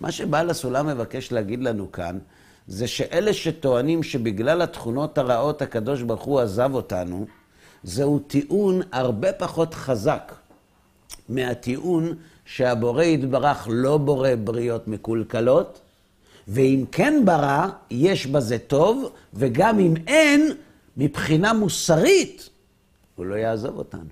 מה 0.00 0.12
שבעל 0.12 0.50
הסולם 0.50 0.86
מבקש 0.86 1.32
להגיד 1.32 1.62
לנו 1.62 1.92
כאן, 1.92 2.18
זה 2.66 2.86
שאלה 2.86 3.32
שטוענים 3.32 4.02
שבגלל 4.02 4.62
התכונות 4.62 5.18
הרעות 5.18 5.62
הקדוש 5.62 6.02
ברוך 6.02 6.22
הוא 6.22 6.40
עזב 6.40 6.70
אותנו, 6.74 7.26
זהו 7.82 8.18
טיעון 8.18 8.80
הרבה 8.92 9.32
פחות 9.32 9.74
חזק 9.74 10.34
מהטיעון 11.28 12.14
שהבורא 12.44 13.02
יתברך 13.02 13.68
לא 13.70 13.96
בורא 13.96 14.30
בריות 14.44 14.88
מקולקלות, 14.88 15.80
ואם 16.48 16.84
כן 16.92 17.22
ברא, 17.24 17.66
יש 17.90 18.26
בזה 18.26 18.58
טוב, 18.58 19.12
וגם 19.34 19.78
אם 19.78 19.94
אין, 20.06 20.52
מבחינה 20.96 21.52
מוסרית, 21.52 22.48
הוא 23.14 23.26
לא 23.26 23.34
יעזוב 23.34 23.78
אותנו. 23.78 24.10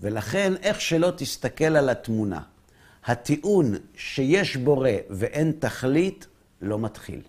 ולכן, 0.00 0.52
איך 0.62 0.80
שלא 0.80 1.12
תסתכל 1.16 1.76
על 1.76 1.88
התמונה, 1.88 2.40
הטיעון 3.04 3.74
שיש 3.96 4.56
בורא 4.56 4.90
ואין 5.10 5.52
תכלית, 5.58 6.26
לא 6.62 6.78
מתחיל. 6.78 7.20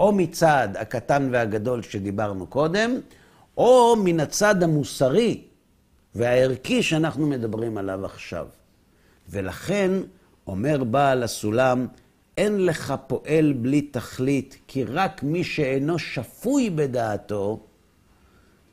או 0.00 0.12
מצד 0.12 0.68
הקטן 0.74 1.28
והגדול 1.32 1.82
שדיברנו 1.82 2.46
קודם, 2.46 3.00
או 3.56 3.96
מן 4.04 4.20
הצד 4.20 4.62
המוסרי 4.62 5.42
והערכי 6.14 6.82
שאנחנו 6.82 7.26
מדברים 7.26 7.78
עליו 7.78 8.04
עכשיו. 8.04 8.46
ולכן, 9.28 9.90
אומר 10.46 10.84
בעל 10.84 11.22
הסולם, 11.22 11.86
אין 12.38 12.66
לך 12.66 12.94
פועל 13.06 13.52
בלי 13.52 13.82
תכלית, 13.82 14.56
כי 14.66 14.84
רק 14.84 15.22
מי 15.22 15.44
שאינו 15.44 15.98
שפוי 15.98 16.70
בדעתו, 16.70 17.60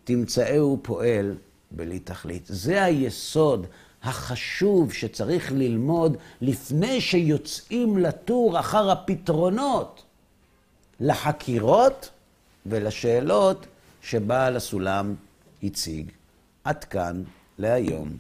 תמצאהו 0.03 0.79
פועל 0.81 1.35
בלי 1.71 1.99
תכלית. 1.99 2.43
זה 2.45 2.83
היסוד 2.83 3.67
החשוב 4.03 4.93
שצריך 4.93 5.51
ללמוד 5.51 6.17
לפני 6.41 7.01
שיוצאים 7.01 7.97
לטור 7.97 8.59
אחר 8.59 8.91
הפתרונות 8.91 10.03
לחקירות 10.99 12.09
ולשאלות 12.65 13.65
שבעל 14.01 14.55
הסולם 14.55 15.15
הציג. 15.63 16.11
עד 16.63 16.83
כאן 16.83 17.23
להיום. 17.57 18.17